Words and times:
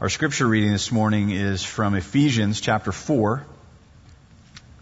Our 0.00 0.08
scripture 0.08 0.46
reading 0.46 0.72
this 0.72 0.90
morning 0.90 1.28
is 1.30 1.62
from 1.62 1.94
Ephesians 1.94 2.62
chapter 2.62 2.90
4, 2.90 3.44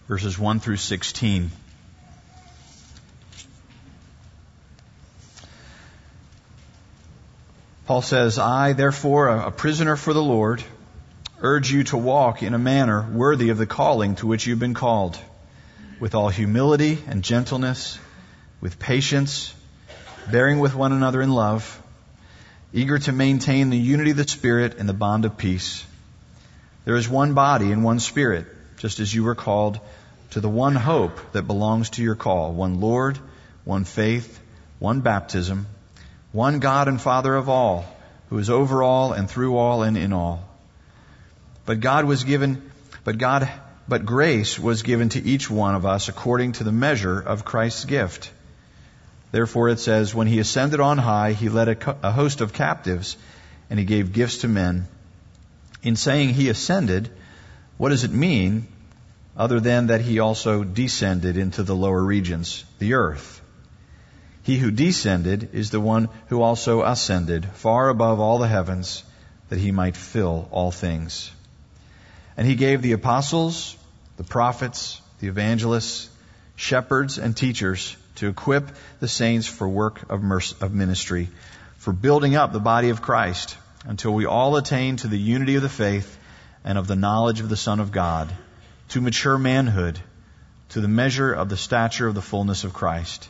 verses 0.06 0.38
1 0.38 0.60
through 0.60 0.76
16. 0.76 1.50
Paul 7.86 8.00
says, 8.00 8.38
I, 8.38 8.74
therefore, 8.74 9.26
a 9.26 9.50
prisoner 9.50 9.96
for 9.96 10.12
the 10.12 10.22
Lord, 10.22 10.62
urge 11.40 11.72
you 11.72 11.82
to 11.82 11.96
walk 11.96 12.44
in 12.44 12.54
a 12.54 12.58
manner 12.58 13.02
worthy 13.02 13.48
of 13.48 13.58
the 13.58 13.66
calling 13.66 14.14
to 14.16 14.26
which 14.28 14.46
you've 14.46 14.60
been 14.60 14.72
called, 14.72 15.18
with 15.98 16.14
all 16.14 16.28
humility 16.28 16.96
and 17.08 17.24
gentleness, 17.24 17.98
with 18.60 18.78
patience, 18.78 19.52
bearing 20.30 20.60
with 20.60 20.76
one 20.76 20.92
another 20.92 21.20
in 21.20 21.32
love, 21.32 21.82
eager 22.72 22.98
to 22.98 23.12
maintain 23.12 23.70
the 23.70 23.78
unity 23.78 24.10
of 24.10 24.16
the 24.16 24.28
Spirit 24.28 24.78
and 24.78 24.88
the 24.88 24.92
bond 24.94 25.24
of 25.24 25.36
peace. 25.36 25.84
There 26.84 26.96
is 26.96 27.08
one 27.08 27.34
body 27.34 27.72
and 27.72 27.82
one 27.82 28.00
Spirit, 28.00 28.46
just 28.78 29.00
as 29.00 29.12
you 29.12 29.24
were 29.24 29.34
called 29.34 29.80
to 30.30 30.40
the 30.40 30.48
one 30.48 30.74
hope 30.74 31.32
that 31.32 31.46
belongs 31.46 31.90
to 31.90 32.02
your 32.02 32.14
call, 32.14 32.52
one 32.52 32.80
Lord, 32.80 33.18
one 33.64 33.84
faith, 33.84 34.40
one 34.78 35.00
baptism, 35.00 35.66
one 36.32 36.58
God 36.58 36.88
and 36.88 37.00
Father 37.00 37.34
of 37.34 37.48
all, 37.48 37.84
who 38.28 38.38
is 38.38 38.50
over 38.50 38.82
all 38.82 39.12
and 39.12 39.28
through 39.30 39.56
all 39.56 39.82
and 39.82 39.96
in 39.96 40.12
all. 40.12 40.46
But 41.64 41.80
God 41.80 42.04
was 42.04 42.24
given, 42.24 42.70
but 43.04 43.18
God, 43.18 43.48
but 43.88 44.04
grace 44.04 44.58
was 44.58 44.82
given 44.82 45.08
to 45.10 45.22
each 45.22 45.50
one 45.50 45.74
of 45.74 45.86
us 45.86 46.08
according 46.08 46.52
to 46.52 46.64
the 46.64 46.72
measure 46.72 47.18
of 47.18 47.44
Christ's 47.44 47.86
gift. 47.86 48.30
Therefore 49.30 49.68
it 49.68 49.78
says, 49.78 50.14
when 50.14 50.26
he 50.26 50.38
ascended 50.38 50.80
on 50.80 50.98
high, 50.98 51.32
he 51.32 51.48
led 51.48 51.68
a, 51.68 51.96
a 52.02 52.10
host 52.10 52.40
of 52.40 52.52
captives 52.52 53.16
and 53.68 53.78
he 53.78 53.84
gave 53.84 54.12
gifts 54.12 54.38
to 54.38 54.48
men. 54.48 54.88
In 55.82 55.96
saying 55.96 56.30
he 56.30 56.48
ascended, 56.48 57.10
what 57.76 57.90
does 57.90 58.04
it 58.04 58.10
mean 58.10 58.66
other 59.36 59.60
than 59.60 59.88
that 59.88 60.00
he 60.00 60.18
also 60.18 60.64
descended 60.64 61.36
into 61.36 61.62
the 61.62 61.76
lower 61.76 62.02
regions, 62.02 62.64
the 62.78 62.94
earth? 62.94 63.42
He 64.42 64.56
who 64.56 64.70
descended 64.70 65.50
is 65.52 65.70
the 65.70 65.80
one 65.80 66.08
who 66.28 66.40
also 66.40 66.82
ascended 66.82 67.44
far 67.44 67.90
above 67.90 68.18
all 68.18 68.38
the 68.38 68.48
heavens 68.48 69.04
that 69.50 69.58
he 69.58 69.70
might 69.70 69.96
fill 69.96 70.48
all 70.50 70.70
things. 70.70 71.30
And 72.36 72.46
he 72.46 72.54
gave 72.54 72.80
the 72.80 72.92
apostles, 72.92 73.76
the 74.16 74.24
prophets, 74.24 75.02
the 75.20 75.28
evangelists, 75.28 76.08
shepherds, 76.56 77.18
and 77.18 77.36
teachers 77.36 77.94
to 78.18 78.28
equip 78.28 78.70
the 79.00 79.08
saints 79.08 79.46
for 79.46 79.68
work 79.68 80.02
of, 80.10 80.22
of 80.60 80.72
ministry, 80.72 81.28
for 81.78 81.92
building 81.92 82.36
up 82.36 82.52
the 82.52 82.60
body 82.60 82.90
of 82.90 83.02
Christ 83.02 83.56
until 83.84 84.14
we 84.14 84.26
all 84.26 84.56
attain 84.56 84.96
to 84.96 85.08
the 85.08 85.18
unity 85.18 85.56
of 85.56 85.62
the 85.62 85.68
faith 85.68 86.18
and 86.64 86.78
of 86.78 86.86
the 86.86 86.96
knowledge 86.96 87.40
of 87.40 87.48
the 87.48 87.56
Son 87.56 87.80
of 87.80 87.92
God, 87.92 88.32
to 88.90 89.00
mature 89.00 89.38
manhood, 89.38 89.98
to 90.70 90.80
the 90.80 90.88
measure 90.88 91.32
of 91.32 91.48
the 91.48 91.56
stature 91.56 92.06
of 92.06 92.14
the 92.14 92.22
fullness 92.22 92.64
of 92.64 92.72
Christ 92.72 93.28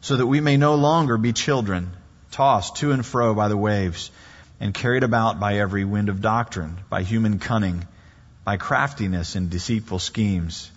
so 0.00 0.16
that 0.16 0.26
we 0.26 0.40
may 0.40 0.56
no 0.56 0.74
longer 0.76 1.18
be 1.18 1.32
children, 1.32 1.90
tossed 2.30 2.76
to 2.76 2.92
and 2.92 3.04
fro 3.04 3.34
by 3.34 3.48
the 3.48 3.56
waves, 3.56 4.10
and 4.58 4.74
carried 4.74 5.02
about 5.02 5.40
by 5.40 5.56
every 5.56 5.84
wind 5.84 6.08
of 6.08 6.20
doctrine, 6.20 6.78
by 6.88 7.02
human 7.02 7.38
cunning, 7.38 7.86
by 8.44 8.56
craftiness 8.56 9.36
and 9.36 9.50
deceitful 9.50 9.98
schemes. 9.98 10.70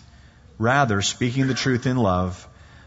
Rather, 0.57 1.01
speaking 1.01 1.47
the 1.47 1.53
truth 1.53 1.85
in 1.85 1.97
love, 1.97 2.47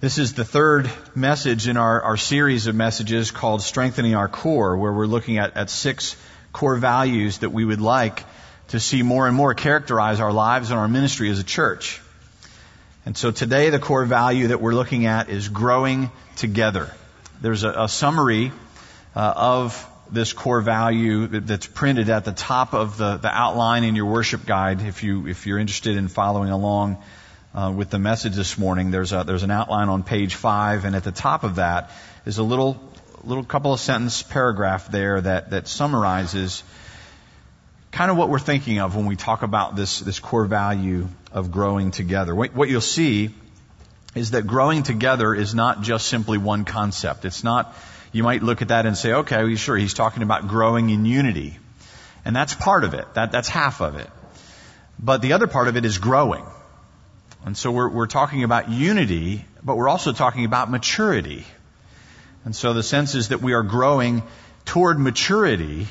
This 0.00 0.18
is 0.18 0.34
the 0.34 0.44
third 0.44 0.90
message 1.14 1.66
in 1.66 1.76
our, 1.76 2.00
our 2.02 2.16
series 2.16 2.68
of 2.68 2.74
messages 2.76 3.30
called 3.32 3.62
Strengthening 3.62 4.14
Our 4.14 4.28
Core, 4.28 4.76
where 4.76 4.92
we're 4.92 5.06
looking 5.06 5.38
at, 5.38 5.56
at 5.56 5.70
six 5.70 6.14
core 6.52 6.76
values 6.76 7.38
that 7.38 7.50
we 7.50 7.64
would 7.64 7.80
like 7.80 8.24
to 8.68 8.78
see 8.78 9.02
more 9.02 9.26
and 9.26 9.36
more 9.36 9.54
characterize 9.54 10.20
our 10.20 10.32
lives 10.32 10.70
and 10.70 10.78
our 10.78 10.86
ministry 10.86 11.30
as 11.30 11.40
a 11.40 11.44
church. 11.44 12.00
And 13.06 13.16
so 13.16 13.32
today 13.32 13.70
the 13.70 13.80
core 13.80 14.04
value 14.04 14.48
that 14.48 14.60
we're 14.60 14.74
looking 14.74 15.06
at 15.06 15.30
is 15.30 15.48
growing 15.48 16.10
together 16.36 16.92
there's 17.40 17.64
a, 17.64 17.70
a 17.70 17.88
summary 17.88 18.52
uh, 19.14 19.32
of 19.36 19.86
this 20.10 20.32
core 20.32 20.60
value 20.60 21.26
that's 21.26 21.66
printed 21.66 22.08
at 22.08 22.24
the 22.24 22.32
top 22.32 22.72
of 22.74 22.96
the, 22.96 23.16
the 23.16 23.28
outline 23.28 23.84
in 23.84 23.94
your 23.94 24.06
worship 24.06 24.46
guide. 24.46 24.80
If 24.80 25.02
you 25.02 25.26
if 25.26 25.46
you're 25.46 25.58
interested 25.58 25.96
in 25.96 26.08
following 26.08 26.50
along 26.50 27.02
uh, 27.54 27.72
with 27.74 27.90
the 27.90 27.98
message 27.98 28.34
this 28.34 28.58
morning, 28.58 28.90
there's 28.90 29.12
a, 29.12 29.24
there's 29.24 29.42
an 29.42 29.50
outline 29.50 29.88
on 29.88 30.02
page 30.02 30.34
five, 30.34 30.84
and 30.84 30.94
at 30.94 31.04
the 31.04 31.12
top 31.12 31.44
of 31.44 31.56
that 31.56 31.90
is 32.26 32.38
a 32.38 32.42
little 32.42 32.80
little 33.24 33.44
couple 33.44 33.72
of 33.72 33.80
sentence 33.80 34.22
paragraph 34.22 34.90
there 34.90 35.20
that 35.20 35.50
that 35.50 35.66
summarizes 35.66 36.62
kind 37.90 38.10
of 38.10 38.16
what 38.16 38.28
we're 38.28 38.38
thinking 38.38 38.78
of 38.78 38.94
when 38.94 39.06
we 39.06 39.16
talk 39.16 39.42
about 39.42 39.74
this 39.76 40.00
this 40.00 40.20
core 40.20 40.44
value 40.44 41.08
of 41.32 41.50
growing 41.50 41.90
together. 41.90 42.34
What, 42.34 42.54
what 42.54 42.68
you'll 42.68 42.80
see 42.80 43.34
is 44.14 44.32
that 44.32 44.46
growing 44.46 44.82
together 44.82 45.34
is 45.34 45.54
not 45.54 45.82
just 45.82 46.06
simply 46.06 46.38
one 46.38 46.64
concept. 46.64 47.24
It's 47.24 47.44
not, 47.44 47.74
you 48.12 48.22
might 48.22 48.42
look 48.42 48.62
at 48.62 48.68
that 48.68 48.86
and 48.86 48.96
say, 48.96 49.12
okay, 49.12 49.54
sure, 49.56 49.76
he's 49.76 49.94
talking 49.94 50.22
about 50.22 50.48
growing 50.48 50.90
in 50.90 51.04
unity. 51.04 51.58
And 52.24 52.34
that's 52.34 52.54
part 52.54 52.84
of 52.84 52.94
it. 52.94 53.06
That, 53.14 53.32
that's 53.32 53.48
half 53.48 53.80
of 53.80 53.96
it. 53.96 54.10
But 54.98 55.22
the 55.22 55.34
other 55.34 55.46
part 55.46 55.68
of 55.68 55.76
it 55.76 55.84
is 55.84 55.98
growing. 55.98 56.44
And 57.44 57.56
so 57.56 57.70
we're, 57.70 57.88
we're 57.88 58.06
talking 58.06 58.44
about 58.44 58.68
unity, 58.68 59.44
but 59.62 59.76
we're 59.76 59.88
also 59.88 60.12
talking 60.12 60.44
about 60.44 60.70
maturity. 60.70 61.44
And 62.44 62.54
so 62.54 62.74
the 62.74 62.82
sense 62.82 63.14
is 63.14 63.28
that 63.28 63.40
we 63.40 63.54
are 63.54 63.62
growing 63.62 64.22
toward 64.64 64.98
maturity 64.98 65.86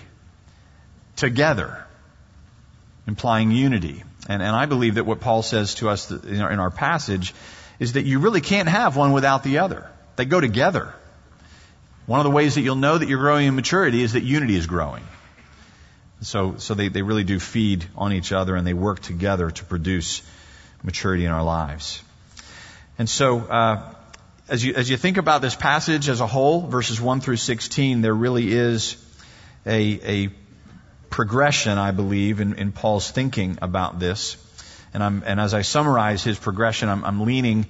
together, 1.15 1.85
implying 3.07 3.51
unity. 3.51 4.03
And, 4.29 4.41
and 4.41 4.55
I 4.55 4.65
believe 4.65 4.95
that 4.95 5.05
what 5.05 5.19
Paul 5.19 5.41
says 5.41 5.75
to 5.75 5.89
us 5.89 6.11
in 6.11 6.41
our, 6.41 6.51
in 6.51 6.59
our 6.59 6.71
passage 6.71 7.33
is 7.79 7.93
that 7.93 8.05
you 8.05 8.19
really 8.19 8.41
can't 8.41 8.69
have 8.69 8.95
one 8.95 9.13
without 9.13 9.43
the 9.43 9.59
other. 9.59 9.89
They 10.15 10.25
go 10.25 10.41
together. 10.41 10.93
One 12.05 12.19
of 12.19 12.23
the 12.23 12.31
ways 12.31 12.55
that 12.55 12.61
you'll 12.61 12.75
know 12.75 12.97
that 12.97 13.07
you're 13.07 13.19
growing 13.19 13.47
in 13.47 13.55
maturity 13.55 14.01
is 14.01 14.13
that 14.13 14.23
unity 14.23 14.55
is 14.55 14.65
growing. 14.65 15.03
So, 16.21 16.55
so 16.57 16.73
they, 16.73 16.87
they 16.87 17.01
really 17.01 17.23
do 17.23 17.39
feed 17.39 17.85
on 17.95 18.13
each 18.13 18.31
other 18.31 18.55
and 18.55 18.65
they 18.65 18.73
work 18.73 18.99
together 19.01 19.51
to 19.51 19.65
produce 19.65 20.21
maturity 20.87 21.25
in 21.25 21.31
our 21.31 21.43
lives. 21.43 22.01
And 22.97 23.07
so, 23.07 23.39
uh, 23.41 23.93
as 24.49 24.63
you, 24.63 24.73
as 24.73 24.89
you 24.89 24.97
think 24.97 25.17
about 25.17 25.41
this 25.41 25.53
passage 25.53 26.07
as 26.09 26.21
a 26.21 26.25
whole, 26.25 26.61
verses 26.61 26.99
1 26.99 27.19
through 27.21 27.35
16, 27.35 28.01
there 28.01 28.13
really 28.13 28.51
is 28.51 28.95
a, 29.65 29.99
a 30.25 30.29
progression, 31.09 31.77
I 31.77 31.91
believe, 31.91 32.39
in, 32.39 32.53
in 32.55 32.71
Paul's 32.71 33.11
thinking 33.11 33.59
about 33.61 33.99
this. 33.99 34.37
And, 34.93 35.03
I'm, 35.03 35.23
and 35.25 35.39
as 35.41 35.53
I 35.53 35.61
summarize 35.61 36.23
his 36.23 36.39
progression, 36.39 36.87
I'm, 36.87 37.03
I'm 37.03 37.25
leaning 37.25 37.65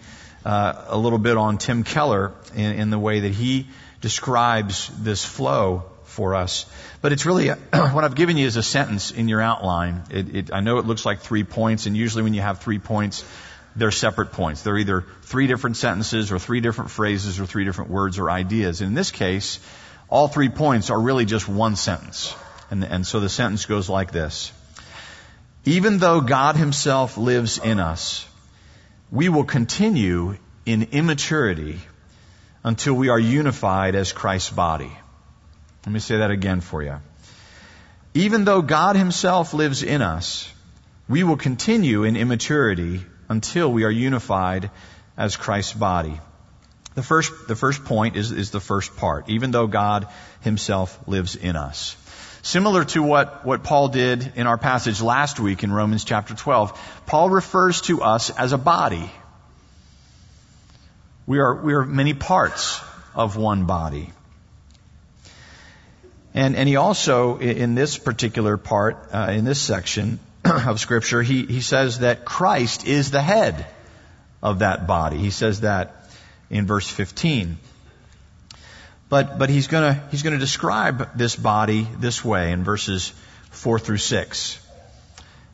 uh, 0.45 0.85
a 0.87 0.97
little 0.97 1.17
bit 1.17 1.37
on 1.37 1.57
Tim 1.57 1.83
Keller 1.83 2.33
in, 2.55 2.71
in, 2.79 2.89
the 2.91 2.99
way 2.99 3.21
that 3.21 3.33
he 3.33 3.67
describes 3.99 4.89
this 4.99 5.25
flow 5.25 5.85
for 6.17 6.33
us. 6.33 6.65
But 7.01 7.13
it's 7.13 7.27
really, 7.27 7.49
what 7.93 8.03
I've 8.03 8.15
given 8.15 8.37
you 8.37 8.47
is 8.47 8.57
a 8.57 8.63
sentence 8.63 9.11
in 9.11 9.29
your 9.29 9.39
outline. 9.39 10.01
It, 10.09 10.35
it, 10.35 10.53
I 10.53 10.61
know 10.61 10.79
it 10.79 10.85
looks 10.87 11.05
like 11.05 11.19
three 11.21 11.43
points, 11.43 11.85
and 11.85 11.95
usually 11.95 12.23
when 12.23 12.33
you 12.33 12.41
have 12.41 12.59
three 12.59 12.79
points, 12.79 13.23
they're 13.75 13.91
separate 13.91 14.31
points. 14.31 14.63
They're 14.63 14.79
either 14.79 15.05
three 15.21 15.45
different 15.45 15.77
sentences 15.77 16.31
or 16.31 16.39
three 16.39 16.59
different 16.59 16.89
phrases 16.89 17.39
or 17.39 17.45
three 17.45 17.65
different 17.65 17.91
words 17.91 18.17
or 18.17 18.31
ideas. 18.31 18.81
In 18.81 18.95
this 18.95 19.11
case, 19.11 19.59
all 20.09 20.27
three 20.27 20.49
points 20.49 20.89
are 20.89 20.99
really 20.99 21.25
just 21.25 21.47
one 21.47 21.75
sentence. 21.75 22.35
And, 22.71 22.83
and 22.83 23.05
so 23.05 23.19
the 23.19 23.29
sentence 23.29 23.67
goes 23.67 23.87
like 23.87 24.11
this. 24.11 24.51
Even 25.65 25.99
though 25.99 26.21
God 26.21 26.55
Himself 26.55 27.15
lives 27.17 27.59
in 27.59 27.79
us, 27.79 28.25
we 29.11 29.29
will 29.29 29.45
continue 29.45 30.37
in 30.65 30.87
immaturity 30.93 31.79
until 32.63 32.95
we 32.95 33.09
are 33.09 33.19
unified 33.19 33.93
as 33.93 34.11
Christ's 34.11 34.49
body. 34.49 34.91
Let 35.87 35.93
me 35.93 35.99
say 36.01 36.17
that 36.17 36.31
again 36.31 36.59
for 36.59 36.83
you. 36.83 36.97
Even 38.13 38.43
though 38.43 38.61
God 38.61 38.97
Himself 38.97 39.53
lives 39.53 39.83
in 39.83 40.01
us, 40.01 40.51
we 41.07 41.23
will 41.23 41.37
continue 41.37 42.03
in 42.03 42.17
immaturity 42.17 43.05
until 43.29 43.71
we 43.71 43.85
are 43.85 43.89
unified 43.89 44.69
as 45.15 45.37
Christ's 45.37 45.71
body. 45.71 46.19
The 46.95 47.03
first, 47.03 47.31
the 47.47 47.55
first 47.55 47.85
point 47.85 48.17
is, 48.17 48.33
is 48.33 48.51
the 48.51 48.59
first 48.59 48.97
part. 48.97 49.29
Even 49.29 49.51
though 49.51 49.65
God 49.65 50.09
Himself 50.41 50.99
lives 51.07 51.37
in 51.37 51.55
us. 51.55 51.95
Similar 52.41 52.83
to 52.83 53.01
what, 53.01 53.45
what 53.45 53.63
Paul 53.63 53.87
did 53.87 54.33
in 54.35 54.45
our 54.45 54.57
passage 54.57 55.01
last 55.01 55.39
week 55.39 55.63
in 55.63 55.71
Romans 55.71 56.03
chapter 56.03 56.33
12, 56.33 57.05
Paul 57.05 57.29
refers 57.29 57.79
to 57.83 58.01
us 58.01 58.29
as 58.29 58.51
a 58.51 58.57
body. 58.57 59.09
We 61.25 61.39
are, 61.39 61.55
we 61.55 61.75
are 61.75 61.85
many 61.85 62.13
parts 62.13 62.81
of 63.15 63.37
one 63.37 63.63
body. 63.63 64.11
And, 66.37 66.55
and 66.55 66.69
he 66.69 66.75
also, 66.75 67.39
in 67.39 67.73
this 67.73 67.97
particular 67.97 68.57
part, 68.57 69.09
uh, 69.11 69.31
in 69.31 69.43
this 69.43 69.59
section 69.59 70.19
of 70.45 70.79
scripture, 70.79 71.23
he, 71.23 71.47
he 71.47 71.61
says 71.61 71.97
that 72.01 72.25
Christ 72.25 72.85
is 72.85 73.09
the 73.09 73.23
head 73.23 73.65
of 74.43 74.59
that 74.59 74.85
body. 74.85 75.17
He 75.17 75.31
says 75.31 75.61
that 75.61 76.11
in 76.51 76.67
verse 76.67 76.87
15. 76.87 77.57
But, 79.09 79.39
but 79.39 79.49
he's 79.49 79.65
gonna, 79.65 80.07
he's 80.11 80.21
gonna 80.21 80.37
describe 80.37 81.17
this 81.17 81.35
body 81.35 81.87
this 81.97 82.23
way 82.23 82.51
in 82.51 82.63
verses 82.63 83.13
4 83.49 83.79
through 83.79 83.97
6. 83.97 84.59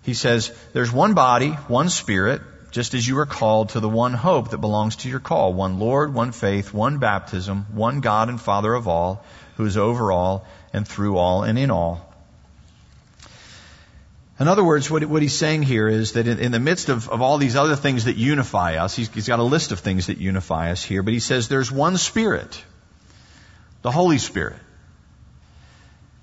He 0.01 0.13
says, 0.13 0.51
there's 0.73 0.91
one 0.91 1.13
body, 1.13 1.51
one 1.51 1.87
spirit, 1.87 2.41
just 2.73 2.95
as 2.95 3.07
you 3.07 3.19
are 3.19 3.27
called 3.27 3.69
to 3.69 3.79
the 3.79 3.87
one 3.87 4.13
hope 4.13 4.49
that 4.49 4.57
belongs 4.57 4.95
to 4.95 5.09
your 5.09 5.19
call. 5.19 5.53
One 5.53 5.77
Lord, 5.77 6.11
one 6.11 6.31
faith, 6.31 6.73
one 6.73 6.97
baptism, 6.97 7.67
one 7.71 8.01
God 8.01 8.29
and 8.29 8.41
Father 8.41 8.73
of 8.73 8.87
all, 8.87 9.23
who 9.57 9.65
is 9.65 9.77
over 9.77 10.11
all 10.11 10.47
and 10.73 10.87
through 10.87 11.17
all 11.17 11.43
and 11.43 11.59
in 11.59 11.69
all. 11.69 12.11
In 14.39 14.47
other 14.47 14.63
words, 14.63 14.89
what, 14.89 15.05
what 15.05 15.21
he's 15.21 15.37
saying 15.37 15.61
here 15.61 15.87
is 15.87 16.13
that 16.13 16.27
in, 16.27 16.39
in 16.39 16.51
the 16.51 16.59
midst 16.59 16.89
of, 16.89 17.07
of, 17.09 17.21
all 17.21 17.37
these 17.37 17.55
other 17.55 17.75
things 17.75 18.05
that 18.05 18.17
unify 18.17 18.77
us, 18.77 18.95
he's, 18.95 19.07
he's 19.13 19.27
got 19.27 19.37
a 19.37 19.43
list 19.43 19.71
of 19.71 19.79
things 19.79 20.07
that 20.07 20.17
unify 20.17 20.71
us 20.71 20.83
here, 20.83 21.03
but 21.03 21.13
he 21.13 21.19
says 21.19 21.49
there's 21.49 21.71
one 21.71 21.97
Spirit, 21.97 22.63
the 23.83 23.91
Holy 23.91 24.17
Spirit. 24.17 24.57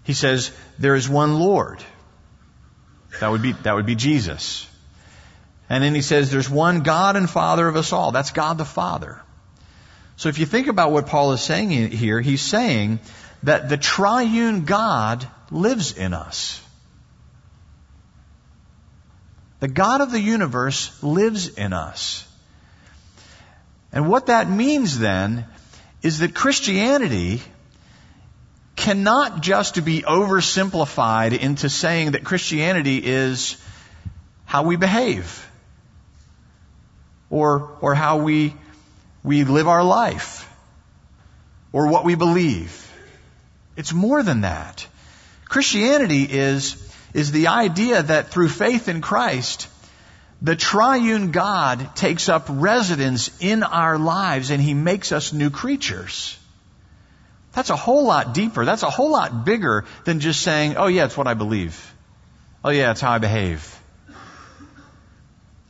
He 0.03 0.14
says 0.14 0.50
there 0.81 0.96
is 0.96 1.08
one 1.08 1.38
Lord. 1.38 1.81
That 3.20 3.31
would 3.31 3.43
be, 3.43 3.53
that 3.53 3.76
would 3.76 3.87
be 3.87 3.94
Jesus. 3.94 4.67
And 5.70 5.84
then 5.84 5.94
he 5.94 6.02
says 6.02 6.32
there's 6.32 6.50
one 6.50 6.81
God 6.81 7.14
and 7.14 7.31
Father 7.31 7.67
of 7.69 7.76
us 7.76 7.93
all. 7.93 8.11
That's 8.11 8.32
God 8.32 8.58
the 8.58 8.64
Father. 8.64 9.22
So 10.17 10.28
if 10.28 10.40
you 10.40 10.44
think 10.44 10.67
about 10.67 10.90
what 10.90 11.06
Paul 11.06 11.32
is 11.32 11.40
saying 11.40 11.70
here, 11.93 12.20
he's 12.20 12.43
saying 12.43 12.99
that 13.44 13.69
the 13.69 13.76
triune 13.76 14.64
God 14.64 15.26
lives 15.50 15.96
in 15.96 16.12
us. 16.12 16.61
The 19.61 19.69
God 19.69 20.00
of 20.00 20.11
the 20.11 20.20
universe 20.20 21.00
lives 21.05 21.49
in 21.49 21.72
us. 21.72 22.26
And 23.93 24.08
what 24.08 24.26
that 24.26 24.50
means 24.50 24.99
then 24.99 25.46
is 26.02 26.19
that 26.19 26.34
Christianity 26.34 27.43
cannot 28.75 29.40
just 29.40 29.84
be 29.84 30.02
oversimplified 30.02 31.38
into 31.38 31.69
saying 31.69 32.12
that 32.12 32.25
Christianity 32.25 32.99
is 32.99 33.56
how 34.46 34.64
we 34.64 34.75
behave 34.75 35.46
or, 37.31 37.79
or 37.81 37.94
how 37.94 38.19
we, 38.19 38.55
we 39.23 39.44
live 39.44 39.69
our 39.69 39.85
life 39.85 40.49
or 41.73 41.87
what 41.87 42.05
we 42.05 42.17
believe. 42.17 42.87
It's 43.77 43.93
more 43.93 44.23
than 44.23 44.43
that. 44.43 44.87
Christianity 45.47 46.25
is, 46.25 46.77
is 47.15 47.32
the 47.32 47.47
idea 47.49 48.03
that 48.03 48.29
through 48.29 48.49
faith 48.49 48.88
in 48.88 49.00
Christ, 49.00 49.69
the 50.43 50.56
triune 50.56 51.31
God 51.31 51.94
takes 51.94 52.29
up 52.29 52.47
residence 52.49 53.31
in 53.41 53.62
our 53.62 53.99
lives 53.99 54.50
and 54.50 54.61
he 54.61 54.75
makes 54.75 55.12
us 55.12 55.32
new 55.32 55.50
creatures. 55.50 56.37
That's 57.53 57.71
a 57.71 57.77
whole 57.77 58.05
lot 58.05 58.32
deeper. 58.32 58.65
That's 58.65 58.82
a 58.82 58.91
whole 58.91 59.11
lot 59.11 59.44
bigger 59.44 59.85
than 60.05 60.21
just 60.21 60.41
saying, 60.43 60.77
oh 60.77 60.87
yeah, 60.87 61.05
it's 61.05 61.17
what 61.17 61.27
I 61.27 61.35
believe. 61.35 61.94
Oh 62.65 62.71
yeah, 62.71 62.93
it's 62.93 63.00
how 63.00 63.12
I 63.12 63.19
behave. 63.19 63.77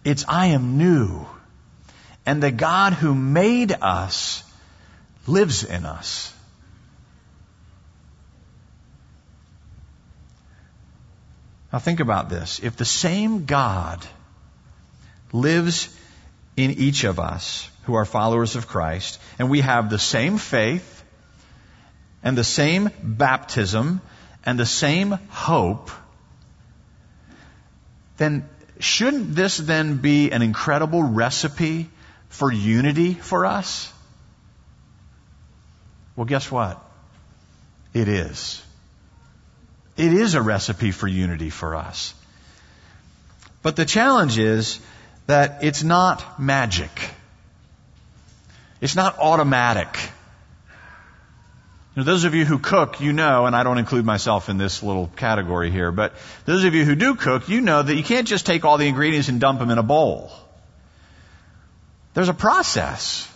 It's 0.04 0.24
I 0.28 0.46
am 0.46 0.78
new. 0.78 1.26
And 2.30 2.40
the 2.40 2.52
God 2.52 2.92
who 2.92 3.12
made 3.12 3.72
us 3.72 4.44
lives 5.26 5.64
in 5.64 5.84
us. 5.84 6.32
Now 11.72 11.80
think 11.80 11.98
about 11.98 12.28
this. 12.28 12.60
If 12.62 12.76
the 12.76 12.84
same 12.84 13.46
God 13.46 14.06
lives 15.32 15.88
in 16.56 16.70
each 16.70 17.02
of 17.02 17.18
us 17.18 17.68
who 17.82 17.94
are 17.94 18.04
followers 18.04 18.54
of 18.54 18.68
Christ, 18.68 19.20
and 19.40 19.50
we 19.50 19.62
have 19.62 19.90
the 19.90 19.98
same 19.98 20.38
faith, 20.38 21.02
and 22.22 22.38
the 22.38 22.44
same 22.44 22.90
baptism, 23.02 24.00
and 24.46 24.56
the 24.56 24.66
same 24.66 25.18
hope, 25.30 25.90
then 28.18 28.48
shouldn't 28.78 29.34
this 29.34 29.56
then 29.56 29.96
be 29.96 30.30
an 30.30 30.42
incredible 30.42 31.02
recipe 31.02 31.90
for 32.30 32.50
unity 32.50 33.12
for 33.12 33.44
us? 33.44 33.92
Well, 36.16 36.24
guess 36.24 36.50
what? 36.50 36.82
It 37.92 38.08
is. 38.08 38.62
It 39.96 40.12
is 40.12 40.34
a 40.34 40.40
recipe 40.40 40.92
for 40.92 41.06
unity 41.06 41.50
for 41.50 41.76
us. 41.76 42.14
But 43.62 43.76
the 43.76 43.84
challenge 43.84 44.38
is 44.38 44.80
that 45.26 45.62
it's 45.62 45.82
not 45.82 46.40
magic. 46.40 46.90
It's 48.80 48.96
not 48.96 49.18
automatic. 49.18 49.98
Those 51.96 52.24
of 52.24 52.34
you 52.34 52.44
who 52.46 52.58
cook, 52.58 53.00
you 53.00 53.12
know, 53.12 53.46
and 53.46 53.54
I 53.54 53.62
don't 53.62 53.76
include 53.76 54.06
myself 54.06 54.48
in 54.48 54.56
this 54.56 54.82
little 54.82 55.08
category 55.16 55.70
here, 55.70 55.92
but 55.92 56.14
those 56.46 56.64
of 56.64 56.74
you 56.74 56.84
who 56.84 56.94
do 56.94 57.14
cook, 57.14 57.48
you 57.48 57.60
know 57.60 57.82
that 57.82 57.94
you 57.94 58.04
can't 58.04 58.26
just 58.26 58.46
take 58.46 58.64
all 58.64 58.78
the 58.78 58.86
ingredients 58.86 59.28
and 59.28 59.40
dump 59.40 59.58
them 59.58 59.70
in 59.70 59.76
a 59.76 59.82
bowl. 59.82 60.32
There's 62.14 62.28
a 62.28 62.34
process 62.34 63.30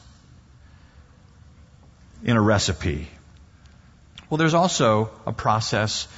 in 2.25 2.37
a 2.37 2.41
recipe. 2.41 3.09
Well, 4.29 4.39
there's 4.39 4.55
also 4.55 5.11
a 5.27 5.33
process 5.33 6.09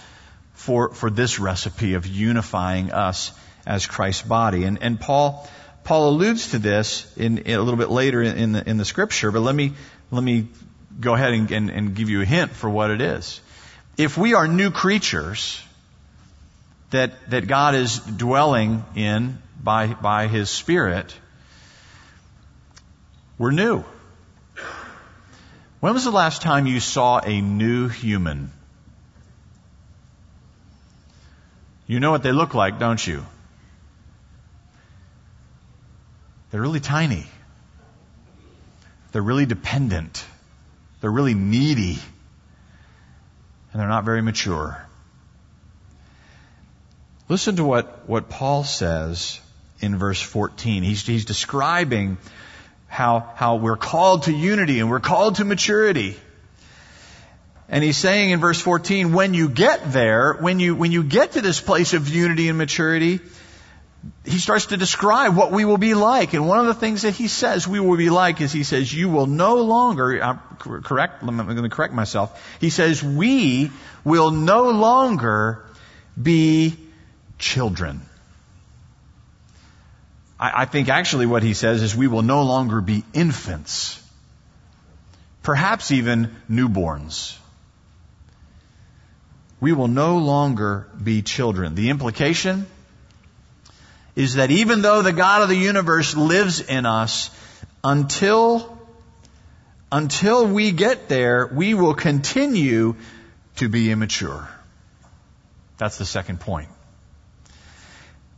for, 0.55 0.94
for 0.94 1.11
this 1.11 1.38
recipe 1.38 1.94
of 1.94 2.06
unifying 2.06 2.93
us 2.93 3.32
as 3.67 3.87
Christ's 3.87 4.23
body. 4.23 4.64
And, 4.64 4.79
and 4.81 4.99
Paul, 4.99 5.49
Paul 5.85 6.11
alludes 6.11 6.53
to 6.53 6.58
this 6.58 7.12
in, 7.17 7.38
in 7.38 7.58
a 7.58 7.62
little 7.62 7.79
bit 7.79 7.91
later 7.91 8.23
in, 8.23 8.38
in, 8.38 8.53
the, 8.53 8.69
in 8.69 8.76
the 8.79 8.85
scripture, 8.85 9.31
but 9.31 9.41
let 9.41 9.55
me, 9.55 9.75
let 10.11 10.23
me 10.23 10.49
go 10.99 11.14
ahead 11.14 11.35
and, 11.35 11.50
and, 11.50 11.70
and 11.70 11.94
give 11.94 12.08
you 12.08 12.23
a 12.23 12.25
hint 12.25 12.53
for 12.53 12.70
what 12.70 12.91
it 12.91 13.00
is. 13.00 13.41
If 13.99 14.17
we 14.17 14.35
are 14.35 14.49
new 14.49 14.70
creatures 14.70 15.61
that, 16.91 17.31
that 17.31 17.47
God 17.49 17.75
is 17.75 17.99
dwelling 17.99 18.85
in 18.94 19.38
by, 19.62 19.88
by 19.88 20.29
His 20.29 20.49
Spirit, 20.49 21.14
we're 23.38 23.50
new. 23.50 23.84
When 25.81 25.93
was 25.93 26.05
the 26.05 26.10
last 26.10 26.43
time 26.43 26.66
you 26.66 26.81
saw 26.81 27.19
a 27.19 27.40
new 27.40 27.88
human? 27.88 28.50
You 31.86 32.00
know 32.00 32.10
what 32.10 32.22
they 32.22 32.32
look 32.32 32.55
like, 32.55 32.78
don't 32.78 33.05
you? 33.06 33.24
They're 36.50 36.60
really 36.60 36.81
tiny. 36.81 37.26
They're 39.12 39.22
really 39.22 39.46
dependent. 39.46 40.24
They're 41.00 41.10
really 41.10 41.34
needy. 41.34 41.98
And 43.72 43.81
they're 43.81 43.88
not 43.88 44.05
very 44.05 44.22
mature. 44.22 44.82
Listen 47.28 47.56
to 47.56 47.64
what, 47.64 48.08
what 48.08 48.28
Paul 48.28 48.64
says 48.64 49.40
in 49.81 49.96
verse 49.96 50.20
14. 50.20 50.82
He's, 50.82 51.05
he's 51.06 51.24
describing 51.24 52.19
how, 52.96 53.31
how 53.34 53.56
we're 53.56 53.76
called 53.76 54.22
to 54.22 54.32
unity 54.32 54.81
and 54.81 54.88
we're 54.88 55.00
called 55.00 55.34
to 55.34 55.44
maturity. 55.44 56.17
And 57.69 57.84
he's 57.84 57.98
saying 57.98 58.31
in 58.31 58.41
verse 58.41 58.58
14, 58.58 59.12
when 59.12 59.34
you 59.34 59.50
get 59.50 59.93
there, 59.93 60.32
when 60.32 60.60
you, 60.60 60.74
when 60.74 60.93
you 60.93 61.03
get 61.03 61.32
to 61.32 61.43
this 61.43 61.60
place 61.60 61.93
of 61.93 62.08
unity 62.08 62.48
and 62.48 62.56
maturity, 62.56 63.20
he 64.24 64.38
starts 64.38 64.67
to 64.67 64.79
describe 64.79 65.36
what 65.36 65.53
we 65.53 65.67
will 65.67 65.76
be 65.76 65.93
like. 65.93 66.32
And 66.32 66.48
one 66.48 66.58
of 66.58 66.67
the 66.67 66.74
things 66.74 67.03
that 67.03 67.15
he 67.15 67.29
says 67.29 67.69
we 67.69 67.81
will 67.81 67.98
be 67.98 68.08
like 68.08 68.41
is 68.41 68.50
he 68.50 68.65
says, 68.65 68.91
you 68.94 69.10
will 69.10 69.26
no 69.26 69.56
longer, 69.56 70.22
uh, 70.22 70.29
I'm 70.31 70.56
correct, 70.56 71.22
I'm 71.22 71.36
going 71.36 71.65
to 71.65 71.69
correct 71.69 71.93
myself. 71.93 72.58
He 72.62 72.70
says, 72.70 73.03
we 73.03 73.70
will 74.05 74.31
no 74.31 74.70
longer 74.70 75.67
be 76.20 76.76
children. 77.38 78.00
I, 80.38 80.62
I 80.62 80.64
think 80.64 80.88
actually 80.88 81.26
what 81.26 81.43
he 81.43 81.55
says 81.55 81.82
is 81.82 81.96
we 81.96 82.08
will 82.08 82.22
no 82.22 82.43
longer 82.43 82.81
be 82.81 83.05
infants. 83.12 84.02
Perhaps 85.43 85.93
even 85.93 86.34
newborns. 86.50 87.36
We 89.60 89.72
will 89.72 89.88
no 89.88 90.19
longer 90.19 90.88
be 91.02 91.22
children. 91.22 91.74
The 91.74 91.90
implication 91.90 92.66
is 94.14 94.34
that 94.34 94.50
even 94.50 94.82
though 94.82 95.02
the 95.02 95.12
God 95.12 95.43
of 95.43 95.48
the 95.48 95.56
universe 95.56 96.16
lives 96.16 96.60
in 96.60 96.86
us, 96.86 97.31
until, 97.84 98.78
until 99.93 100.46
we 100.46 100.72
get 100.72 101.08
there, 101.08 101.46
we 101.46 101.74
will 101.74 101.94
continue 101.94 102.96
to 103.56 103.69
be 103.69 103.90
immature. 103.90 104.48
That's 105.78 105.98
the 105.98 106.05
second 106.05 106.40
point. 106.40 106.69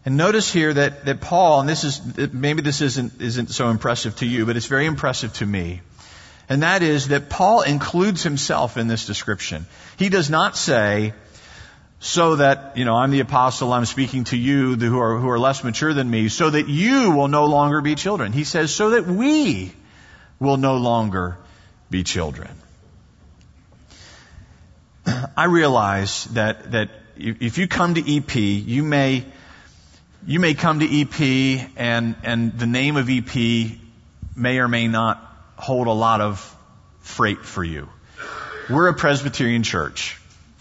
And 0.09 0.17
notice 0.17 0.51
here 0.51 0.73
that, 0.73 1.05
that 1.05 1.21
Paul, 1.21 1.61
and 1.61 1.69
this 1.69 1.85
is, 1.85 2.01
maybe 2.33 2.63
this 2.63 2.81
isn't, 2.81 3.21
isn't 3.21 3.51
so 3.51 3.69
impressive 3.69 4.17
to 4.21 4.27
you, 4.27 4.47
but 4.47 4.57
it's 4.57 4.65
very 4.65 4.87
impressive 4.87 5.35
to 5.35 5.45
me. 5.45 5.83
And 6.49 6.63
that 6.63 6.83
is 6.83 7.09
that 7.09 7.29
Paul 7.29 7.61
includes 7.61 8.23
himself 8.23 8.79
in 8.79 8.89
this 8.89 9.05
description. 9.05 9.67
He 9.99 10.09
does 10.09 10.31
not 10.31 10.57
say, 10.57 11.13
so 12.01 12.37
that, 12.37 12.79
you 12.79 12.87
know, 12.87 12.95
I'm 12.95 13.11
the 13.11 13.21
apostle, 13.21 13.71
I'm 13.71 13.85
speaking 13.85 14.25
to 14.33 14.37
you 14.39 14.77
who 14.77 14.99
are, 14.99 15.19
who 15.19 15.29
are 15.29 15.39
less 15.39 15.63
mature 15.63 15.93
than 15.93 16.09
me, 16.09 16.31
so 16.31 16.49
that 16.49 16.69
you 16.71 17.11
will 17.11 17.29
no 17.29 17.45
longer 17.45 17.83
be 17.83 17.95
children. 17.95 18.33
He 18.33 18.45
says, 18.45 18.75
so 18.75 18.93
that 18.93 19.05
we 19.05 19.75
will 20.41 20.57
no 20.57 20.79
longer 20.79 21.37
be 21.91 22.03
children. 22.03 22.49
I 25.37 25.45
realize 25.45 26.25
that, 26.33 26.71
that 26.71 26.89
if 27.19 27.59
you 27.59 27.69
come 27.69 27.93
to 27.93 28.17
EP, 28.17 28.35
you 28.37 28.83
may, 28.83 29.27
you 30.27 30.41
may 30.41 30.55
come 30.55 30.81
to 30.81 31.01
EP 31.01 31.71
and, 31.77 32.17
and 32.23 32.59
the 32.59 32.67
name 32.67 32.97
of 32.97 33.09
EP 33.09 33.79
may 34.37 34.59
or 34.59 34.69
may 34.69 34.89
not 34.89 35.23
hold 35.57 35.87
a 35.87 35.93
lot 35.93 36.21
of 36.21 36.57
freight 37.01 37.45
for 37.45 37.65
you. 37.65 37.89
We're 38.69 38.89
a 38.89 38.95
Presbyterian 38.95 39.63
church. 39.63 40.21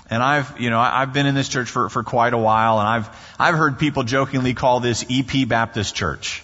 And 0.10 0.24
I've, 0.24 0.60
you 0.60 0.70
know, 0.70 0.80
I've 0.80 1.12
been 1.12 1.26
in 1.26 1.36
this 1.36 1.50
church 1.50 1.70
for, 1.70 1.90
for 1.90 2.04
quite 2.04 2.34
a 2.34 2.38
while 2.38 2.80
and 2.80 2.88
I've, 2.88 3.36
I've 3.38 3.56
heard 3.56 3.78
people 3.78 4.04
jokingly 4.04 4.54
call 4.54 4.80
this 4.80 5.06
EP 5.10 5.48
Baptist 5.48 5.96
Church. 5.96 6.44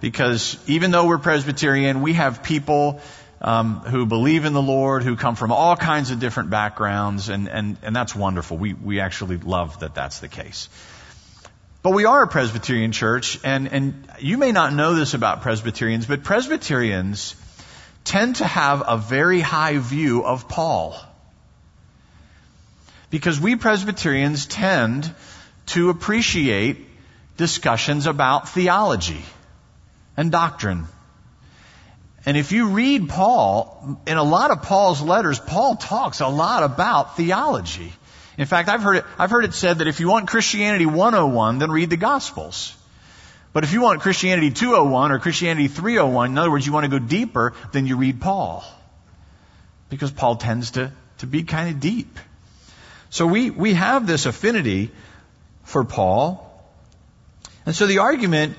Because 0.00 0.58
even 0.68 0.90
though 0.90 1.06
we're 1.06 1.18
Presbyterian, 1.18 2.02
we 2.02 2.12
have 2.12 2.42
people 2.42 3.00
um, 3.40 3.80
who 3.80 4.06
believe 4.06 4.44
in 4.44 4.52
the 4.52 4.62
Lord, 4.62 5.02
who 5.02 5.16
come 5.16 5.34
from 5.34 5.50
all 5.50 5.76
kinds 5.76 6.10
of 6.10 6.20
different 6.20 6.50
backgrounds, 6.50 7.28
and, 7.28 7.48
and, 7.48 7.76
and 7.82 7.96
that's 7.96 8.14
wonderful. 8.14 8.56
We, 8.56 8.74
we 8.74 9.00
actually 9.00 9.38
love 9.38 9.80
that 9.80 9.94
that's 9.94 10.20
the 10.20 10.28
case. 10.28 10.68
But 11.84 11.90
we 11.90 12.06
are 12.06 12.22
a 12.22 12.26
Presbyterian 12.26 12.92
church, 12.92 13.38
and, 13.44 13.68
and 13.70 14.08
you 14.18 14.38
may 14.38 14.52
not 14.52 14.72
know 14.72 14.94
this 14.94 15.12
about 15.12 15.42
Presbyterians, 15.42 16.06
but 16.06 16.24
Presbyterians 16.24 17.36
tend 18.04 18.36
to 18.36 18.46
have 18.46 18.82
a 18.86 18.96
very 18.96 19.40
high 19.40 19.76
view 19.76 20.24
of 20.24 20.48
Paul. 20.48 20.96
Because 23.10 23.38
we 23.38 23.56
Presbyterians 23.56 24.46
tend 24.46 25.14
to 25.66 25.90
appreciate 25.90 26.78
discussions 27.36 28.06
about 28.06 28.48
theology 28.48 29.22
and 30.16 30.32
doctrine. 30.32 30.86
And 32.24 32.38
if 32.38 32.50
you 32.52 32.68
read 32.68 33.10
Paul, 33.10 34.00
in 34.06 34.16
a 34.16 34.22
lot 34.22 34.50
of 34.52 34.62
Paul's 34.62 35.02
letters, 35.02 35.38
Paul 35.38 35.76
talks 35.76 36.20
a 36.20 36.28
lot 36.28 36.62
about 36.62 37.18
theology. 37.18 37.92
In 38.36 38.46
fact, 38.46 38.68
I've 38.68 38.82
heard 38.82 38.96
it, 38.96 39.04
I've 39.18 39.30
heard 39.30 39.44
it 39.44 39.54
said 39.54 39.78
that 39.78 39.86
if 39.86 40.00
you 40.00 40.08
want 40.08 40.28
Christianity 40.28 40.86
101, 40.86 41.58
then 41.58 41.70
read 41.70 41.90
the 41.90 41.96
Gospels. 41.96 42.76
But 43.52 43.62
if 43.62 43.72
you 43.72 43.80
want 43.80 44.00
Christianity 44.00 44.50
201 44.50 45.12
or 45.12 45.20
Christianity 45.20 45.68
301, 45.68 46.32
in 46.32 46.38
other 46.38 46.50
words, 46.50 46.66
you 46.66 46.72
want 46.72 46.84
to 46.84 46.90
go 46.90 46.98
deeper, 46.98 47.54
then 47.72 47.86
you 47.86 47.96
read 47.96 48.20
Paul. 48.20 48.64
Because 49.88 50.10
Paul 50.10 50.36
tends 50.36 50.72
to, 50.72 50.92
to 51.18 51.26
be 51.26 51.44
kind 51.44 51.70
of 51.70 51.80
deep. 51.80 52.18
So 53.10 53.28
we, 53.28 53.50
we 53.50 53.74
have 53.74 54.08
this 54.08 54.26
affinity 54.26 54.90
for 55.62 55.84
Paul. 55.84 56.50
And 57.64 57.76
so 57.76 57.86
the 57.86 57.98
argument 57.98 58.56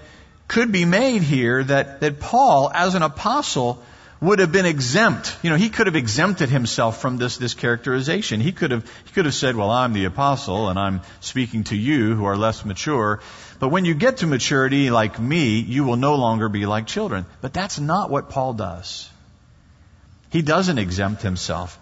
could 0.48 0.72
be 0.72 0.86
made 0.86 1.22
here 1.24 1.62
that, 1.64 2.00
that 2.00 2.22
Paul, 2.22 2.72
as 2.74 2.96
an 2.96 3.02
apostle, 3.02 3.84
would 4.22 4.40
have 4.40 4.52
been 4.52 4.66
exempt. 4.66 5.38
You 5.44 5.50
know, 5.50 5.56
he 5.56 5.70
could 5.70 5.88
have 5.88 5.96
exempted 5.96 6.50
himself 6.50 7.02
from 7.02 7.18
this, 7.18 7.38
this 7.38 7.54
characterization. 7.54 8.40
He 8.40 8.52
could 8.52 8.72
have, 8.72 8.86
he 9.06 9.12
could 9.14 9.26
have 9.26 9.34
said, 9.34 9.56
well, 9.56 9.70
I'm 9.70 9.94
the 9.94 10.06
apostle 10.06 10.70
and 10.70 10.80
I'm 10.80 11.02
speaking 11.20 11.66
to 11.66 11.76
you 11.76 12.16
who 12.16 12.26
are 12.26 12.38
less 12.38 12.64
mature. 12.64 13.22
But 13.60 13.70
when 13.70 13.86
you 13.86 13.94
get 13.94 14.18
to 14.18 14.28
maturity 14.28 14.90
like 14.90 15.20
me, 15.20 15.60
you 15.60 15.84
will 15.84 15.98
no 15.98 16.16
longer 16.16 16.50
be 16.50 16.66
like 16.66 16.88
children. 16.88 17.26
But 17.42 17.54
that's 17.54 17.80
not 17.80 18.10
what 18.10 18.30
Paul 18.30 18.54
does. 18.54 19.10
He 20.30 20.42
doesn't 20.42 20.78
exempt 20.78 21.22
himself. 21.22 21.80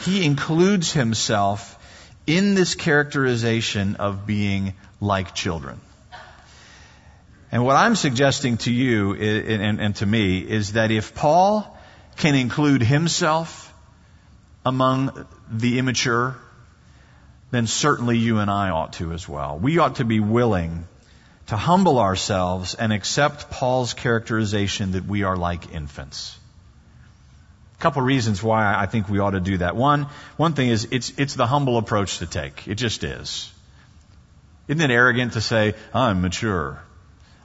He 0.00 0.24
includes 0.24 0.92
himself 0.92 1.78
in 2.26 2.54
this 2.54 2.74
characterization 2.74 3.96
of 3.96 4.26
being 4.26 4.74
like 5.00 5.34
children. 5.34 5.80
And 7.52 7.66
what 7.66 7.76
I'm 7.76 7.94
suggesting 7.96 8.56
to 8.58 8.72
you 8.72 9.12
and, 9.12 9.78
and, 9.78 9.94
to 9.96 10.06
me 10.06 10.38
is 10.38 10.72
that 10.72 10.90
if 10.90 11.14
Paul 11.14 11.78
can 12.16 12.34
include 12.34 12.82
himself 12.82 13.74
among 14.64 15.26
the 15.50 15.78
immature, 15.78 16.34
then 17.50 17.66
certainly 17.66 18.16
you 18.16 18.38
and 18.38 18.50
I 18.50 18.70
ought 18.70 18.94
to 18.94 19.12
as 19.12 19.28
well. 19.28 19.58
We 19.58 19.76
ought 19.76 19.96
to 19.96 20.06
be 20.06 20.18
willing 20.18 20.86
to 21.48 21.56
humble 21.56 21.98
ourselves 21.98 22.74
and 22.74 22.90
accept 22.90 23.50
Paul's 23.50 23.92
characterization 23.92 24.92
that 24.92 25.04
we 25.04 25.22
are 25.22 25.36
like 25.36 25.74
infants. 25.74 26.38
A 27.78 27.82
couple 27.82 28.00
reasons 28.00 28.42
why 28.42 28.74
I 28.74 28.86
think 28.86 29.10
we 29.10 29.18
ought 29.18 29.32
to 29.32 29.40
do 29.40 29.58
that. 29.58 29.76
One, 29.76 30.06
one 30.38 30.54
thing 30.54 30.70
is 30.70 30.88
it's, 30.90 31.12
it's 31.18 31.34
the 31.34 31.46
humble 31.46 31.76
approach 31.76 32.18
to 32.18 32.26
take. 32.26 32.66
It 32.66 32.76
just 32.76 33.04
is. 33.04 33.52
Isn't 34.68 34.80
it 34.80 34.94
arrogant 34.94 35.34
to 35.34 35.42
say, 35.42 35.74
I'm 35.92 36.22
mature? 36.22 36.80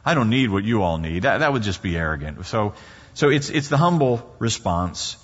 I 0.07 0.13
don't 0.13 0.29
need 0.29 0.49
what 0.49 0.63
you 0.63 0.83
all 0.83 0.97
need. 0.97 1.23
That, 1.23 1.39
that 1.39 1.51
would 1.51 1.63
just 1.63 1.83
be 1.83 1.97
arrogant. 1.97 2.45
So, 2.45 2.75
so 3.13 3.27
it's, 3.27 3.49
it's 3.49 3.67
the 3.67 3.75
humble 3.75 4.33
response 4.39 5.17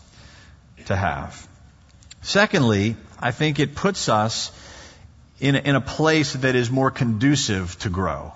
to 0.87 0.95
have. 0.97 1.47
Secondly, 2.21 2.97
I 3.17 3.31
think 3.31 3.59
it 3.59 3.75
puts 3.75 4.09
us 4.09 4.51
in 5.39 5.55
a, 5.55 5.59
in 5.59 5.75
a 5.77 5.79
place 5.79 6.33
that 6.33 6.55
is 6.55 6.69
more 6.69 6.91
conducive 6.91 7.79
to 7.79 7.89
grow. 7.89 8.33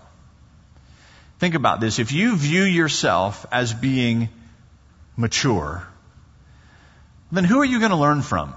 Think 1.39 1.55
about 1.55 1.81
this. 1.81 1.99
If 1.99 2.13
you 2.13 2.37
view 2.37 2.63
yourself 2.63 3.45
as 3.51 3.73
being 3.73 4.29
mature, 5.17 5.85
then 7.29 7.43
who 7.43 7.59
are 7.59 7.65
you 7.65 7.79
going 7.79 7.91
to 7.91 7.97
learn 7.97 8.21
from? 8.21 8.53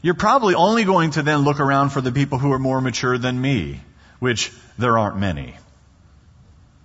You're 0.00 0.14
probably 0.14 0.54
only 0.54 0.84
going 0.84 1.10
to 1.12 1.24
then 1.24 1.40
look 1.40 1.58
around 1.58 1.88
for 1.90 2.00
the 2.00 2.12
people 2.12 2.38
who 2.38 2.52
are 2.52 2.60
more 2.60 2.80
mature 2.80 3.18
than 3.18 3.40
me 3.40 3.80
which 4.20 4.52
there 4.78 4.96
aren't 4.96 5.18
many. 5.18 5.56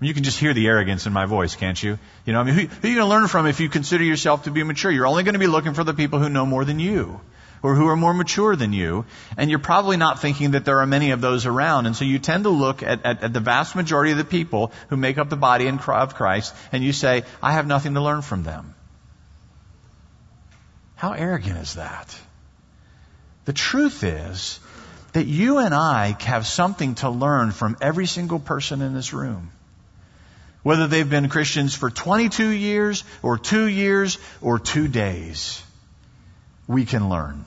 You 0.01 0.13
can 0.13 0.23
just 0.23 0.39
hear 0.39 0.53
the 0.53 0.67
arrogance 0.67 1.05
in 1.05 1.13
my 1.13 1.25
voice, 1.25 1.55
can't 1.55 1.81
you? 1.81 1.97
You 2.25 2.33
know, 2.33 2.41
I 2.41 2.43
mean, 2.43 2.55
who, 2.55 2.61
who 2.67 2.87
are 2.87 2.89
you 2.89 2.95
going 2.95 3.07
to 3.07 3.15
learn 3.15 3.27
from 3.27 3.47
if 3.47 3.59
you 3.59 3.69
consider 3.69 4.03
yourself 4.03 4.43
to 4.43 4.51
be 4.51 4.61
mature? 4.63 4.91
You're 4.91 5.07
only 5.07 5.23
going 5.23 5.33
to 5.33 5.39
be 5.39 5.47
looking 5.47 5.73
for 5.73 5.83
the 5.83 5.93
people 5.93 6.19
who 6.19 6.29
know 6.29 6.45
more 6.45 6.65
than 6.65 6.79
you, 6.79 7.21
or 7.63 7.75
who 7.75 7.87
are 7.87 7.95
more 7.95 8.13
mature 8.13 8.55
than 8.55 8.73
you, 8.73 9.05
and 9.37 9.49
you're 9.49 9.59
probably 9.59 9.95
not 9.95 10.21
thinking 10.21 10.51
that 10.51 10.65
there 10.65 10.79
are 10.79 10.85
many 10.85 11.11
of 11.11 11.21
those 11.21 11.45
around, 11.45 11.85
and 11.85 11.95
so 11.95 12.03
you 12.03 12.19
tend 12.19 12.43
to 12.43 12.49
look 12.49 12.83
at, 12.83 13.05
at, 13.05 13.23
at 13.23 13.33
the 13.33 13.39
vast 13.39 13.75
majority 13.75 14.11
of 14.11 14.17
the 14.17 14.25
people 14.25 14.73
who 14.89 14.97
make 14.97 15.17
up 15.17 15.29
the 15.29 15.37
body 15.37 15.67
of 15.67 16.15
Christ, 16.15 16.53
and 16.73 16.83
you 16.83 16.91
say, 16.91 17.23
I 17.41 17.53
have 17.53 17.65
nothing 17.65 17.93
to 17.93 18.01
learn 18.01 18.21
from 18.21 18.43
them. 18.43 18.75
How 20.95 21.13
arrogant 21.13 21.57
is 21.57 21.75
that? 21.75 22.17
The 23.45 23.53
truth 23.53 24.03
is, 24.03 24.59
that 25.15 25.27
you 25.27 25.59
and 25.59 25.73
I 25.73 26.17
have 26.23 26.45
something 26.45 26.95
to 26.95 27.09
learn 27.09 27.51
from 27.51 27.77
every 27.79 28.05
single 28.05 28.37
person 28.37 28.81
in 28.81 28.93
this 28.93 29.13
room. 29.13 29.49
Whether 30.61 30.87
they've 30.87 31.09
been 31.09 31.29
Christians 31.29 31.73
for 31.73 31.89
22 31.89 32.49
years 32.49 33.05
or 33.21 33.37
two 33.37 33.65
years 33.65 34.17
or 34.41 34.59
two 34.59 34.89
days, 34.89 35.63
we 36.67 36.83
can 36.83 37.07
learn. 37.07 37.45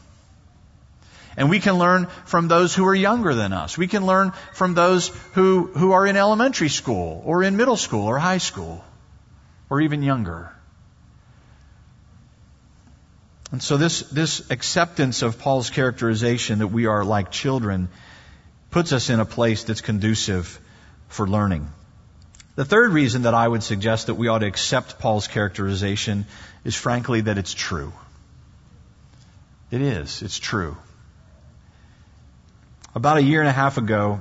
And 1.37 1.51
we 1.51 1.61
can 1.61 1.75
learn 1.75 2.07
from 2.25 2.49
those 2.49 2.75
who 2.75 2.87
are 2.87 2.95
younger 2.95 3.35
than 3.35 3.53
us. 3.53 3.77
We 3.77 3.87
can 3.87 4.07
learn 4.07 4.33
from 4.55 4.73
those 4.73 5.09
who, 5.35 5.67
who 5.67 5.93
are 5.93 6.07
in 6.07 6.17
elementary 6.17 6.71
school 6.71 7.23
or 7.27 7.43
in 7.43 7.59
middle 7.59 7.77
school 7.77 8.07
or 8.07 8.19
high 8.19 8.39
school 8.39 8.83
or 9.69 9.83
even 9.83 10.03
younger. 10.03 10.51
And 13.51 13.63
so 13.63 13.77
this, 13.77 14.01
this 14.03 14.51
acceptance 14.51 15.23
of 15.23 15.39
Paul's 15.39 15.71
characterization 15.71 16.59
that 16.59 16.69
we 16.69 16.87
are 16.87 17.05
like 17.05 17.31
children 17.31 17.89
puts 18.71 18.93
us 18.93 19.09
in 19.09 19.21
a 19.21 19.25
place 19.25 19.65
that's 19.65 19.81
conducive 19.81 20.61
for 21.09 21.27
learning. 21.27 21.69
The 22.57 22.65
third 22.65 22.93
reason 22.93 23.23
that 23.23 23.35
I 23.35 23.49
would 23.49 23.63
suggest 23.63 24.09
that 24.09 24.17
we 24.17 24.29
ought 24.29 24.41
to 24.41 24.47
accept 24.47 24.99
Paul's 24.99 25.29
characterization 25.29 26.27
is 26.65 26.75
frankly 26.75 27.23
that 27.23 27.39
it's 27.39 27.55
true. 27.55 27.93
It 29.71 29.81
is. 29.81 30.23
It's 30.23 30.39
true. 30.39 30.77
About 32.95 33.17
a 33.17 33.23
year 33.23 33.41
and 33.41 33.49
a 33.49 33.53
half 33.53 33.79
ago, 33.79 34.21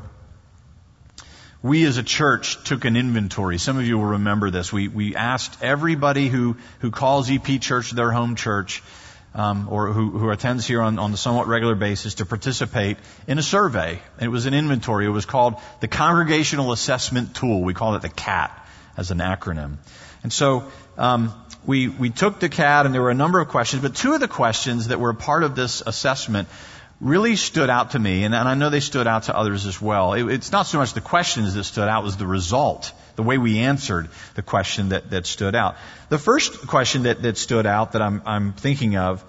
we 1.62 1.84
as 1.86 1.98
a 1.98 2.04
church 2.04 2.64
took 2.64 2.86
an 2.86 2.96
inventory. 2.96 3.58
Some 3.58 3.78
of 3.78 3.86
you 3.86 3.98
will 3.98 4.06
remember 4.06 4.52
this. 4.52 4.72
We, 4.72 4.88
we 4.88 5.16
asked 5.16 5.64
everybody 5.64 6.28
who, 6.28 6.58
who 6.80 6.92
calls 6.92 7.30
EP 7.30 7.60
Church 7.60 7.92
their 7.92 8.12
home 8.12 8.36
church 8.36 8.84
um, 9.38 9.68
or 9.70 9.94
who, 9.94 10.10
who 10.10 10.30
attends 10.32 10.66
here 10.66 10.82
on, 10.82 10.98
on 11.00 11.14
a 11.14 11.18
somewhat 11.18 11.48
regular 11.48 11.76
basis 11.76 12.16
to 12.16 12.26
participate 12.26 12.98
in 13.28 13.38
a 13.38 13.44
survey. 13.44 14.00
It 14.20 14.28
was 14.28 14.48
an 14.48 14.54
inventory. 14.54 15.06
It 15.06 15.10
was 15.10 15.26
called 15.26 15.56
the 15.80 15.88
Congregational 15.88 16.72
Assessment 16.72 17.36
Tool. 17.36 17.62
We 17.62 17.76
call 17.76 17.96
it 17.96 18.02
the 18.02 18.10
CAT 18.10 18.52
as 18.98 19.12
an 19.12 19.20
acronym. 19.20 19.78
And 20.24 20.34
so 20.34 20.66
um, 20.98 21.34
we 21.66 21.88
we 21.88 22.10
took 22.10 22.40
the 22.40 22.50
CAT, 22.50 22.86
and 22.86 22.96
there 22.96 23.02
were 23.02 23.12
a 23.12 23.22
number 23.22 23.40
of 23.40 23.50
questions, 23.50 23.84
but 23.84 23.96
two 23.96 24.14
of 24.14 24.20
the 24.20 24.28
questions 24.28 24.88
that 24.88 25.00
were 25.00 25.14
part 25.14 25.44
of 25.44 25.56
this 25.56 25.84
assessment 25.86 26.48
really 27.00 27.36
stood 27.36 27.70
out 27.70 27.92
to 27.92 28.00
me, 28.00 28.24
and, 28.24 28.34
and 28.34 28.48
I 28.48 28.56
know 28.56 28.70
they 28.70 28.80
stood 28.80 29.08
out 29.08 29.24
to 29.24 29.38
others 29.38 29.66
as 29.66 29.80
well. 29.80 30.14
It, 30.14 30.28
it's 30.32 30.52
not 30.52 30.64
so 30.64 30.80
much 30.80 30.94
the 30.94 31.02
questions 31.02 31.54
that 31.54 31.64
stood 31.64 31.88
out, 31.88 32.04
was 32.04 32.18
the 32.18 32.26
result, 32.26 32.92
the 33.16 33.24
way 33.24 33.38
we 33.38 33.60
answered 33.60 34.10
the 34.36 34.42
question 34.42 34.90
that, 34.90 35.12
that 35.12 35.26
stood 35.26 35.56
out. 35.56 35.76
The 36.10 36.18
first 36.18 36.66
question 36.68 37.04
that, 37.04 37.22
that 37.22 37.38
stood 37.38 37.66
out 37.66 37.92
that 37.92 38.02
I'm, 38.02 38.22
I'm 38.26 38.54
thinking 38.54 38.98
of 38.98 39.24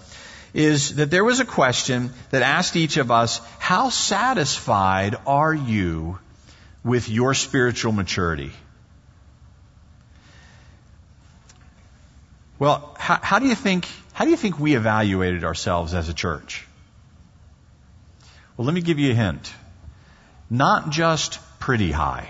is 0.54 0.96
that 0.96 1.10
there 1.10 1.24
was 1.24 1.40
a 1.40 1.44
question 1.44 2.10
that 2.30 2.42
asked 2.42 2.74
each 2.74 2.96
of 2.96 3.10
us, 3.10 3.40
how 3.58 3.90
satisfied 3.90 5.16
are 5.26 5.52
you 5.52 6.18
with 6.82 7.10
your 7.10 7.34
spiritual 7.34 7.92
maturity? 7.92 8.52
Well, 12.58 12.96
how, 12.98 13.18
how, 13.22 13.38
do 13.38 13.46
you 13.46 13.54
think, 13.54 13.86
how 14.14 14.24
do 14.24 14.30
you 14.30 14.36
think 14.38 14.58
we 14.58 14.74
evaluated 14.74 15.44
ourselves 15.44 15.92
as 15.92 16.08
a 16.08 16.14
church? 16.14 16.66
Well, 18.58 18.66
let 18.66 18.74
me 18.74 18.80
give 18.80 18.98
you 18.98 19.12
a 19.12 19.14
hint. 19.14 19.54
Not 20.50 20.90
just 20.90 21.38
pretty 21.60 21.92
high. 21.92 22.28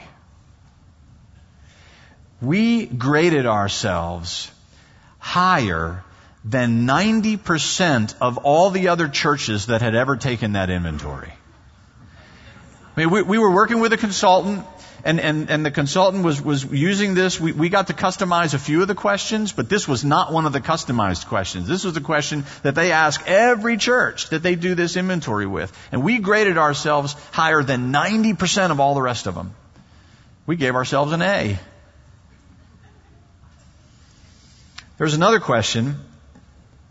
We 2.42 2.84
graded 2.84 3.46
ourselves 3.46 4.52
higher 5.18 6.04
than 6.44 6.86
90% 6.86 8.14
of 8.20 8.38
all 8.38 8.68
the 8.68 8.88
other 8.88 9.08
churches 9.08 9.66
that 9.66 9.80
had 9.80 9.94
ever 9.94 10.16
taken 10.16 10.52
that 10.52 10.68
inventory. 10.68 11.32
I 12.94 13.00
mean, 13.00 13.10
we, 13.10 13.22
we 13.22 13.38
were 13.38 13.50
working 13.50 13.80
with 13.80 13.94
a 13.94 13.96
consultant 13.96 14.66
and, 15.08 15.20
and, 15.20 15.48
and 15.48 15.64
the 15.64 15.70
consultant 15.70 16.22
was, 16.22 16.42
was 16.42 16.66
using 16.66 17.14
this. 17.14 17.40
We, 17.40 17.52
we 17.52 17.70
got 17.70 17.86
to 17.86 17.94
customize 17.94 18.52
a 18.52 18.58
few 18.58 18.82
of 18.82 18.88
the 18.88 18.94
questions, 18.94 19.52
but 19.52 19.70
this 19.70 19.88
was 19.88 20.04
not 20.04 20.34
one 20.34 20.44
of 20.44 20.52
the 20.52 20.60
customized 20.60 21.28
questions. 21.28 21.66
This 21.66 21.84
was 21.84 21.94
the 21.94 22.02
question 22.02 22.44
that 22.62 22.74
they 22.74 22.92
ask 22.92 23.22
every 23.26 23.78
church 23.78 24.28
that 24.28 24.42
they 24.42 24.54
do 24.54 24.74
this 24.74 24.98
inventory 24.98 25.46
with. 25.46 25.72
And 25.92 26.02
we 26.02 26.18
graded 26.18 26.58
ourselves 26.58 27.14
higher 27.32 27.62
than 27.62 27.90
90% 27.90 28.70
of 28.70 28.80
all 28.80 28.94
the 28.94 29.00
rest 29.00 29.26
of 29.26 29.34
them. 29.34 29.54
We 30.44 30.56
gave 30.56 30.74
ourselves 30.74 31.12
an 31.12 31.22
A. 31.22 31.58
There's 34.98 35.14
another 35.14 35.40
question 35.40 35.96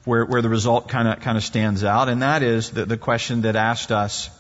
where, 0.06 0.26
where 0.26 0.42
the 0.42 0.50
result 0.50 0.88
kind 0.88 1.38
of 1.38 1.44
stands 1.44 1.84
out, 1.84 2.10
and 2.10 2.24
that 2.24 2.42
is 2.42 2.72
the, 2.72 2.86
the 2.86 2.98
question 2.98 3.44
that 3.44 3.56
asked 3.56 3.92
us, 3.92 4.32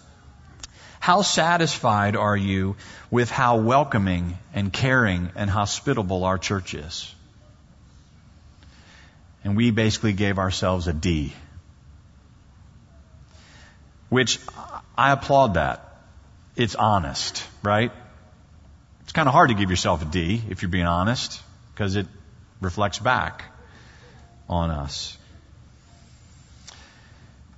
how 1.07 1.21
satisfied 1.21 2.17
are 2.17 2.35
you 2.35 2.75
with 3.09 3.31
how 3.31 3.59
welcoming 3.59 4.37
and 4.53 4.73
caring 4.73 5.31
and 5.37 5.49
hospitable 5.49 6.25
our 6.25 6.37
church 6.37 6.73
is? 6.73 7.15
And 9.45 9.55
we 9.55 9.71
basically 9.71 10.11
gave 10.11 10.37
ourselves 10.37 10.89
a 10.89 10.91
D. 10.91 11.31
Which 14.09 14.37
I 14.97 15.13
applaud 15.13 15.53
that. 15.53 15.97
It's 16.57 16.75
honest, 16.75 17.41
right? 17.63 17.93
It's 19.03 19.13
kind 19.13 19.29
of 19.29 19.33
hard 19.33 19.47
to 19.47 19.55
give 19.55 19.69
yourself 19.69 20.01
a 20.01 20.05
D 20.17 20.41
if 20.49 20.61
you're 20.61 20.75
being 20.77 20.87
honest, 20.87 21.41
because 21.73 21.95
it 21.95 22.07
reflects 22.59 22.99
back 22.99 23.45
on 24.49 24.71
us. 24.71 25.17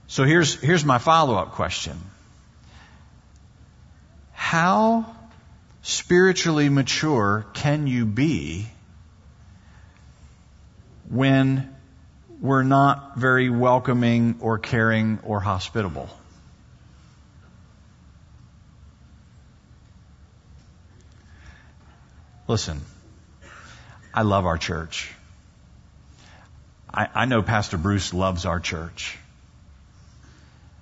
So 0.06 0.24
here's, 0.24 0.53
here's 0.62 0.86
my 0.86 1.00
follow 1.00 1.34
up 1.34 1.53
question. 1.53 2.00
How 4.39 5.05
spiritually 5.84 6.69
mature 6.69 7.46
can 7.53 7.88
you 7.88 8.05
be 8.05 8.67
when 11.10 11.75
we're 12.39 12.63
not 12.63 13.17
very 13.17 13.50
welcoming 13.50 14.38
or 14.39 14.58
caring 14.58 15.19
or 15.24 15.41
hospitable? 15.41 16.10
Listen, 22.48 22.81
I 24.13 24.22
love 24.22 24.46
our 24.46 24.58
church. 24.58 25.13
I, 26.91 27.08
I 27.13 27.25
know 27.25 27.43
Pastor 27.43 27.77
Bruce 27.77 28.13
loves 28.13 28.46
our 28.46 28.61
church. 28.61 29.18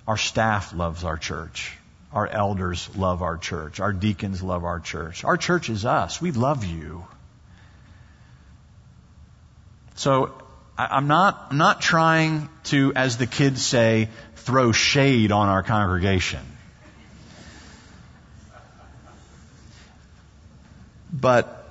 Our 0.06 0.16
staff 0.16 0.72
loves 0.72 1.02
our 1.04 1.18
church. 1.18 1.77
Our 2.12 2.26
elders 2.26 2.88
love 2.96 3.22
our 3.22 3.36
church. 3.36 3.80
Our 3.80 3.92
deacons 3.92 4.42
love 4.42 4.64
our 4.64 4.80
church. 4.80 5.24
Our 5.24 5.36
church 5.36 5.68
is 5.68 5.84
us. 5.84 6.22
We 6.22 6.32
love 6.32 6.64
you. 6.64 7.06
So 9.94 10.32
I'm 10.78 11.08
not, 11.08 11.48
I'm 11.50 11.58
not 11.58 11.80
trying 11.80 12.48
to, 12.64 12.92
as 12.94 13.18
the 13.18 13.26
kids 13.26 13.64
say, 13.64 14.08
throw 14.36 14.72
shade 14.72 15.32
on 15.32 15.48
our 15.48 15.62
congregation. 15.62 16.40
But 21.12 21.68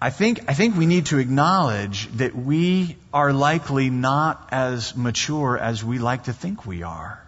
I 0.00 0.10
think, 0.10 0.40
I 0.48 0.54
think 0.54 0.76
we 0.76 0.84
need 0.84 1.06
to 1.06 1.18
acknowledge 1.18 2.08
that 2.16 2.36
we 2.36 2.96
are 3.12 3.32
likely 3.32 3.88
not 3.88 4.48
as 4.50 4.94
mature 4.94 5.56
as 5.56 5.82
we 5.82 5.98
like 5.98 6.24
to 6.24 6.34
think 6.34 6.66
we 6.66 6.82
are. 6.82 7.23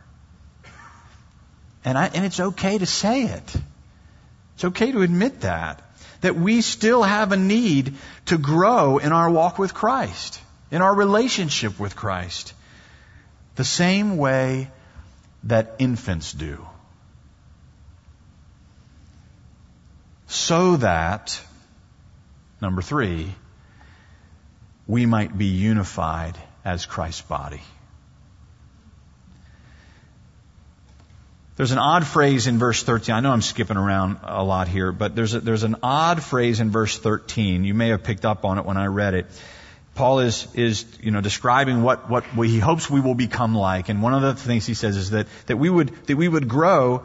And, 1.86 1.96
I, 1.96 2.08
and 2.08 2.26
it's 2.26 2.38
okay 2.38 2.76
to 2.76 2.84
say 2.84 3.22
it. 3.22 3.56
It's 4.56 4.64
okay 4.66 4.92
to 4.92 5.00
admit 5.00 5.40
that. 5.40 5.82
That 6.20 6.36
we 6.36 6.60
still 6.60 7.02
have 7.02 7.32
a 7.32 7.36
need 7.38 7.94
to 8.26 8.36
grow 8.36 8.98
in 8.98 9.12
our 9.12 9.30
walk 9.30 9.58
with 9.58 9.72
Christ, 9.72 10.38
in 10.70 10.82
our 10.82 10.94
relationship 10.94 11.80
with 11.80 11.96
Christ, 11.96 12.52
the 13.54 13.64
same 13.64 14.18
way 14.18 14.70
that 15.44 15.76
infants 15.78 16.32
do. 16.34 16.66
So 20.26 20.76
that 20.76 21.40
Number 22.60 22.80
three, 22.80 23.34
we 24.86 25.04
might 25.04 25.36
be 25.36 25.46
unified 25.46 26.36
as 26.64 26.86
Christ's 26.86 27.22
body. 27.22 27.60
There's 31.56 31.72
an 31.72 31.78
odd 31.78 32.06
phrase 32.06 32.46
in 32.46 32.58
verse 32.58 32.82
13. 32.82 33.14
I 33.14 33.20
know 33.20 33.32
I'm 33.32 33.40
skipping 33.40 33.78
around 33.78 34.18
a 34.22 34.44
lot 34.44 34.68
here, 34.68 34.92
but 34.92 35.16
there's, 35.16 35.32
a, 35.32 35.40
there's 35.40 35.62
an 35.62 35.76
odd 35.82 36.22
phrase 36.22 36.60
in 36.60 36.70
verse 36.70 36.98
13. 36.98 37.64
You 37.64 37.72
may 37.72 37.88
have 37.88 38.02
picked 38.02 38.26
up 38.26 38.44
on 38.44 38.58
it 38.58 38.66
when 38.66 38.76
I 38.76 38.86
read 38.86 39.14
it. 39.14 39.26
Paul 39.94 40.18
is, 40.18 40.46
is, 40.54 40.84
you 41.00 41.10
know, 41.10 41.22
describing 41.22 41.82
what, 41.82 42.10
what 42.10 42.24
he 42.46 42.58
hopes 42.58 42.90
we 42.90 43.00
will 43.00 43.14
become 43.14 43.54
like. 43.54 43.88
And 43.88 44.02
one 44.02 44.12
of 44.12 44.20
the 44.20 44.34
things 44.34 44.66
he 44.66 44.74
says 44.74 44.98
is 44.98 45.10
that, 45.10 45.26
that 45.46 45.56
we 45.56 45.70
would, 45.70 45.88
that 46.06 46.16
we 46.16 46.28
would 46.28 46.46
grow 46.46 47.02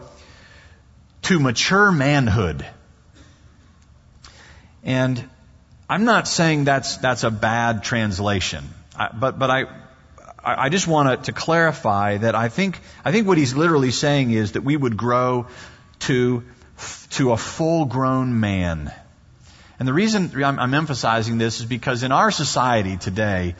to 1.23 1.39
mature 1.39 1.89
manhood. 1.89 2.65
And 4.83 5.29
I'm 5.89 6.03
not 6.03 6.27
saying 6.27 6.65
that's, 6.65 6.97
that's 6.97 7.23
a 7.23 7.31
bad 7.31 7.83
translation, 7.83 8.65
I, 8.97 9.09
but, 9.17 9.39
but 9.39 9.49
I, 9.49 9.65
I 10.43 10.69
just 10.69 10.87
want 10.87 11.25
to 11.25 11.31
clarify 11.31 12.17
that 12.17 12.35
I 12.35 12.49
think, 12.49 12.79
I 13.05 13.11
think 13.11 13.27
what 13.27 13.37
he's 13.37 13.55
literally 13.55 13.91
saying 13.91 14.31
is 14.31 14.53
that 14.53 14.63
we 14.63 14.75
would 14.75 14.97
grow 14.97 15.47
to, 15.99 16.43
to 17.11 17.31
a 17.31 17.37
full 17.37 17.85
grown 17.85 18.39
man. 18.39 18.91
And 19.77 19.87
the 19.87 19.93
reason 19.93 20.31
I'm, 20.43 20.73
emphasizing 20.73 21.37
this 21.37 21.59
is 21.59 21.65
because 21.65 22.03
in 22.03 22.11
our 22.11 22.31
society 22.31 22.97
today, 22.97 23.55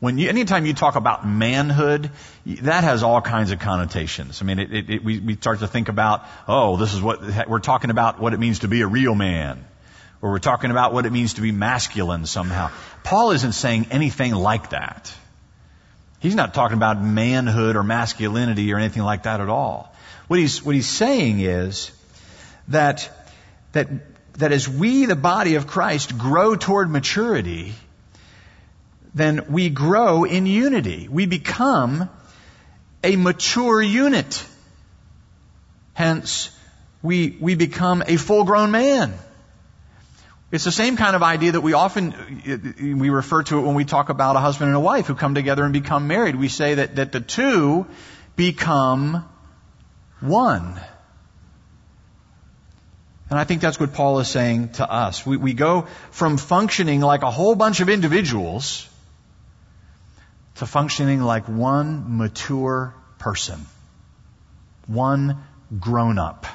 when 0.00 0.18
you, 0.18 0.28
anytime 0.28 0.66
you 0.66 0.74
talk 0.74 0.96
about 0.96 1.26
manhood, 1.26 2.10
that 2.46 2.84
has 2.84 3.02
all 3.02 3.20
kinds 3.20 3.52
of 3.52 3.60
connotations. 3.60 4.42
I 4.42 4.44
mean, 4.44 4.58
it, 4.58 4.72
it, 4.72 4.90
it, 4.90 5.04
we, 5.04 5.20
we 5.20 5.36
start 5.36 5.60
to 5.60 5.68
think 5.68 5.88
about, 5.88 6.24
oh, 6.48 6.76
this 6.76 6.94
is 6.94 7.00
what 7.00 7.48
we're 7.48 7.60
talking 7.60 7.90
about, 7.90 8.20
what 8.20 8.34
it 8.34 8.40
means 8.40 8.60
to 8.60 8.68
be 8.68 8.80
a 8.80 8.86
real 8.86 9.14
man 9.14 9.64
or 10.20 10.30
we're 10.30 10.38
talking 10.38 10.70
about 10.70 10.94
what 10.94 11.04
it 11.04 11.12
means 11.12 11.34
to 11.34 11.42
be 11.42 11.52
masculine 11.52 12.24
somehow. 12.24 12.70
Paul 13.02 13.32
isn't 13.32 13.52
saying 13.52 13.88
anything 13.90 14.32
like 14.32 14.70
that. 14.70 15.14
He's 16.24 16.34
not 16.34 16.54
talking 16.54 16.78
about 16.78 17.02
manhood 17.02 17.76
or 17.76 17.82
masculinity 17.82 18.72
or 18.72 18.78
anything 18.78 19.02
like 19.02 19.24
that 19.24 19.42
at 19.42 19.50
all. 19.50 19.94
What 20.26 20.38
he's, 20.38 20.62
what 20.64 20.74
he's 20.74 20.88
saying 20.88 21.40
is 21.40 21.92
that, 22.68 23.10
that, 23.72 23.90
that 24.38 24.50
as 24.50 24.66
we, 24.66 25.04
the 25.04 25.16
body 25.16 25.56
of 25.56 25.66
Christ, 25.66 26.16
grow 26.16 26.56
toward 26.56 26.88
maturity, 26.88 27.74
then 29.14 29.44
we 29.50 29.68
grow 29.68 30.24
in 30.24 30.46
unity. 30.46 31.08
We 31.10 31.26
become 31.26 32.08
a 33.02 33.16
mature 33.16 33.82
unit. 33.82 34.46
Hence, 35.92 36.58
we, 37.02 37.36
we 37.38 37.54
become 37.54 38.02
a 38.06 38.16
full 38.16 38.44
grown 38.44 38.70
man. 38.70 39.12
It's 40.54 40.62
the 40.62 40.70
same 40.70 40.96
kind 40.96 41.16
of 41.16 41.24
idea 41.24 41.50
that 41.50 41.62
we 41.62 41.72
often, 41.72 42.14
we 42.80 43.10
refer 43.10 43.42
to 43.42 43.58
it 43.58 43.62
when 43.62 43.74
we 43.74 43.84
talk 43.84 44.08
about 44.08 44.36
a 44.36 44.38
husband 44.38 44.68
and 44.68 44.76
a 44.76 44.80
wife 44.80 45.08
who 45.08 45.16
come 45.16 45.34
together 45.34 45.64
and 45.64 45.72
become 45.72 46.06
married. 46.06 46.36
We 46.36 46.46
say 46.46 46.76
that, 46.76 46.94
that 46.94 47.10
the 47.10 47.20
two 47.20 47.86
become 48.36 49.28
one. 50.20 50.80
And 53.30 53.36
I 53.36 53.42
think 53.42 53.62
that's 53.62 53.80
what 53.80 53.94
Paul 53.94 54.20
is 54.20 54.28
saying 54.28 54.74
to 54.74 54.88
us. 54.88 55.26
We, 55.26 55.36
we 55.38 55.54
go 55.54 55.88
from 56.12 56.36
functioning 56.36 57.00
like 57.00 57.22
a 57.24 57.32
whole 57.32 57.56
bunch 57.56 57.80
of 57.80 57.88
individuals 57.88 58.88
to 60.54 60.66
functioning 60.66 61.20
like 61.20 61.48
one 61.48 62.16
mature 62.16 62.94
person. 63.18 63.66
One 64.86 65.42
grown 65.80 66.20
up. 66.20 66.46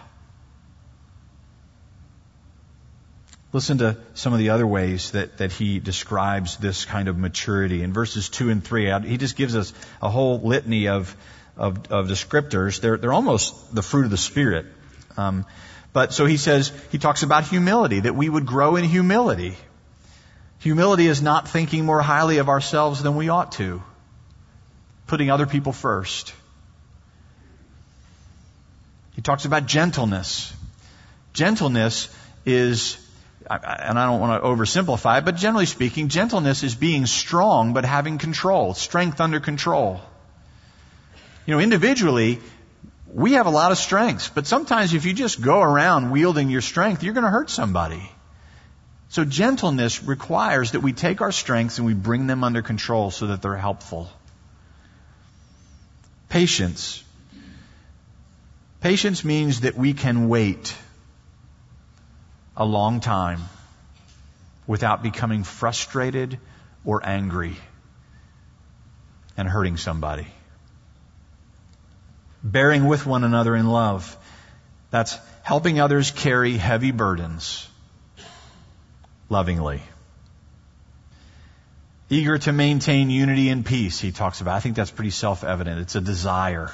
Listen 3.51 3.79
to 3.79 3.97
some 4.13 4.31
of 4.33 4.39
the 4.39 4.49
other 4.51 4.67
ways 4.67 5.11
that, 5.11 5.39
that 5.39 5.51
he 5.51 5.79
describes 5.79 6.57
this 6.57 6.85
kind 6.85 7.07
of 7.07 7.17
maturity. 7.17 7.81
In 7.81 7.93
verses 7.93 8.29
2 8.29 8.51
and 8.51 8.63
3, 8.63 9.07
he 9.07 9.17
just 9.17 9.35
gives 9.35 9.55
us 9.55 9.73
a 10.01 10.09
whole 10.09 10.39
litany 10.39 10.87
of, 10.87 11.15
of, 11.57 11.91
of 11.91 12.07
descriptors. 12.07 12.79
They're, 12.79 12.97
they're 12.97 13.13
almost 13.13 13.73
the 13.73 13.81
fruit 13.81 14.05
of 14.05 14.11
the 14.11 14.17
Spirit. 14.17 14.67
Um, 15.17 15.45
but 15.93 16.13
so 16.13 16.27
he 16.27 16.37
says, 16.37 16.71
he 16.91 16.99
talks 16.99 17.23
about 17.23 17.45
humility, 17.45 18.01
that 18.01 18.13
we 18.13 18.29
would 18.29 18.45
grow 18.45 18.75
in 18.75 18.83
humility. 18.83 19.57
Humility 20.59 21.07
is 21.07 21.23
not 21.23 21.47
thinking 21.47 21.85
more 21.85 22.01
highly 22.01 22.37
of 22.37 22.49
ourselves 22.49 23.01
than 23.01 23.15
we 23.15 23.29
ought 23.29 23.53
to, 23.53 23.81
putting 25.07 25.31
other 25.31 25.47
people 25.47 25.73
first. 25.73 26.33
He 29.15 29.23
talks 29.23 29.45
about 29.45 29.65
gentleness. 29.65 30.53
Gentleness 31.33 32.13
is 32.45 32.97
and 33.49 33.97
I 33.97 34.05
don't 34.05 34.19
want 34.19 34.41
to 34.41 34.47
oversimplify, 34.47 35.25
but 35.25 35.35
generally 35.35 35.65
speaking, 35.65 36.09
gentleness 36.09 36.63
is 36.63 36.75
being 36.75 37.05
strong 37.05 37.73
but 37.73 37.83
having 37.83 38.17
control, 38.17 38.73
strength 38.73 39.19
under 39.19 39.39
control. 39.39 40.01
You 41.45 41.55
know, 41.55 41.59
individually, 41.59 42.39
we 43.11 43.33
have 43.33 43.47
a 43.47 43.49
lot 43.49 43.71
of 43.71 43.79
strengths, 43.79 44.29
but 44.29 44.45
sometimes 44.45 44.93
if 44.93 45.05
you 45.05 45.13
just 45.13 45.41
go 45.41 45.61
around 45.61 46.11
wielding 46.11 46.49
your 46.49 46.61
strength, 46.61 47.01
you're 47.03 47.13
going 47.13 47.23
to 47.23 47.31
hurt 47.31 47.49
somebody. 47.49 48.11
So 49.09 49.25
gentleness 49.25 50.03
requires 50.03 50.71
that 50.71 50.81
we 50.81 50.93
take 50.93 51.21
our 51.21 51.31
strengths 51.31 51.79
and 51.79 51.87
we 51.87 51.95
bring 51.95 52.27
them 52.27 52.43
under 52.43 52.61
control 52.61 53.09
so 53.09 53.27
that 53.27 53.41
they're 53.41 53.57
helpful. 53.57 54.11
Patience. 56.29 57.03
Patience 58.81 59.25
means 59.25 59.61
that 59.61 59.75
we 59.75 59.93
can 59.93 60.29
wait 60.29 60.75
a 62.59 62.65
long 62.65 62.99
time 62.99 63.39
without 64.67 65.01
becoming 65.01 65.43
frustrated 65.43 66.37
or 66.83 67.01
angry 67.03 67.55
and 69.37 69.47
hurting 69.47 69.77
somebody. 69.77 70.27
Bearing 72.43 72.85
with 72.85 73.05
one 73.05 73.23
another 73.23 73.55
in 73.55 73.67
love. 73.67 74.15
That's 74.91 75.17
helping 75.43 75.79
others 75.79 76.11
carry 76.11 76.57
heavy 76.57 76.91
burdens 76.91 77.67
lovingly. 79.29 79.81
Eager 82.09 82.37
to 82.39 82.51
maintain 82.51 83.09
unity 83.09 83.49
and 83.49 83.65
peace, 83.65 83.99
he 83.99 84.11
talks 84.11 84.41
about. 84.41 84.55
I 84.55 84.59
think 84.59 84.75
that's 84.75 84.91
pretty 84.91 85.11
self 85.11 85.43
evident. 85.43 85.79
It's 85.79 85.95
a 85.95 86.01
desire, 86.01 86.71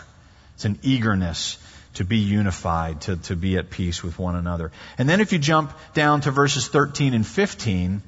it's 0.55 0.65
an 0.65 0.79
eagerness 0.81 1.57
to 1.95 2.05
be 2.05 2.17
unified, 2.17 3.01
to, 3.01 3.17
to 3.17 3.35
be 3.35 3.57
at 3.57 3.69
peace 3.69 4.03
with 4.03 4.19
one 4.19 4.35
another. 4.35 4.71
And 4.97 5.09
then 5.09 5.21
if 5.21 5.33
you 5.33 5.39
jump 5.39 5.73
down 5.93 6.21
to 6.21 6.31
verses 6.31 6.67
13 6.67 7.13
and 7.13 7.25
15, 7.25 8.01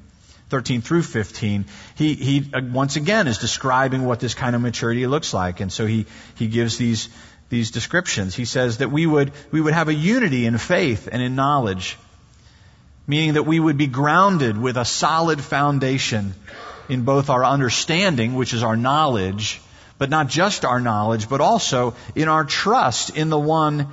13 0.50 0.80
through 0.82 1.02
15, 1.02 1.64
he, 1.96 2.14
he 2.14 2.50
uh, 2.52 2.60
once 2.72 2.96
again 2.96 3.26
is 3.26 3.38
describing 3.38 4.04
what 4.04 4.20
this 4.20 4.34
kind 4.34 4.54
of 4.54 4.62
maturity 4.62 5.06
looks 5.06 5.34
like. 5.34 5.60
And 5.60 5.72
so 5.72 5.86
he, 5.86 6.06
he 6.36 6.48
gives 6.48 6.78
these, 6.78 7.08
these 7.48 7.70
descriptions. 7.70 8.34
He 8.34 8.44
says 8.44 8.78
that 8.78 8.90
we 8.90 9.06
would, 9.06 9.32
we 9.50 9.60
would 9.60 9.74
have 9.74 9.88
a 9.88 9.94
unity 9.94 10.46
in 10.46 10.58
faith 10.58 11.08
and 11.10 11.22
in 11.22 11.34
knowledge, 11.34 11.96
meaning 13.06 13.34
that 13.34 13.44
we 13.44 13.58
would 13.58 13.78
be 13.78 13.86
grounded 13.86 14.58
with 14.58 14.76
a 14.76 14.84
solid 14.84 15.40
foundation 15.40 16.34
in 16.88 17.02
both 17.02 17.30
our 17.30 17.44
understanding, 17.44 18.34
which 18.34 18.54
is 18.54 18.62
our 18.62 18.76
knowledge, 18.76 19.60
but 19.98 20.10
not 20.10 20.28
just 20.28 20.64
our 20.64 20.80
knowledge, 20.80 21.28
but 21.28 21.40
also 21.40 21.94
in 22.14 22.28
our 22.28 22.44
trust 22.44 23.16
in 23.16 23.28
the 23.28 23.38
one 23.38 23.88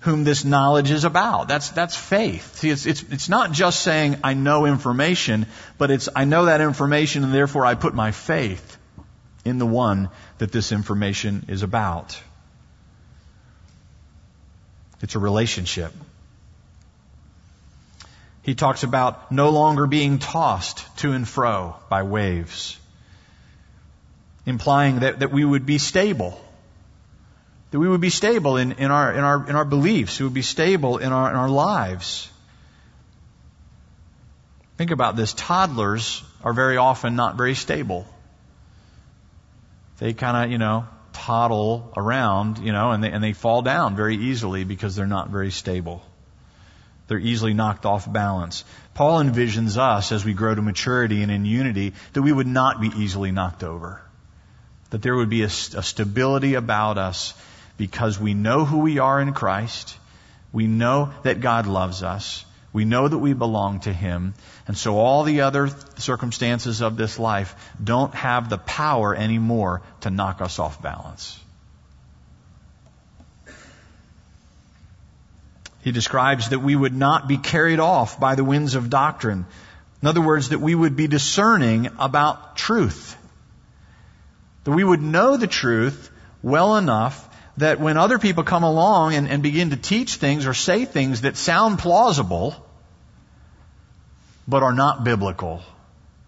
whom 0.00 0.24
this 0.24 0.44
knowledge 0.44 0.90
is 0.90 1.04
about. 1.04 1.48
That's, 1.48 1.70
that's 1.70 1.96
faith. 1.96 2.56
See, 2.56 2.70
it's, 2.70 2.86
it's, 2.86 3.02
it's 3.02 3.28
not 3.28 3.52
just 3.52 3.82
saying 3.82 4.18
I 4.24 4.34
know 4.34 4.64
information, 4.64 5.46
but 5.76 5.90
it's 5.90 6.08
I 6.14 6.24
know 6.24 6.46
that 6.46 6.60
information 6.60 7.24
and 7.24 7.34
therefore 7.34 7.66
I 7.66 7.74
put 7.74 7.94
my 7.94 8.12
faith 8.12 8.78
in 9.44 9.58
the 9.58 9.66
one 9.66 10.08
that 10.38 10.50
this 10.50 10.72
information 10.72 11.46
is 11.48 11.62
about. 11.62 12.18
It's 15.02 15.14
a 15.14 15.18
relationship. 15.18 15.92
He 18.42 18.54
talks 18.54 18.82
about 18.82 19.30
no 19.30 19.50
longer 19.50 19.86
being 19.86 20.18
tossed 20.18 20.84
to 20.98 21.12
and 21.12 21.28
fro 21.28 21.76
by 21.90 22.02
waves 22.02 22.78
implying 24.48 25.00
that, 25.00 25.18
that 25.18 25.30
we 25.30 25.44
would 25.44 25.66
be 25.66 25.76
stable. 25.76 26.40
That 27.70 27.78
we 27.78 27.86
would 27.86 28.00
be 28.00 28.08
stable 28.08 28.56
in, 28.56 28.72
in, 28.72 28.90
our, 28.90 29.12
in, 29.12 29.20
our, 29.22 29.48
in 29.48 29.56
our 29.56 29.64
beliefs. 29.66 30.18
We 30.18 30.24
would 30.24 30.34
be 30.34 30.42
stable 30.42 30.96
in 30.96 31.12
our, 31.12 31.28
in 31.28 31.36
our 31.36 31.50
lives. 31.50 32.30
Think 34.78 34.90
about 34.90 35.16
this. 35.16 35.34
Toddlers 35.34 36.22
are 36.42 36.54
very 36.54 36.78
often 36.78 37.14
not 37.14 37.36
very 37.36 37.54
stable. 37.54 38.06
They 39.98 40.14
kind 40.14 40.46
of, 40.46 40.50
you 40.50 40.56
know, 40.56 40.86
toddle 41.12 41.92
around, 41.94 42.58
you 42.58 42.72
know, 42.72 42.92
and 42.92 43.04
they, 43.04 43.10
and 43.10 43.22
they 43.22 43.34
fall 43.34 43.60
down 43.60 43.96
very 43.96 44.16
easily 44.16 44.64
because 44.64 44.96
they're 44.96 45.06
not 45.06 45.28
very 45.28 45.50
stable. 45.50 46.02
They're 47.08 47.18
easily 47.18 47.52
knocked 47.52 47.84
off 47.84 48.10
balance. 48.10 48.64
Paul 48.94 49.22
envisions 49.22 49.76
us 49.76 50.10
as 50.10 50.24
we 50.24 50.32
grow 50.32 50.54
to 50.54 50.62
maturity 50.62 51.22
and 51.22 51.30
in 51.30 51.44
unity 51.44 51.92
that 52.14 52.22
we 52.22 52.32
would 52.32 52.46
not 52.46 52.80
be 52.80 52.88
easily 52.96 53.30
knocked 53.30 53.62
over. 53.62 54.00
That 54.90 55.02
there 55.02 55.14
would 55.14 55.28
be 55.28 55.42
a, 55.42 55.46
a 55.46 55.82
stability 55.82 56.54
about 56.54 56.98
us 56.98 57.34
because 57.76 58.18
we 58.18 58.34
know 58.34 58.64
who 58.64 58.78
we 58.78 58.98
are 58.98 59.20
in 59.20 59.32
Christ. 59.32 59.96
We 60.52 60.66
know 60.66 61.12
that 61.22 61.40
God 61.40 61.66
loves 61.66 62.02
us. 62.02 62.44
We 62.72 62.84
know 62.84 63.08
that 63.08 63.18
we 63.18 63.32
belong 63.32 63.80
to 63.80 63.92
Him. 63.92 64.34
And 64.66 64.76
so 64.76 64.98
all 64.98 65.24
the 65.24 65.42
other 65.42 65.68
circumstances 65.96 66.82
of 66.82 66.96
this 66.96 67.18
life 67.18 67.54
don't 67.82 68.14
have 68.14 68.48
the 68.48 68.58
power 68.58 69.14
anymore 69.14 69.82
to 70.02 70.10
knock 70.10 70.40
us 70.40 70.58
off 70.58 70.80
balance. 70.80 71.38
He 75.82 75.92
describes 75.92 76.50
that 76.50 76.58
we 76.58 76.76
would 76.76 76.94
not 76.94 77.28
be 77.28 77.38
carried 77.38 77.80
off 77.80 78.20
by 78.20 78.34
the 78.34 78.44
winds 78.44 78.74
of 78.74 78.90
doctrine. 78.90 79.46
In 80.02 80.08
other 80.08 80.20
words, 80.20 80.50
that 80.50 80.60
we 80.60 80.74
would 80.74 80.96
be 80.96 81.08
discerning 81.08 81.88
about 81.98 82.56
truth. 82.56 83.16
That 84.68 84.74
we 84.74 84.84
would 84.84 85.00
know 85.00 85.38
the 85.38 85.46
truth 85.46 86.10
well 86.42 86.76
enough 86.76 87.26
that 87.56 87.80
when 87.80 87.96
other 87.96 88.18
people 88.18 88.44
come 88.44 88.64
along 88.64 89.14
and, 89.14 89.26
and 89.26 89.42
begin 89.42 89.70
to 89.70 89.76
teach 89.76 90.16
things 90.16 90.46
or 90.46 90.52
say 90.52 90.84
things 90.84 91.22
that 91.22 91.38
sound 91.38 91.78
plausible, 91.78 92.54
but 94.46 94.62
are 94.62 94.74
not 94.74 95.04
biblical, 95.04 95.62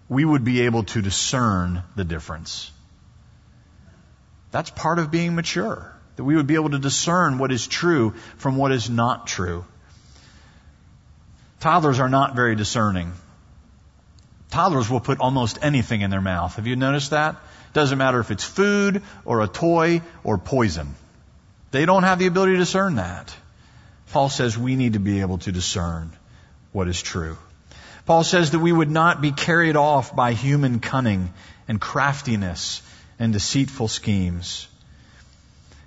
we 0.08 0.24
would 0.24 0.42
be 0.42 0.62
able 0.62 0.84
to 0.84 1.02
discern 1.02 1.82
the 1.96 2.04
difference. 2.04 2.70
That's 4.52 4.70
part 4.70 4.98
of 4.98 5.10
being 5.10 5.34
mature. 5.34 5.94
That 6.16 6.24
we 6.24 6.34
would 6.34 6.46
be 6.46 6.54
able 6.54 6.70
to 6.70 6.78
discern 6.78 7.36
what 7.36 7.52
is 7.52 7.66
true 7.66 8.14
from 8.38 8.56
what 8.56 8.72
is 8.72 8.88
not 8.88 9.26
true. 9.26 9.66
Toddlers 11.60 12.00
are 12.00 12.08
not 12.08 12.34
very 12.34 12.56
discerning. 12.56 13.12
Toddlers 14.50 14.88
will 14.88 15.00
put 15.00 15.20
almost 15.20 15.58
anything 15.60 16.00
in 16.00 16.08
their 16.08 16.22
mouth. 16.22 16.56
Have 16.56 16.66
you 16.66 16.76
noticed 16.76 17.10
that? 17.10 17.36
Doesn't 17.72 17.98
matter 17.98 18.20
if 18.20 18.30
it's 18.30 18.44
food 18.44 19.02
or 19.24 19.42
a 19.42 19.48
toy 19.48 20.02
or 20.24 20.38
poison. 20.38 20.94
They 21.70 21.86
don't 21.86 22.02
have 22.02 22.18
the 22.18 22.26
ability 22.26 22.52
to 22.52 22.58
discern 22.58 22.96
that. 22.96 23.34
Paul 24.12 24.28
says 24.28 24.58
we 24.58 24.74
need 24.74 24.94
to 24.94 24.98
be 24.98 25.20
able 25.20 25.38
to 25.38 25.52
discern 25.52 26.10
what 26.72 26.88
is 26.88 27.00
true. 27.00 27.36
Paul 28.06 28.24
says 28.24 28.50
that 28.50 28.58
we 28.58 28.72
would 28.72 28.90
not 28.90 29.20
be 29.20 29.30
carried 29.30 29.76
off 29.76 30.16
by 30.16 30.32
human 30.32 30.80
cunning 30.80 31.32
and 31.68 31.80
craftiness 31.80 32.82
and 33.20 33.32
deceitful 33.32 33.86
schemes. 33.86 34.66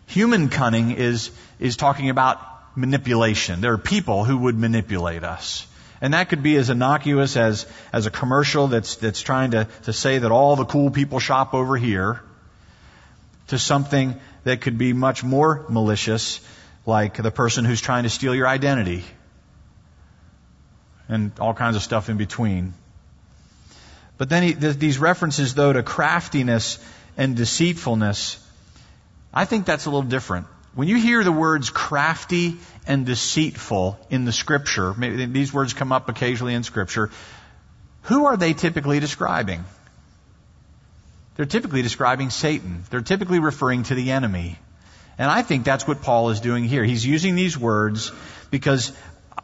Human 0.08 0.48
cunning 0.48 0.92
is, 0.92 1.32
is 1.60 1.76
talking 1.76 2.10
about 2.10 2.40
manipulation. 2.78 3.60
There 3.60 3.74
are 3.74 3.78
people 3.78 4.24
who 4.24 4.38
would 4.38 4.58
manipulate 4.58 5.24
us. 5.24 5.68
And 6.04 6.14
that 6.14 6.28
could 6.28 6.44
be 6.44 6.58
as 6.58 6.70
innocuous 6.70 7.38
as, 7.38 7.66
as 7.94 8.06
a 8.06 8.12
commercial 8.12 8.68
that's, 8.68 8.98
that's 8.98 9.22
trying 9.22 9.52
to, 9.52 9.70
to 9.84 9.94
say 9.94 10.18
that 10.18 10.32
all 10.32 10.58
the 10.58 10.66
cool 10.66 10.92
people 10.92 11.20
shop 11.20 11.54
over 11.54 11.78
here, 11.78 12.20
to 13.48 13.58
something 13.58 14.20
that 14.44 14.60
could 14.60 14.78
be 14.78 14.92
much 14.92 15.24
more 15.24 15.66
malicious, 15.70 16.42
like 16.86 17.16
the 17.16 17.32
person 17.32 17.64
who's 17.64 17.80
trying 17.80 18.04
to 18.04 18.10
steal 18.10 18.36
your 18.36 18.50
identity, 18.50 19.06
and 21.08 21.32
all 21.40 21.54
kinds 21.54 21.78
of 21.78 21.82
stuff 21.82 22.10
in 22.10 22.18
between. 22.18 22.74
But 24.18 24.28
then 24.28 24.44
he, 24.44 24.52
these 24.52 25.00
references, 25.00 25.56
though, 25.56 25.72
to 25.72 25.84
craftiness 25.84 26.80
and 27.16 27.38
deceitfulness, 27.38 28.46
I 29.34 29.46
think 29.46 29.66
that's 29.66 29.86
a 29.86 29.90
little 29.90 30.10
different. 30.10 30.48
When 30.76 30.88
you 30.88 30.98
hear 30.98 31.24
the 31.24 31.32
words 31.32 31.70
crafty 31.70 32.58
and 32.88 33.06
deceitful 33.06 34.00
in 34.10 34.26
the 34.26 34.32
scripture, 34.32 34.94
maybe 34.94 35.26
these 35.26 35.54
words 35.54 35.74
come 35.74 35.92
up 35.92 36.10
occasionally 36.10 36.56
in 36.56 36.64
scripture, 36.64 37.12
who 38.04 38.26
are 38.26 38.38
they 38.38 38.54
typically 38.54 39.00
describing? 39.00 39.64
They're 41.36 41.46
typically 41.46 41.82
describing 41.82 42.30
Satan. 42.32 42.84
They're 42.90 43.02
typically 43.02 43.40
referring 43.40 43.84
to 43.84 43.96
the 43.96 44.12
enemy. 44.12 44.58
And 45.18 45.30
I 45.30 45.44
think 45.44 45.64
that's 45.64 45.88
what 45.88 46.02
Paul 46.02 46.30
is 46.30 46.40
doing 46.40 46.64
here. 46.64 46.84
He's 46.84 47.06
using 47.06 47.36
these 47.36 47.58
words 47.58 48.12
because 48.50 48.94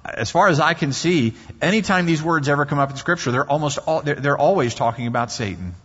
as 0.04 0.32
far 0.32 0.48
as 0.48 0.60
I 0.60 0.74
can 0.74 0.94
see, 0.94 1.36
anytime 1.62 2.06
these 2.06 2.24
words 2.24 2.50
ever 2.50 2.66
come 2.66 2.80
up 2.80 2.90
in 2.90 2.98
scripture, 2.98 3.32
they're 3.32 3.50
almost 3.50 3.78
all, 3.80 4.02
they're, 4.02 4.16
they're 4.16 4.38
always 4.38 4.74
talking 4.74 5.08
about 5.08 5.32
Satan. 5.32 5.76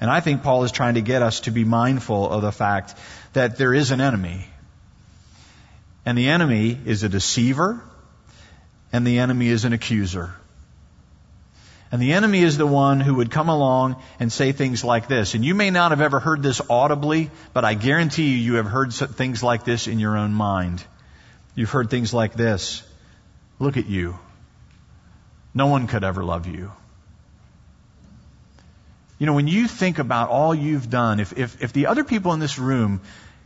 And 0.00 0.10
I 0.10 0.20
think 0.20 0.42
Paul 0.42 0.64
is 0.64 0.72
trying 0.72 0.94
to 0.94 1.00
get 1.00 1.22
us 1.22 1.40
to 1.40 1.50
be 1.50 1.64
mindful 1.64 2.28
of 2.28 2.42
the 2.42 2.52
fact 2.52 2.94
that 3.32 3.56
there 3.56 3.72
is 3.72 3.90
an 3.90 4.00
enemy. 4.00 4.46
And 6.04 6.18
the 6.18 6.28
enemy 6.28 6.78
is 6.84 7.02
a 7.02 7.08
deceiver, 7.08 7.82
and 8.92 9.06
the 9.06 9.20
enemy 9.20 9.48
is 9.48 9.64
an 9.64 9.72
accuser. 9.72 10.34
And 11.92 12.00
the 12.00 12.14
enemy 12.14 12.42
is 12.42 12.56
the 12.56 12.66
one 12.66 13.00
who 13.00 13.16
would 13.16 13.30
come 13.30 13.50
along 13.50 14.02
and 14.18 14.32
say 14.32 14.52
things 14.52 14.82
like 14.82 15.08
this. 15.08 15.34
And 15.34 15.44
you 15.44 15.54
may 15.54 15.70
not 15.70 15.90
have 15.92 16.00
ever 16.00 16.20
heard 16.20 16.42
this 16.42 16.60
audibly, 16.70 17.30
but 17.52 17.66
I 17.66 17.74
guarantee 17.74 18.30
you, 18.30 18.38
you 18.38 18.54
have 18.54 18.66
heard 18.66 18.94
things 18.94 19.42
like 19.42 19.64
this 19.64 19.86
in 19.86 19.98
your 19.98 20.16
own 20.16 20.32
mind. 20.32 20.82
You've 21.54 21.70
heard 21.70 21.90
things 21.90 22.14
like 22.14 22.32
this. 22.32 22.82
Look 23.58 23.76
at 23.76 23.86
you. 23.86 24.18
No 25.52 25.66
one 25.66 25.86
could 25.86 26.02
ever 26.02 26.24
love 26.24 26.46
you. 26.46 26.72
You 29.18 29.26
know, 29.26 29.34
when 29.34 29.46
you 29.46 29.68
think 29.68 29.98
about 29.98 30.30
all 30.30 30.54
you've 30.54 30.88
done, 30.88 31.20
if, 31.20 31.38
if, 31.38 31.62
if 31.62 31.74
the 31.74 31.86
other 31.86 32.04
people 32.04 32.32
in 32.32 32.40
this 32.40 32.58
room 32.58 33.02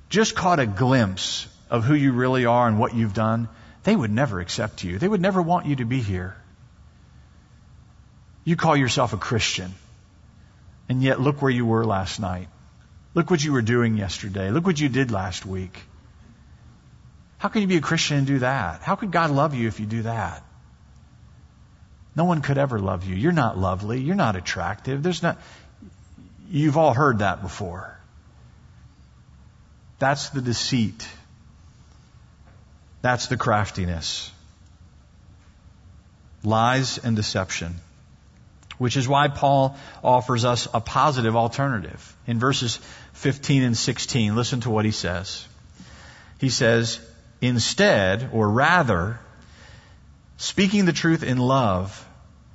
just 0.09 0.37
caught 0.37 0.61
a 0.61 0.67
glimpse 0.67 1.49
of 1.71 1.85
who 1.85 1.95
you 1.95 2.13
really 2.13 2.47
are 2.47 2.69
and 2.69 2.79
what 2.79 2.95
you've 2.95 3.15
done, 3.15 3.49
they 3.83 3.95
would 3.95 4.11
never 4.11 4.41
accept 4.41 4.85
you. 4.85 4.99
They 4.99 5.09
would 5.09 5.21
never 5.21 5.41
want 5.43 5.67
you 5.67 5.77
to 5.77 5.85
be 5.85 6.01
here. 6.01 6.37
You 8.45 8.57
call 8.57 8.77
yourself 8.77 9.13
a 9.13 9.17
Christian. 9.17 9.75
And 10.89 11.03
yet 11.03 11.21
look 11.21 11.43
where 11.43 11.51
you 11.51 11.67
were 11.67 11.85
last 11.85 12.21
night. 12.21 12.49
Look 13.15 13.31
what 13.31 13.43
you 13.43 13.53
were 13.53 13.63
doing 13.63 13.97
yesterday. 13.97 14.51
Look 14.51 14.67
what 14.67 14.81
you 14.81 14.89
did 14.89 15.11
last 15.11 15.45
week. 15.45 15.83
How 17.39 17.49
can 17.49 17.63
you 17.63 17.69
be 17.69 17.77
a 17.77 17.81
Christian 17.81 18.19
and 18.19 18.27
do 18.27 18.39
that? 18.41 18.83
How 18.83 18.95
could 18.95 19.11
God 19.11 19.31
love 19.31 19.55
you 19.55 19.69
if 19.69 19.81
you 19.81 19.87
do 19.87 20.03
that? 20.03 20.43
No 22.15 22.25
one 22.25 22.41
could 22.41 22.57
ever 22.57 22.79
love 22.79 23.05
you. 23.05 23.15
You're 23.15 23.33
not 23.33 23.59
lovely. 23.59 24.01
You're 24.01 24.15
not 24.17 24.37
attractive. 24.37 25.03
There's 25.03 25.23
not, 25.23 25.39
you've 26.49 26.77
all 26.77 26.95
heard 26.95 27.19
that 27.19 27.43
before. 27.43 27.99
That's 29.99 30.31
the 30.31 30.41
deceit. 30.41 31.07
That's 33.07 33.29
the 33.29 33.37
craftiness. 33.37 34.33
Lies 36.43 36.99
and 36.99 37.15
deception. 37.15 37.77
Which 38.79 38.97
is 38.97 39.07
why 39.07 39.29
Paul 39.29 39.77
offers 40.03 40.45
us 40.45 40.67
a 40.75 40.81
positive 40.81 41.37
alternative. 41.37 42.17
In 42.27 42.41
verses 42.41 42.81
15 43.13 43.63
and 43.63 43.77
16, 43.77 44.35
listen 44.35 44.63
to 44.63 44.71
what 44.71 44.85
he 44.85 44.91
says. 44.91 45.47
He 46.41 46.49
says, 46.49 46.99
instead, 47.41 48.31
or 48.33 48.51
rather, 48.51 49.21
speaking 50.37 50.85
the 50.85 50.93
truth 50.93 51.23
in 51.23 51.39
love, 51.39 52.05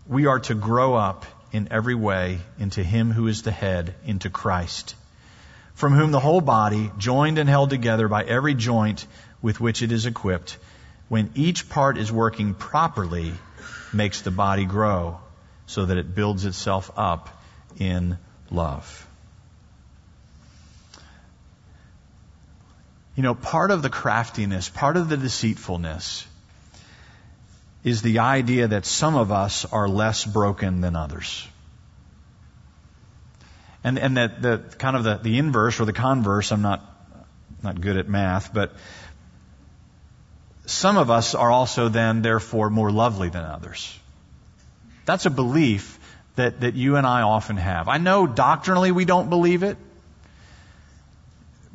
we 0.06 0.26
are 0.26 0.40
to 0.40 0.54
grow 0.54 0.96
up 0.96 1.26
in 1.54 1.70
every 1.72 1.96
way 1.96 2.40
into 2.60 2.84
Him 2.84 3.12
who 3.12 3.28
is 3.28 3.44
the 3.44 3.52
head, 3.52 3.96
into 4.06 4.30
Christ, 4.30 4.96
from 5.76 5.94
whom 5.94 6.12
the 6.12 6.20
whole 6.20 6.42
body, 6.42 6.92
joined 6.98 7.38
and 7.38 7.48
held 7.48 7.70
together 7.70 8.10
by 8.10 8.26
every 8.26 8.54
joint 8.54 9.08
with 9.42 9.60
which 9.60 9.82
it 9.82 9.92
is 9.92 10.06
equipped, 10.06 10.58
when 11.10 11.32
each 11.36 11.70
part 11.70 11.98
is 11.98 12.12
working 12.12 12.54
properly, 12.54 13.34
makes 13.94 14.22
the 14.22 14.32
body 14.32 14.66
grow 14.66 15.20
so 15.66 15.86
that 15.86 15.98
it 15.98 16.16
builds 16.16 16.46
itself 16.46 16.92
up 16.98 17.30
in 17.78 18.18
love. 18.50 19.08
You 23.16 23.24
know, 23.24 23.36
part 23.36 23.72
of 23.72 23.82
the 23.82 23.90
craftiness, 23.90 24.70
part 24.70 24.98
of 24.98 25.10
the 25.10 25.18
deceitfulness 25.18 26.26
is 27.84 28.02
the 28.02 28.20
idea 28.20 28.68
that 28.70 28.86
some 28.86 29.16
of 29.16 29.32
us 29.32 29.66
are 29.66 29.88
less 29.88 30.26
broken 30.26 30.82
than 30.82 30.96
others. 30.96 31.48
And, 33.84 33.98
and 33.98 34.18
that 34.18 34.42
the 34.42 34.60
kind 34.78 34.96
of 34.96 35.04
the, 35.04 35.16
the 35.18 35.38
inverse 35.40 35.80
or 35.80 35.86
the 35.86 35.94
converse, 35.94 36.52
I'm 36.52 36.62
not, 36.62 36.82
not 37.64 37.82
good 37.82 37.98
at 37.98 38.08
math, 38.08 38.54
but 38.54 38.74
some 40.72 40.98
of 40.98 41.12
us 41.12 41.36
are 41.36 41.52
also 41.52 41.90
then 41.90 42.22
therefore 42.22 42.70
more 42.70 42.92
lovely 42.92 43.30
than 43.30 43.44
others. 43.44 43.98
That's 45.06 45.26
a 45.26 45.30
belief 45.30 46.00
that, 46.36 46.62
that 46.62 46.76
you 46.76 46.96
and 46.96 47.06
I 47.06 47.22
often 47.22 47.58
have. 47.58 47.88
I 47.88 47.98
know 47.98 48.28
doctrinally 48.28 48.92
we 48.92 49.06
don't 49.06 49.30
believe 49.30 49.64
it. 49.64 49.78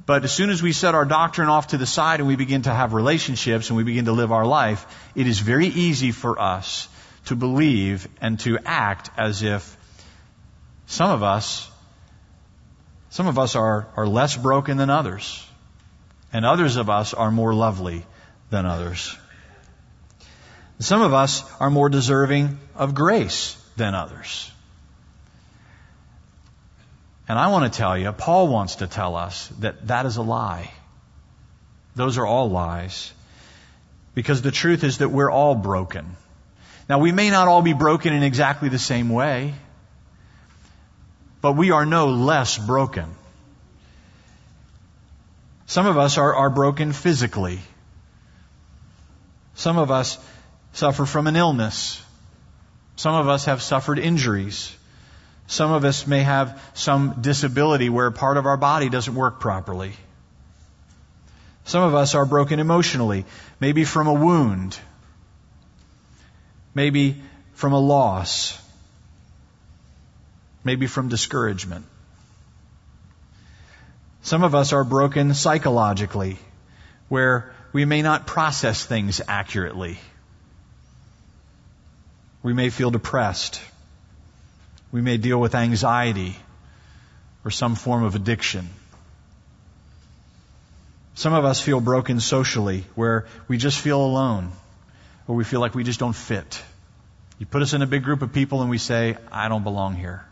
But 0.06 0.24
as 0.24 0.32
soon 0.32 0.50
as 0.50 0.62
we 0.62 0.72
set 0.72 0.94
our 0.94 1.04
doctrine 1.04 1.48
off 1.48 1.68
to 1.68 1.78
the 1.78 1.86
side 1.86 2.20
and 2.20 2.28
we 2.28 2.36
begin 2.36 2.62
to 2.62 2.72
have 2.72 2.94
relationships 2.94 3.68
and 3.68 3.76
we 3.76 3.82
begin 3.82 4.04
to 4.04 4.12
live 4.12 4.30
our 4.30 4.46
life, 4.46 4.86
it 5.16 5.26
is 5.26 5.40
very 5.40 5.66
easy 5.66 6.12
for 6.12 6.40
us 6.40 6.88
to 7.26 7.34
believe 7.34 8.06
and 8.20 8.38
to 8.40 8.58
act 8.64 9.10
as 9.16 9.42
if 9.42 9.76
some 10.86 11.10
of 11.10 11.24
us, 11.24 11.68
some 13.10 13.26
of 13.26 13.36
us 13.36 13.56
are, 13.56 13.88
are 13.96 14.06
less 14.06 14.36
broken 14.36 14.76
than 14.76 14.90
others. 14.90 15.44
And 16.32 16.46
others 16.46 16.76
of 16.76 16.88
us 16.88 17.12
are 17.12 17.32
more 17.32 17.52
lovely 17.52 18.04
than 18.50 18.66
others. 18.66 19.16
Some 20.78 21.02
of 21.02 21.14
us 21.14 21.42
are 21.58 21.70
more 21.70 21.88
deserving 21.88 22.58
of 22.74 22.94
grace 22.94 23.56
than 23.76 23.94
others. 23.94 24.50
And 27.28 27.38
I 27.38 27.48
want 27.48 27.72
to 27.72 27.76
tell 27.76 27.98
you, 27.98 28.12
Paul 28.12 28.48
wants 28.48 28.76
to 28.76 28.86
tell 28.86 29.16
us 29.16 29.48
that 29.60 29.88
that 29.88 30.06
is 30.06 30.16
a 30.16 30.22
lie. 30.22 30.70
Those 31.94 32.18
are 32.18 32.26
all 32.26 32.50
lies. 32.50 33.12
Because 34.14 34.42
the 34.42 34.50
truth 34.50 34.84
is 34.84 34.98
that 34.98 35.08
we're 35.08 35.30
all 35.30 35.54
broken. 35.54 36.16
Now, 36.88 37.00
we 37.00 37.10
may 37.10 37.30
not 37.30 37.48
all 37.48 37.62
be 37.62 37.72
broken 37.72 38.12
in 38.12 38.22
exactly 38.22 38.68
the 38.68 38.78
same 38.78 39.08
way, 39.08 39.54
but 41.40 41.52
we 41.52 41.70
are 41.72 41.84
no 41.84 42.08
less 42.08 42.56
broken. 42.58 43.06
Some 45.66 45.86
of 45.86 45.98
us 45.98 46.16
are, 46.16 46.34
are 46.34 46.50
broken 46.50 46.92
physically. 46.92 47.60
Some 49.56 49.78
of 49.78 49.90
us 49.90 50.18
suffer 50.74 51.06
from 51.06 51.26
an 51.26 51.34
illness. 51.34 52.02
Some 52.96 53.14
of 53.14 53.26
us 53.28 53.46
have 53.46 53.62
suffered 53.62 53.98
injuries. 53.98 54.74
Some 55.46 55.72
of 55.72 55.84
us 55.84 56.06
may 56.06 56.22
have 56.22 56.62
some 56.74 57.22
disability 57.22 57.88
where 57.88 58.10
part 58.10 58.36
of 58.36 58.46
our 58.46 58.58
body 58.58 58.88
doesn't 58.88 59.14
work 59.14 59.40
properly. 59.40 59.92
Some 61.64 61.82
of 61.82 61.94
us 61.94 62.14
are 62.14 62.26
broken 62.26 62.60
emotionally, 62.60 63.24
maybe 63.58 63.84
from 63.84 64.06
a 64.06 64.14
wound, 64.14 64.78
maybe 66.74 67.20
from 67.54 67.72
a 67.72 67.78
loss, 67.80 68.60
maybe 70.62 70.86
from 70.86 71.08
discouragement. 71.08 71.86
Some 74.22 74.44
of 74.44 74.54
us 74.54 74.72
are 74.72 74.84
broken 74.84 75.32
psychologically, 75.34 76.38
where 77.08 77.54
we 77.76 77.84
may 77.84 78.00
not 78.00 78.26
process 78.26 78.86
things 78.86 79.20
accurately. 79.28 79.98
We 82.42 82.54
may 82.54 82.70
feel 82.70 82.90
depressed. 82.90 83.60
We 84.92 85.02
may 85.02 85.18
deal 85.18 85.38
with 85.38 85.54
anxiety 85.54 86.36
or 87.44 87.50
some 87.50 87.74
form 87.74 88.02
of 88.02 88.14
addiction. 88.14 88.70
Some 91.16 91.34
of 91.34 91.44
us 91.44 91.60
feel 91.60 91.82
broken 91.82 92.18
socially 92.18 92.86
where 92.94 93.26
we 93.46 93.58
just 93.58 93.78
feel 93.78 94.00
alone 94.00 94.52
or 95.28 95.36
we 95.36 95.44
feel 95.44 95.60
like 95.60 95.74
we 95.74 95.84
just 95.84 96.00
don't 96.00 96.16
fit. 96.16 96.62
You 97.38 97.44
put 97.44 97.60
us 97.60 97.74
in 97.74 97.82
a 97.82 97.86
big 97.86 98.04
group 98.04 98.22
of 98.22 98.32
people 98.32 98.62
and 98.62 98.70
we 98.70 98.78
say, 98.78 99.18
I 99.30 99.50
don't 99.50 99.64
belong 99.64 99.96
here. 99.96 100.24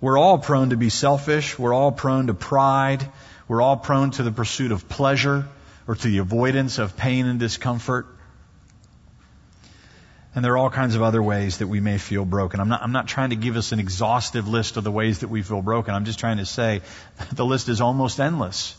We're 0.00 0.16
all 0.16 0.38
prone 0.38 0.70
to 0.70 0.78
be 0.78 0.88
selfish. 0.88 1.58
We're 1.58 1.74
all 1.74 1.92
prone 1.92 2.28
to 2.28 2.34
pride. 2.34 3.06
We're 3.52 3.60
all 3.60 3.76
prone 3.76 4.12
to 4.12 4.22
the 4.22 4.32
pursuit 4.32 4.72
of 4.72 4.88
pleasure 4.88 5.46
or 5.86 5.94
to 5.94 6.08
the 6.08 6.16
avoidance 6.16 6.78
of 6.78 6.96
pain 6.96 7.26
and 7.26 7.38
discomfort. 7.38 8.06
And 10.34 10.42
there 10.42 10.54
are 10.54 10.56
all 10.56 10.70
kinds 10.70 10.94
of 10.94 11.02
other 11.02 11.22
ways 11.22 11.58
that 11.58 11.66
we 11.66 11.78
may 11.78 11.98
feel 11.98 12.24
broken. 12.24 12.60
I'm 12.60 12.70
not, 12.70 12.80
I'm 12.80 12.92
not 12.92 13.08
trying 13.08 13.28
to 13.28 13.36
give 13.36 13.58
us 13.58 13.72
an 13.72 13.78
exhaustive 13.78 14.48
list 14.48 14.78
of 14.78 14.84
the 14.84 14.90
ways 14.90 15.18
that 15.18 15.28
we 15.28 15.42
feel 15.42 15.60
broken. 15.60 15.94
I'm 15.94 16.06
just 16.06 16.18
trying 16.18 16.38
to 16.38 16.46
say 16.46 16.80
the 17.34 17.44
list 17.44 17.68
is 17.68 17.82
almost 17.82 18.20
endless 18.20 18.74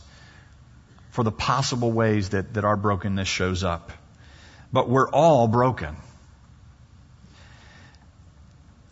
for 1.11 1.23
the 1.23 1.31
possible 1.31 1.91
ways 1.91 2.29
that, 2.29 2.55
that 2.55 2.65
our 2.65 2.75
brokenness 2.75 3.27
shows 3.27 3.63
up. 3.63 3.91
But 4.71 4.89
we're 4.89 5.07
all 5.07 5.47
broken. 5.47 5.97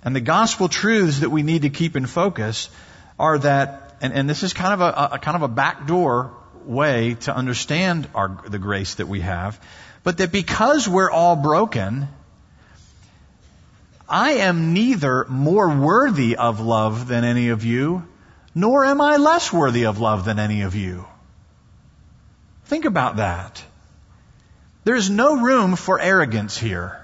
And 0.03 0.15
the 0.15 0.21
gospel 0.21 0.69
truths 0.69 1.21
that 1.21 1.31
we 1.31 1.41
need 1.41 1.63
to 1.63 1.71
keep 1.71 1.95
in 1.95 2.05
focus 2.05 2.69
are 3.17 3.39
that, 3.39 3.90
and, 4.01 4.13
and 4.13 4.29
this 4.29 4.43
is 4.43 4.53
kind 4.53 4.73
of 4.73 4.81
a, 4.81 5.15
a 5.15 5.19
kind 5.19 5.35
of 5.35 5.43
a 5.43 5.47
backdoor 5.47 6.31
way 6.65 7.15
to 7.21 7.35
understand 7.35 8.07
our, 8.13 8.41
the 8.47 8.59
grace 8.59 8.95
that 8.95 9.07
we 9.07 9.21
have, 9.21 9.59
but 10.03 10.17
that 10.17 10.31
because 10.31 10.87
we're 10.87 11.11
all 11.11 11.35
broken, 11.35 12.07
I 14.09 14.31
am 14.33 14.73
neither 14.73 15.25
more 15.29 15.69
worthy 15.69 16.35
of 16.35 16.59
love 16.59 17.07
than 17.07 17.23
any 17.23 17.49
of 17.49 17.63
you, 17.63 18.07
nor 18.53 18.83
am 18.83 18.99
I 18.99 19.17
less 19.17 19.53
worthy 19.53 19.85
of 19.85 19.99
love 19.99 20.25
than 20.25 20.39
any 20.39 20.63
of 20.63 20.75
you. 20.75 21.05
Think 22.65 22.85
about 22.85 23.17
that. 23.17 23.63
There's 24.83 25.09
no 25.09 25.39
room 25.39 25.75
for 25.75 25.99
arrogance 25.99 26.57
here. 26.57 26.97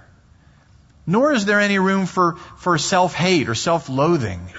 Nor 1.06 1.32
is 1.32 1.46
there 1.46 1.62
any 1.62 1.80
room 1.80 2.06
for, 2.06 2.36
for 2.58 2.78
self-hate 2.78 3.48
or 3.48 3.56
self-loathing. 3.56 4.50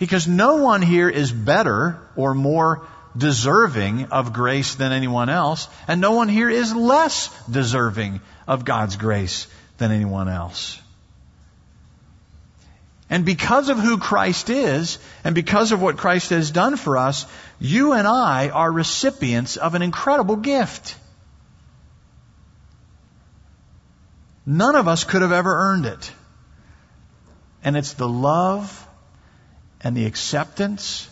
Because 0.00 0.26
no 0.26 0.56
one 0.56 0.80
here 0.80 1.10
is 1.10 1.30
better 1.30 2.00
or 2.16 2.34
more 2.34 2.86
deserving 3.14 4.06
of 4.06 4.32
grace 4.32 4.74
than 4.74 4.92
anyone 4.92 5.28
else, 5.28 5.68
and 5.86 6.00
no 6.00 6.12
one 6.12 6.28
here 6.28 6.48
is 6.48 6.74
less 6.74 7.28
deserving 7.48 8.22
of 8.48 8.64
God's 8.64 8.96
grace 8.96 9.46
than 9.76 9.92
anyone 9.92 10.28
else. 10.28 10.80
And 13.10 13.26
because 13.26 13.68
of 13.68 13.78
who 13.78 13.98
Christ 13.98 14.48
is, 14.48 14.98
and 15.22 15.34
because 15.34 15.70
of 15.70 15.82
what 15.82 15.98
Christ 15.98 16.30
has 16.30 16.50
done 16.50 16.76
for 16.76 16.96
us, 16.96 17.26
you 17.58 17.92
and 17.92 18.08
I 18.08 18.48
are 18.48 18.72
recipients 18.72 19.58
of 19.58 19.74
an 19.74 19.82
incredible 19.82 20.36
gift. 20.36 20.96
None 24.46 24.76
of 24.76 24.88
us 24.88 25.04
could 25.04 25.20
have 25.20 25.32
ever 25.32 25.54
earned 25.54 25.84
it. 25.84 26.10
And 27.62 27.76
it's 27.76 27.92
the 27.92 28.08
love 28.08 28.86
and 29.82 29.96
the 29.96 30.06
acceptance 30.06 31.08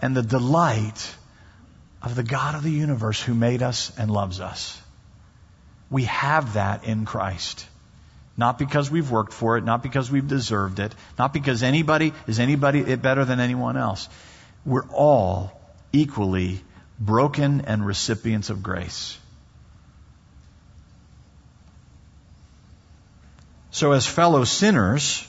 and 0.00 0.16
the 0.16 0.22
delight 0.22 1.14
of 2.02 2.14
the 2.14 2.22
God 2.22 2.54
of 2.54 2.62
the 2.62 2.70
universe 2.70 3.20
who 3.20 3.34
made 3.34 3.62
us 3.62 3.92
and 3.98 4.10
loves 4.10 4.40
us. 4.40 4.80
We 5.90 6.04
have 6.04 6.54
that 6.54 6.84
in 6.84 7.04
Christ. 7.04 7.66
Not 8.36 8.58
because 8.58 8.88
we've 8.88 9.10
worked 9.10 9.32
for 9.32 9.58
it, 9.58 9.64
not 9.64 9.82
because 9.82 10.10
we've 10.10 10.28
deserved 10.28 10.78
it, 10.78 10.94
not 11.18 11.32
because 11.32 11.64
anybody 11.64 12.12
is 12.28 12.38
anybody 12.38 12.80
it 12.80 13.02
better 13.02 13.24
than 13.24 13.40
anyone 13.40 13.76
else. 13.76 14.08
We're 14.64 14.86
all 14.90 15.60
equally 15.92 16.62
broken 17.00 17.62
and 17.62 17.84
recipients 17.84 18.50
of 18.50 18.62
grace. 18.62 19.18
So 23.70 23.92
as 23.92 24.06
fellow 24.06 24.44
sinners, 24.44 25.26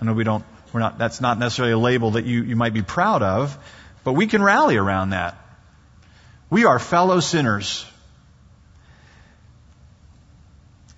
I 0.00 0.04
know 0.04 0.14
we 0.14 0.24
don't, 0.24 0.44
we're 0.72 0.80
not, 0.80 0.98
that's 0.98 1.20
not 1.20 1.38
necessarily 1.38 1.72
a 1.72 1.78
label 1.78 2.12
that 2.12 2.24
you, 2.24 2.42
you 2.42 2.56
might 2.56 2.74
be 2.74 2.82
proud 2.82 3.22
of, 3.22 3.56
but 4.04 4.12
we 4.12 4.26
can 4.26 4.42
rally 4.42 4.76
around 4.76 5.10
that. 5.10 5.38
We 6.50 6.64
are 6.64 6.78
fellow 6.78 7.20
sinners. 7.20 7.86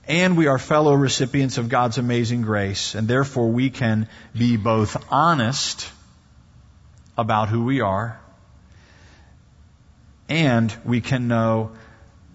And 0.07 0.37
we 0.37 0.49
are 0.49 0.59
fellow 0.59 0.93
recipients 0.95 1.57
of 1.57 1.69
God's 1.69 1.97
amazing 1.97 2.43
grace, 2.43 2.95
and 2.95 3.09
therefore 3.09 3.49
we 3.49 3.71
can 3.71 4.09
be 4.37 4.59
both 4.59 5.03
honest 5.11 5.91
about 7.17 7.49
who 7.49 7.65
we 7.65 7.81
are, 7.81 8.21
and 10.29 10.75
we 10.85 11.01
can 11.01 11.27
know, 11.27 11.71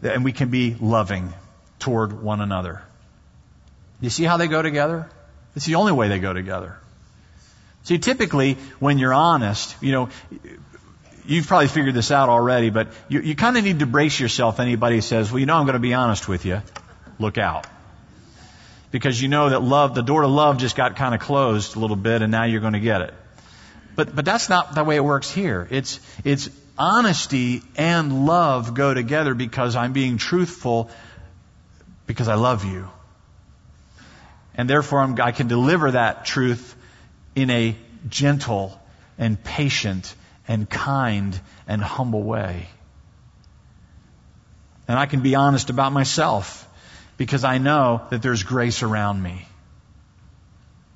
and 0.02 0.24
we 0.24 0.32
can 0.32 0.50
be 0.50 0.76
loving 0.80 1.34
toward 1.78 2.24
one 2.24 2.42
another. 2.42 2.82
You 4.02 4.10
see 4.10 4.24
how 4.24 4.38
they 4.38 4.48
go 4.48 4.62
together? 4.62 5.08
It's 5.56 5.66
the 5.66 5.76
only 5.76 5.92
way 5.92 6.08
they 6.08 6.20
go 6.20 6.34
together. 6.34 6.78
See, 7.90 7.98
typically, 7.98 8.54
when 8.78 9.00
you're 9.00 9.16
honest, 9.16 9.76
you 9.82 9.92
know, 9.92 10.10
you've 11.26 11.48
probably 11.48 11.70
figured 11.70 11.96
this 11.96 12.12
out 12.12 12.30
already, 12.30 12.70
but 12.70 12.90
you, 13.08 13.20
you 13.20 13.36
kind 13.36 13.58
of 13.58 13.64
need 13.64 13.80
to 13.80 13.88
brace 13.88 14.20
yourself. 14.20 14.60
Anybody 14.60 15.02
says, 15.02 15.32
well, 15.32 15.40
you 15.40 15.48
know, 15.48 15.56
I'm 15.56 15.66
going 15.66 15.74
to 15.74 15.80
be 15.80 15.96
honest 15.96 16.28
with 16.28 16.46
you. 16.46 16.62
Look 17.18 17.40
out. 17.40 17.66
Because 18.92 19.20
you 19.20 19.28
know 19.28 19.50
that 19.50 19.64
love, 19.64 19.96
the 19.96 20.04
door 20.04 20.22
to 20.22 20.28
love 20.28 20.60
just 20.60 20.76
got 20.76 20.98
kind 20.98 21.16
of 21.16 21.20
closed 21.20 21.78
a 21.78 21.80
little 21.80 21.96
bit 21.96 22.22
and 22.22 22.32
now 22.32 22.44
you're 22.44 22.62
going 22.62 22.74
to 22.74 22.80
get 22.80 23.02
it. 23.02 23.14
But, 23.96 24.16
but 24.16 24.24
that's 24.24 24.50
not 24.50 24.76
the 24.76 24.84
way 24.84 24.96
it 24.96 25.04
works 25.04 25.32
here. 25.32 25.68
It's, 25.72 26.00
it's 26.24 26.48
honesty 26.78 27.64
and 27.76 28.28
love 28.28 28.76
go 28.76 28.94
together 28.94 29.34
because 29.34 29.76
I'm 29.76 29.94
being 29.94 30.18
truthful 30.18 30.92
because 32.06 32.28
I 32.28 32.36
love 32.36 32.66
you. 32.66 32.88
And 34.54 34.70
therefore, 34.70 35.00
I'm, 35.00 35.20
i 35.20 35.32
can 35.32 35.48
deliver 35.48 35.90
that 35.90 36.24
truth 36.24 36.76
in 37.42 37.50
a 37.50 37.76
gentle 38.08 38.80
and 39.18 39.42
patient 39.44 40.16
and 40.48 40.70
kind 40.70 41.40
and 41.68 41.82
humble 41.82 42.24
way. 42.24 42.68
And 44.88 44.98
I 44.98 45.06
can 45.06 45.22
be 45.22 45.36
honest 45.36 45.70
about 45.70 45.92
myself 45.92 46.68
because 47.18 47.44
I 47.44 47.60
know 47.60 48.02
that 48.10 48.22
there's 48.22 48.44
grace 48.44 48.82
around 48.82 49.22
me. 49.22 49.46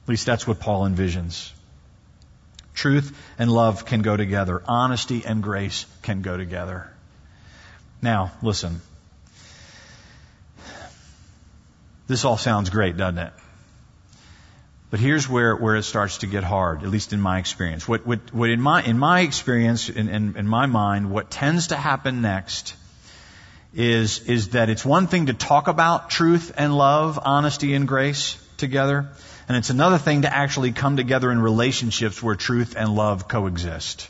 At 0.03 0.09
least 0.09 0.25
that's 0.25 0.47
what 0.47 0.59
Paul 0.59 0.87
envisions. 0.89 1.51
Truth 2.73 3.15
and 3.37 3.51
love 3.51 3.85
can 3.85 4.01
go 4.01 4.17
together. 4.17 4.61
Honesty 4.67 5.23
and 5.25 5.43
grace 5.43 5.85
can 6.01 6.21
go 6.21 6.35
together. 6.35 6.91
Now, 8.01 8.31
listen. 8.41 8.81
This 12.07 12.25
all 12.25 12.37
sounds 12.37 12.69
great, 12.69 12.97
doesn't 12.97 13.19
it? 13.19 13.33
But 14.93 14.99
here's 14.99 15.27
where, 15.27 15.55
where 15.55 15.75
it 15.75 15.81
starts 15.81 16.19
to 16.19 16.27
get 16.27 16.43
hard, 16.43 16.83
at 16.83 16.89
least 16.89 17.13
in 17.13 17.19
my 17.19 17.39
experience. 17.39 17.87
What, 17.87 18.05
what, 18.05 18.31
what 18.31 18.51
in 18.51 18.61
my, 18.61 18.83
in 18.83 18.99
my 18.99 19.21
experience, 19.21 19.89
in, 19.89 20.07
in, 20.07 20.37
in 20.37 20.47
my 20.47 20.67
mind, 20.67 21.09
what 21.09 21.31
tends 21.31 21.69
to 21.69 21.75
happen 21.75 22.21
next 22.21 22.75
is, 23.73 24.19
is 24.29 24.49
that 24.49 24.69
it's 24.69 24.85
one 24.85 25.07
thing 25.07 25.25
to 25.25 25.33
talk 25.33 25.67
about 25.67 26.11
truth 26.11 26.53
and 26.57 26.77
love, 26.77 27.19
honesty 27.19 27.73
and 27.73 27.87
grace 27.87 28.37
together, 28.57 29.09
and 29.47 29.57
it's 29.57 29.71
another 29.71 29.97
thing 29.97 30.21
to 30.21 30.31
actually 30.31 30.71
come 30.73 30.95
together 30.95 31.31
in 31.31 31.39
relationships 31.39 32.21
where 32.21 32.35
truth 32.35 32.75
and 32.77 32.93
love 32.93 33.27
coexist, 33.27 34.07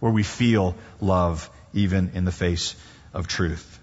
where 0.00 0.10
we 0.10 0.22
feel 0.22 0.74
love 1.02 1.50
even 1.74 2.12
in 2.14 2.24
the 2.24 2.32
face 2.32 2.76
of 3.12 3.28
truth. 3.28 3.78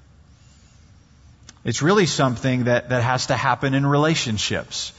It's 1.63 1.83
really 1.83 2.07
something 2.07 2.63
that, 2.63 2.89
that 2.89 3.03
has 3.03 3.27
to 3.27 3.35
happen 3.35 3.75
in 3.75 3.85
relationships. 3.85 4.91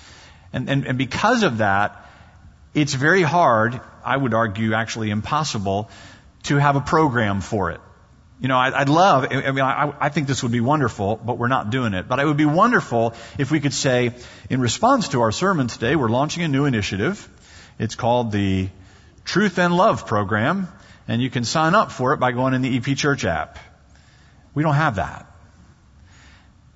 And, 0.52 0.68
and, 0.68 0.86
and 0.86 0.98
because 0.98 1.42
of 1.42 1.58
that, 1.58 2.06
it's 2.74 2.94
very 2.94 3.22
hard, 3.22 3.80
I 4.04 4.16
would 4.16 4.34
argue 4.34 4.74
actually 4.74 5.10
impossible, 5.10 5.90
to 6.44 6.56
have 6.56 6.76
a 6.76 6.80
program 6.80 7.40
for 7.40 7.70
it. 7.70 7.80
You 8.40 8.48
know, 8.48 8.56
I, 8.56 8.78
would 8.80 8.88
love, 8.88 9.26
I 9.30 9.50
mean, 9.50 9.60
I, 9.60 9.92
I, 10.00 10.08
think 10.08 10.26
this 10.26 10.42
would 10.42 10.52
be 10.52 10.60
wonderful, 10.60 11.16
but 11.16 11.36
we're 11.36 11.48
not 11.48 11.68
doing 11.68 11.92
it. 11.92 12.08
But 12.08 12.20
it 12.20 12.24
would 12.24 12.38
be 12.38 12.46
wonderful 12.46 13.14
if 13.38 13.50
we 13.50 13.60
could 13.60 13.74
say, 13.74 14.14
in 14.48 14.60
response 14.62 15.08
to 15.08 15.20
our 15.20 15.30
sermon 15.30 15.66
today, 15.66 15.94
we're 15.94 16.08
launching 16.08 16.42
a 16.42 16.48
new 16.48 16.64
initiative. 16.64 17.28
It's 17.78 17.96
called 17.96 18.32
the 18.32 18.70
Truth 19.26 19.58
and 19.58 19.76
Love 19.76 20.06
Program, 20.06 20.68
and 21.06 21.20
you 21.20 21.28
can 21.28 21.44
sign 21.44 21.74
up 21.74 21.92
for 21.92 22.14
it 22.14 22.16
by 22.16 22.32
going 22.32 22.54
in 22.54 22.62
the 22.62 22.76
EP 22.78 22.96
Church 22.96 23.26
app. 23.26 23.58
We 24.54 24.62
don't 24.62 24.74
have 24.74 24.96
that. 24.96 25.26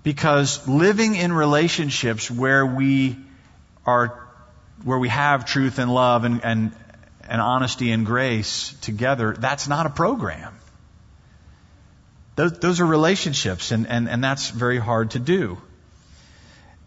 Because 0.03 0.69
living 0.69 1.15
in 1.15 1.33
relationships 1.33 2.31
where 2.31 2.67
we 2.67 3.17
are 3.87 4.21
where 4.83 4.99
we 4.99 5.09
have 5.09 5.45
truth 5.45 5.79
and 5.79 5.93
love 5.93 6.25
and, 6.25 6.45
and, 6.45 6.77
and 7.29 7.41
honesty 7.41 7.91
and 7.91 8.05
grace 8.05 8.75
together, 8.81 9.35
that's 9.39 9.69
not 9.69 9.87
a 9.87 9.91
program. 9.91 10.55
Those, 12.37 12.59
those 12.59 12.81
are 12.81 12.87
relationships, 12.87 13.71
and, 13.71 13.87
and, 13.87 14.09
and 14.09 14.23
that's 14.23 14.51
very 14.51 14.79
hard 14.79 15.13
to 15.13 15.19
do. 15.19 15.59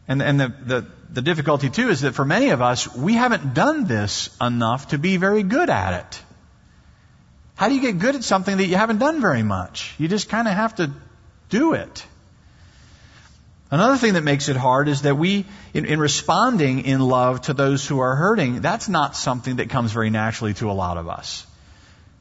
And, 0.07 0.21
and 0.21 0.39
the, 0.39 0.47
the, 0.47 0.87
the 1.09 1.21
difficulty, 1.21 1.69
too, 1.69 1.89
is 1.89 2.01
that 2.01 2.13
for 2.13 2.25
many 2.25 2.49
of 2.49 2.61
us, 2.61 2.93
we 2.93 3.13
haven't 3.13 3.53
done 3.53 3.85
this 3.85 4.35
enough 4.41 4.89
to 4.89 4.97
be 4.97 5.17
very 5.17 5.43
good 5.43 5.69
at 5.69 5.93
it. 5.93 6.21
How 7.55 7.69
do 7.69 7.75
you 7.75 7.81
get 7.81 7.99
good 7.99 8.15
at 8.15 8.23
something 8.23 8.57
that 8.57 8.67
you 8.67 8.75
haven't 8.75 8.99
done 8.99 9.21
very 9.21 9.43
much? 9.43 9.95
You 9.97 10.07
just 10.07 10.29
kind 10.29 10.47
of 10.47 10.53
have 10.53 10.75
to 10.75 10.91
do 11.49 11.73
it. 11.73 12.05
Another 13.69 13.97
thing 13.97 14.13
that 14.13 14.23
makes 14.23 14.47
it 14.47 14.55
hard 14.55 14.87
is 14.87 15.01
that 15.01 15.17
we, 15.17 15.45
in, 15.73 15.85
in, 15.85 15.99
responding 15.99 16.85
in 16.85 17.01
love 17.01 17.41
to 17.41 17.53
those 17.53 17.85
who 17.85 17.99
are 17.99 18.15
hurting, 18.15 18.61
that's 18.61 18.87
not 18.87 19.15
something 19.15 19.57
that 19.57 19.69
comes 19.69 19.91
very 19.91 20.09
naturally 20.09 20.53
to 20.55 20.71
a 20.71 20.73
lot 20.73 20.97
of 20.97 21.09
us. 21.09 21.45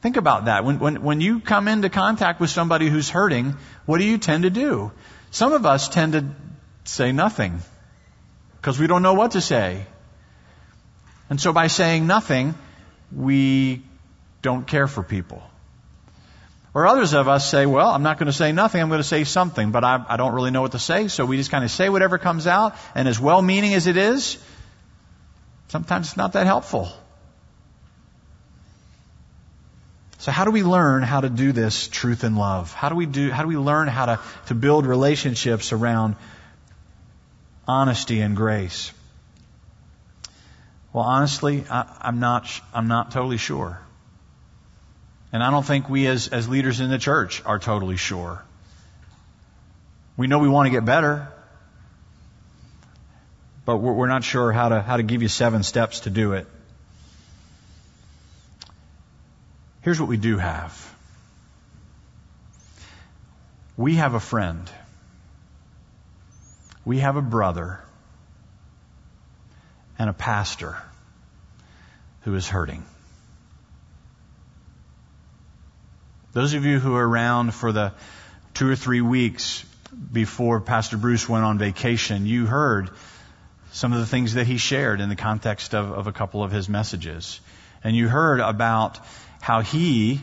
Think 0.01 0.17
about 0.17 0.45
that. 0.45 0.65
When, 0.65 0.79
when, 0.79 1.01
when 1.03 1.21
you 1.21 1.39
come 1.39 1.69
into 1.69 1.89
contact 1.89 2.41
with 2.41 2.49
somebody 2.49 2.89
who's 2.89 3.09
hurting, 3.09 3.55
what 3.85 3.99
do 3.99 4.03
you 4.03 4.17
tend 4.17 4.43
to 4.43 4.49
do? 4.49 4.91
Some 5.31 5.53
of 5.53 5.65
us 5.65 5.87
tend 5.87 6.13
to 6.13 6.25
say 6.83 7.13
nothing 7.13 7.59
because 8.57 8.77
we 8.77 8.87
don't 8.87 9.01
know 9.01 9.13
what 9.13 9.31
to 9.31 9.41
say. 9.41 9.85
And 11.29 11.39
so 11.39 11.53
by 11.53 11.67
saying 11.67 12.07
nothing, 12.07 12.55
we 13.15 13.83
don't 14.41 14.67
care 14.67 14.87
for 14.87 15.01
people. 15.01 15.41
Or 16.77 16.85
others 16.85 17.15
of 17.15 17.27
us 17.27 17.49
say, 17.49 17.65
well, 17.65 17.89
I'm 17.89 18.03
not 18.03 18.19
going 18.19 18.27
to 18.27 18.37
say 18.37 18.51
nothing, 18.51 18.79
I'm 18.79 18.89
going 18.89 18.99
to 18.99 19.03
say 19.07 19.23
something, 19.23 19.71
but 19.71 19.83
I, 19.83 20.05
I 20.09 20.15
don't 20.15 20.35
really 20.35 20.51
know 20.51 20.61
what 20.61 20.73
to 20.73 20.79
say, 20.79 21.07
so 21.07 21.25
we 21.25 21.35
just 21.35 21.49
kind 21.49 21.63
of 21.63 21.71
say 21.71 21.89
whatever 21.89 22.19
comes 22.19 22.45
out, 22.45 22.75
and 22.93 23.07
as 23.07 23.19
well 23.19 23.41
meaning 23.41 23.73
as 23.73 23.87
it 23.87 23.97
is, 23.97 24.37
sometimes 25.69 26.09
it's 26.09 26.17
not 26.17 26.33
that 26.33 26.45
helpful. 26.45 26.91
So 30.19 30.31
how 30.31 30.45
do 30.45 30.51
we 30.51 30.61
learn 30.61 31.01
how 31.01 31.21
to 31.21 31.29
do 31.29 31.51
this 31.51 31.87
truth 31.87 32.23
and 32.23 32.37
love? 32.37 32.71
How 32.73 32.89
do 32.89 32.95
we 32.95 33.07
do, 33.07 33.31
how 33.31 33.41
do 33.41 33.47
we 33.47 33.57
learn 33.57 33.87
how 33.87 34.05
to, 34.05 34.19
to 34.49 34.53
build 34.53 34.85
relationships 34.85 35.73
around 35.73 36.15
honesty 37.67 38.21
and 38.21 38.35
grace? 38.35 38.91
Well, 40.93 41.05
honestly, 41.05 41.65
I, 41.71 42.09
am 42.09 42.19
not, 42.19 42.47
I'm 42.71 42.87
not 42.87 43.09
totally 43.09 43.37
sure. 43.37 43.81
And 45.31 45.43
I 45.43 45.51
don't 45.51 45.65
think 45.65 45.89
we 45.89 46.07
as, 46.07 46.29
as 46.29 46.47
leaders 46.47 46.79
in 46.79 46.89
the 46.89 46.97
church 46.97 47.43
are 47.45 47.59
totally 47.59 47.97
sure. 47.97 48.43
We 50.15 50.27
know 50.27 50.39
we 50.39 50.49
want 50.49 50.67
to 50.67 50.71
get 50.71 50.85
better, 50.85 51.27
but 53.65 53.77
we're, 53.77 54.07
not 54.07 54.23
sure 54.23 54.51
how 54.51 54.69
to, 54.69 54.81
how 54.81 54.97
to 54.97 55.03
give 55.03 55.21
you 55.21 55.27
seven 55.27 55.61
steps 55.63 56.01
to 56.01 56.09
do 56.09 56.33
it. 56.33 56.47
Here's 59.81 59.99
what 59.99 60.09
we 60.09 60.17
do 60.17 60.37
have. 60.37 60.95
We 63.75 63.95
have 63.95 64.15
a 64.15 64.19
friend. 64.19 64.69
We 66.83 66.99
have 66.99 67.15
a 67.15 67.21
brother 67.21 67.79
and 69.99 70.09
a 70.09 70.13
pastor 70.13 70.77
who 72.21 72.33
is 72.35 72.47
hurting. 72.47 72.83
Those 76.33 76.53
of 76.53 76.65
you 76.65 76.79
who 76.79 76.95
are 76.95 77.07
around 77.07 77.53
for 77.53 77.71
the 77.71 77.93
two 78.53 78.69
or 78.69 78.75
three 78.75 79.01
weeks 79.01 79.65
before 80.11 80.59
Pastor 80.59 80.97
Bruce 80.97 81.27
went 81.27 81.45
on 81.45 81.57
vacation, 81.57 82.25
you 82.25 82.45
heard 82.45 82.89
some 83.71 83.93
of 83.93 83.99
the 83.99 84.05
things 84.05 84.33
that 84.33 84.45
he 84.45 84.57
shared 84.57 85.01
in 85.01 85.09
the 85.09 85.15
context 85.15 85.73
of, 85.73 85.91
of 85.91 86.07
a 86.07 86.11
couple 86.11 86.43
of 86.43 86.51
his 86.51 86.67
messages. 86.67 87.39
And 87.83 87.95
you 87.95 88.07
heard 88.07 88.39
about 88.39 88.99
how 89.41 89.61
he, 89.61 90.21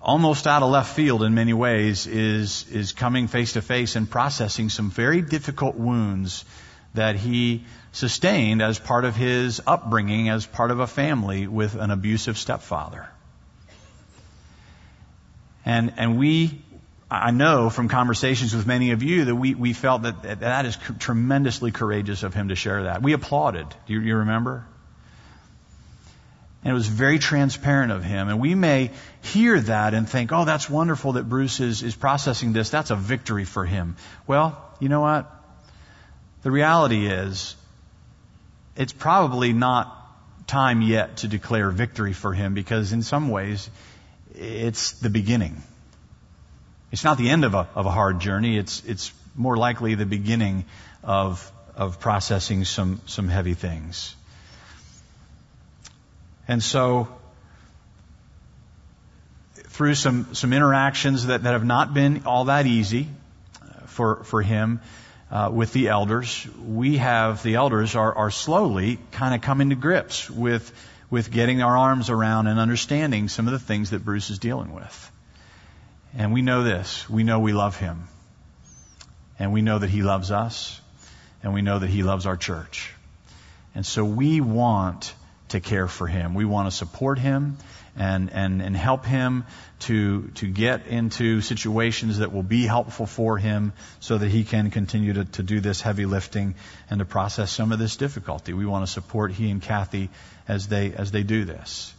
almost 0.00 0.46
out 0.46 0.62
of 0.62 0.70
left 0.70 0.94
field 0.94 1.22
in 1.22 1.34
many 1.34 1.54
ways, 1.54 2.06
is, 2.06 2.66
is 2.70 2.92
coming 2.92 3.28
face 3.28 3.54
to 3.54 3.62
face 3.62 3.96
and 3.96 4.10
processing 4.10 4.68
some 4.68 4.90
very 4.90 5.22
difficult 5.22 5.76
wounds 5.76 6.44
that 6.94 7.16
he 7.16 7.64
sustained 7.92 8.60
as 8.60 8.78
part 8.78 9.04
of 9.04 9.16
his 9.16 9.62
upbringing, 9.66 10.28
as 10.28 10.46
part 10.46 10.70
of 10.70 10.80
a 10.80 10.86
family 10.86 11.46
with 11.46 11.74
an 11.74 11.90
abusive 11.90 12.36
stepfather. 12.36 13.08
And, 15.64 15.92
and 15.96 16.18
we, 16.18 16.62
I 17.10 17.30
know 17.30 17.70
from 17.70 17.88
conversations 17.88 18.54
with 18.54 18.66
many 18.66 18.92
of 18.92 19.02
you 19.02 19.26
that 19.26 19.34
we, 19.34 19.54
we 19.54 19.72
felt 19.72 20.02
that 20.02 20.40
that, 20.40 20.66
is 20.66 20.78
tremendously 20.98 21.70
courageous 21.70 22.22
of 22.22 22.34
him 22.34 22.48
to 22.48 22.54
share 22.54 22.84
that. 22.84 23.02
We 23.02 23.12
applauded. 23.12 23.66
Do 23.86 23.92
you, 23.92 24.00
you 24.00 24.16
remember? 24.16 24.64
And 26.64 26.72
it 26.72 26.74
was 26.74 26.88
very 26.88 27.18
transparent 27.18 27.92
of 27.92 28.02
him. 28.04 28.28
And 28.28 28.40
we 28.40 28.54
may 28.54 28.90
hear 29.22 29.60
that 29.60 29.94
and 29.94 30.08
think, 30.08 30.32
oh, 30.32 30.44
that's 30.44 30.68
wonderful 30.68 31.12
that 31.12 31.28
Bruce 31.28 31.60
is, 31.60 31.82
is 31.82 31.94
processing 31.94 32.52
this. 32.52 32.70
That's 32.70 32.90
a 32.90 32.96
victory 32.96 33.44
for 33.44 33.64
him. 33.64 33.96
Well, 34.26 34.60
you 34.80 34.88
know 34.88 35.00
what? 35.00 35.32
The 36.42 36.50
reality 36.50 37.06
is, 37.06 37.56
it's 38.76 38.92
probably 38.92 39.52
not 39.52 39.94
time 40.46 40.82
yet 40.82 41.18
to 41.18 41.28
declare 41.28 41.70
victory 41.70 42.12
for 42.12 42.32
him 42.32 42.54
because 42.54 42.92
in 42.92 43.02
some 43.02 43.28
ways, 43.28 43.70
it's 44.34 44.92
the 44.92 45.10
beginning. 45.10 45.62
It's 46.90 47.04
not 47.04 47.18
the 47.18 47.30
end 47.30 47.44
of 47.44 47.54
a, 47.54 47.68
of 47.74 47.86
a 47.86 47.90
hard 47.90 48.20
journey. 48.20 48.56
It's, 48.56 48.82
it's 48.84 49.12
more 49.34 49.56
likely 49.56 49.94
the 49.94 50.06
beginning 50.06 50.64
of, 51.02 51.50
of 51.76 52.00
processing 52.00 52.64
some, 52.64 53.00
some 53.06 53.28
heavy 53.28 53.54
things. 53.54 54.14
And 56.46 56.62
so, 56.62 57.08
through 59.54 59.94
some, 59.94 60.34
some 60.34 60.52
interactions 60.52 61.26
that, 61.26 61.42
that 61.42 61.52
have 61.52 61.64
not 61.64 61.92
been 61.92 62.22
all 62.24 62.46
that 62.46 62.66
easy 62.66 63.06
for, 63.86 64.24
for 64.24 64.42
him 64.42 64.80
uh, 65.30 65.50
with 65.52 65.72
the 65.72 65.88
elders, 65.88 66.46
we 66.66 66.96
have, 66.96 67.42
the 67.42 67.56
elders 67.56 67.94
are, 67.94 68.14
are 68.14 68.30
slowly 68.30 68.98
kind 69.12 69.34
of 69.34 69.40
coming 69.42 69.70
to 69.70 69.76
grips 69.76 70.30
with 70.30 70.72
with 71.10 71.30
getting 71.30 71.62
our 71.62 71.76
arms 71.76 72.10
around 72.10 72.46
and 72.46 72.58
understanding 72.58 73.28
some 73.28 73.46
of 73.46 73.52
the 73.52 73.58
things 73.58 73.90
that 73.90 74.04
Bruce 74.04 74.30
is 74.30 74.38
dealing 74.38 74.74
with. 74.74 75.12
And 76.16 76.32
we 76.32 76.42
know 76.42 76.62
this. 76.62 77.08
We 77.08 77.24
know 77.24 77.40
we 77.40 77.52
love 77.52 77.76
him. 77.76 78.08
And 79.38 79.52
we 79.52 79.62
know 79.62 79.78
that 79.78 79.90
he 79.90 80.02
loves 80.02 80.30
us. 80.30 80.80
And 81.42 81.54
we 81.54 81.62
know 81.62 81.78
that 81.78 81.88
he 81.88 82.02
loves 82.02 82.26
our 82.26 82.36
church. 82.36 82.92
And 83.74 83.86
so 83.86 84.04
we 84.04 84.40
want 84.40 85.14
to 85.50 85.60
care 85.60 85.88
for 85.88 86.06
him. 86.06 86.34
We 86.34 86.44
want 86.44 86.68
to 86.68 86.76
support 86.76 87.18
him 87.18 87.58
and, 87.98 88.32
and, 88.32 88.62
and 88.62 88.76
help 88.76 89.04
him 89.04 89.44
to, 89.80 90.28
to 90.36 90.46
get 90.46 90.86
into 90.86 91.40
situations 91.40 92.18
that 92.18 92.32
will 92.32 92.42
be 92.42 92.64
helpful 92.64 93.06
for 93.06 93.36
him 93.36 93.72
so 94.00 94.16
that 94.16 94.28
he 94.28 94.44
can 94.44 94.70
continue 94.70 95.12
to, 95.14 95.24
to 95.24 95.42
do 95.42 95.60
this 95.60 95.80
heavy 95.80 96.06
lifting 96.06 96.54
and 96.88 97.00
to 97.00 97.04
process 97.04 97.50
some 97.50 97.72
of 97.72 97.78
this 97.78 97.96
difficulty. 97.96 98.52
We 98.52 98.66
want 98.66 98.86
to 98.86 98.92
support 98.92 99.32
he 99.32 99.50
and 99.50 99.60
Kathy 99.60 100.10
as 100.46 100.68
they, 100.68 100.92
as 100.92 101.10
they 101.10 101.24
do 101.24 101.44
this. 101.44 101.92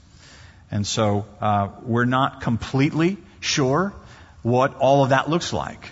And 0.71 0.87
so, 0.87 1.25
uh, 1.41 1.69
we're 1.83 2.05
not 2.05 2.41
completely 2.41 3.17
sure 3.39 3.93
what 4.41 4.75
all 4.75 5.03
of 5.03 5.09
that 5.09 5.29
looks 5.29 5.51
like. 5.51 5.91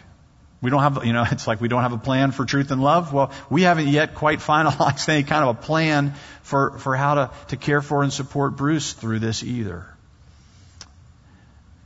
We 0.62 0.72
don't 0.72 0.82
have, 0.82 1.06
you 1.06 1.14
know, 1.14 1.26
it's 1.32 1.48
like 1.48 1.62
we 1.62 1.68
don't 1.68 1.82
have 1.82 1.94
a 1.94 1.98
plan 1.98 2.32
for 2.32 2.46
truth 2.46 2.72
and 2.72 2.82
love. 2.82 3.12
Well, 3.14 3.32
we 3.50 3.64
haven't 3.64 3.88
yet 3.88 4.16
quite 4.16 4.40
finalized 4.52 5.10
any 5.10 5.24
kind 5.24 5.44
of 5.44 5.58
a 5.58 5.62
plan 5.62 6.14
for, 6.44 6.78
for 6.80 6.96
how 6.96 7.16
to, 7.16 7.32
to 7.50 7.58
care 7.58 7.82
for 7.82 8.04
and 8.04 8.14
support 8.14 8.56
Bruce 8.56 8.94
through 8.94 9.20
this 9.20 9.44
either. 9.44 9.86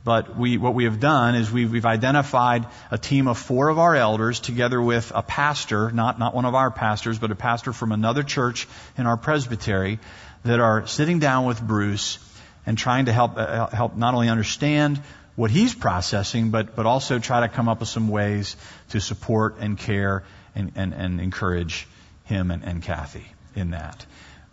But 0.04 0.36
we, 0.36 0.58
what 0.58 0.74
we 0.74 0.84
have 0.84 0.98
done 0.98 1.36
is 1.36 1.50
we've, 1.52 1.70
we've 1.70 1.86
identified 1.86 2.66
a 2.90 2.98
team 2.98 3.28
of 3.28 3.38
four 3.38 3.68
of 3.68 3.78
our 3.78 3.94
elders 3.94 4.40
together 4.40 4.82
with 4.82 5.12
a 5.14 5.22
pastor, 5.22 5.92
not, 5.92 6.18
not 6.18 6.34
one 6.34 6.44
of 6.44 6.56
our 6.56 6.72
pastors, 6.72 7.18
but 7.18 7.30
a 7.30 7.36
pastor 7.36 7.72
from 7.72 7.92
another 7.92 8.24
church 8.24 8.66
in 8.98 9.06
our 9.06 9.16
presbytery 9.16 10.00
that 10.44 10.58
are 10.58 10.88
sitting 10.88 11.20
down 11.20 11.44
with 11.44 11.62
Bruce 11.62 12.18
and 12.66 12.76
trying 12.76 13.04
to 13.04 13.12
help, 13.12 13.36
uh, 13.36 13.68
help 13.68 13.96
not 13.96 14.14
only 14.14 14.28
understand 14.28 15.00
what 15.36 15.52
he's 15.52 15.72
processing, 15.72 16.50
but, 16.50 16.74
but 16.74 16.84
also 16.84 17.20
try 17.20 17.40
to 17.40 17.48
come 17.48 17.68
up 17.68 17.78
with 17.78 17.88
some 17.88 18.08
ways 18.08 18.56
to 18.90 19.00
support 19.00 19.58
and 19.60 19.78
care 19.78 20.24
and, 20.54 20.72
and, 20.74 20.92
and 20.94 21.20
encourage 21.20 21.86
him 22.24 22.50
and, 22.50 22.64
and 22.64 22.82
Kathy 22.82 23.24
in 23.54 23.70
that. 23.70 24.04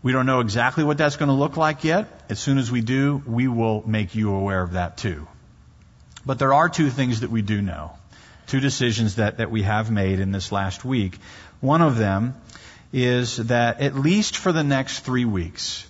We 0.02 0.12
don't 0.12 0.26
know 0.28 0.40
exactly 0.42 0.84
what 0.84 0.98
that's 0.98 1.18
going 1.18 1.28
to 1.28 1.36
look 1.36 1.58
like 1.58 1.84
yet. 1.84 2.08
As 2.30 2.40
soon 2.40 2.58
as 2.58 2.72
we 2.72 2.82
do, 2.82 3.22
we 3.26 3.48
will 3.48 3.84
make 3.86 4.16
you 4.16 4.34
aware 4.34 4.62
of 4.62 4.74
that 4.74 4.98
too. 4.98 5.28
But 6.30 6.38
there 6.38 6.54
are 6.54 6.70
two 6.70 6.92
things 6.92 7.22
that 7.22 7.32
we 7.32 7.42
do 7.42 7.60
know. 7.60 7.98
Two 8.46 8.60
decisions 8.60 9.16
that, 9.16 9.38
that 9.38 9.50
we 9.50 9.64
have 9.64 9.90
made 9.90 10.20
in 10.20 10.32
this 10.32 10.52
last 10.52 10.86
week. 10.86 11.18
One 11.60 11.82
of 11.82 11.98
them 11.98 12.36
is 12.94 13.38
that 13.38 13.82
at 13.82 13.96
least 13.96 14.38
for 14.38 14.52
the 14.52 14.64
next 14.64 15.00
three 15.00 15.26
weeks, 15.26 15.88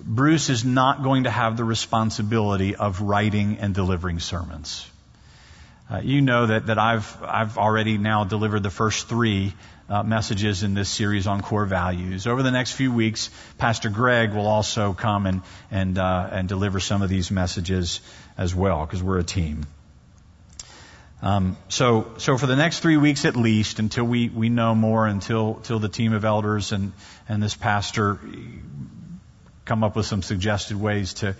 Bruce 0.00 0.48
is 0.48 0.64
not 0.64 1.02
going 1.02 1.24
to 1.24 1.30
have 1.30 1.56
the 1.56 1.64
responsibility 1.64 2.76
of 2.76 3.00
writing 3.00 3.58
and 3.58 3.74
delivering 3.74 4.20
sermons. 4.20 4.88
Uh, 5.90 5.98
you 5.98 6.22
know 6.22 6.46
that, 6.46 6.66
that 6.66 6.78
I've, 6.78 7.20
I've 7.20 7.58
already 7.58 7.98
now 7.98 8.22
delivered 8.22 8.62
the 8.62 8.70
first 8.70 9.08
three 9.08 9.54
uh, 9.88 10.04
messages 10.04 10.62
in 10.62 10.74
this 10.74 10.88
series 10.88 11.26
on 11.26 11.42
core 11.42 11.66
values. 11.66 12.28
Over 12.28 12.44
the 12.44 12.52
next 12.52 12.72
few 12.72 12.92
weeks, 12.92 13.28
Pastor 13.58 13.90
Greg 13.90 14.32
will 14.32 14.46
also 14.46 14.92
come 14.92 15.26
and, 15.26 15.42
and, 15.70 15.98
uh, 15.98 16.28
and 16.30 16.48
deliver 16.48 16.78
some 16.78 17.02
of 17.02 17.08
these 17.08 17.32
messages 17.32 18.00
as 18.42 18.54
well, 18.54 18.84
because 18.84 19.02
we're 19.02 19.18
a 19.18 19.24
team. 19.24 19.64
Um, 21.22 21.56
so, 21.68 22.12
so 22.18 22.36
for 22.36 22.46
the 22.46 22.56
next 22.56 22.80
three 22.80 22.96
weeks 22.96 23.24
at 23.24 23.36
least, 23.36 23.78
until 23.78 24.04
we, 24.04 24.28
we 24.28 24.48
know 24.48 24.74
more, 24.74 25.06
until, 25.06 25.56
until 25.56 25.78
the 25.78 25.88
team 25.88 26.12
of 26.12 26.24
elders 26.24 26.72
and, 26.72 26.92
and 27.28 27.40
this 27.40 27.54
pastor 27.54 28.18
come 29.64 29.84
up 29.84 29.94
with 29.94 30.06
some 30.06 30.22
suggested 30.22 30.76
ways 30.76 31.14
to, 31.14 31.36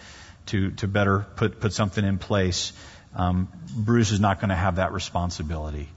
to, 0.47 0.71
to 0.71 0.87
better 0.87 1.27
put, 1.35 1.59
put 1.59 1.73
something 1.73 2.05
in 2.05 2.19
place, 2.19 2.73
um, 3.17 3.49
Bruce 3.77 4.13
is 4.13 4.21
not 4.21 4.41
going 4.41 4.51
to 4.51 4.55
have 4.55 4.77
that 4.77 4.93
responsibility. 4.93 5.89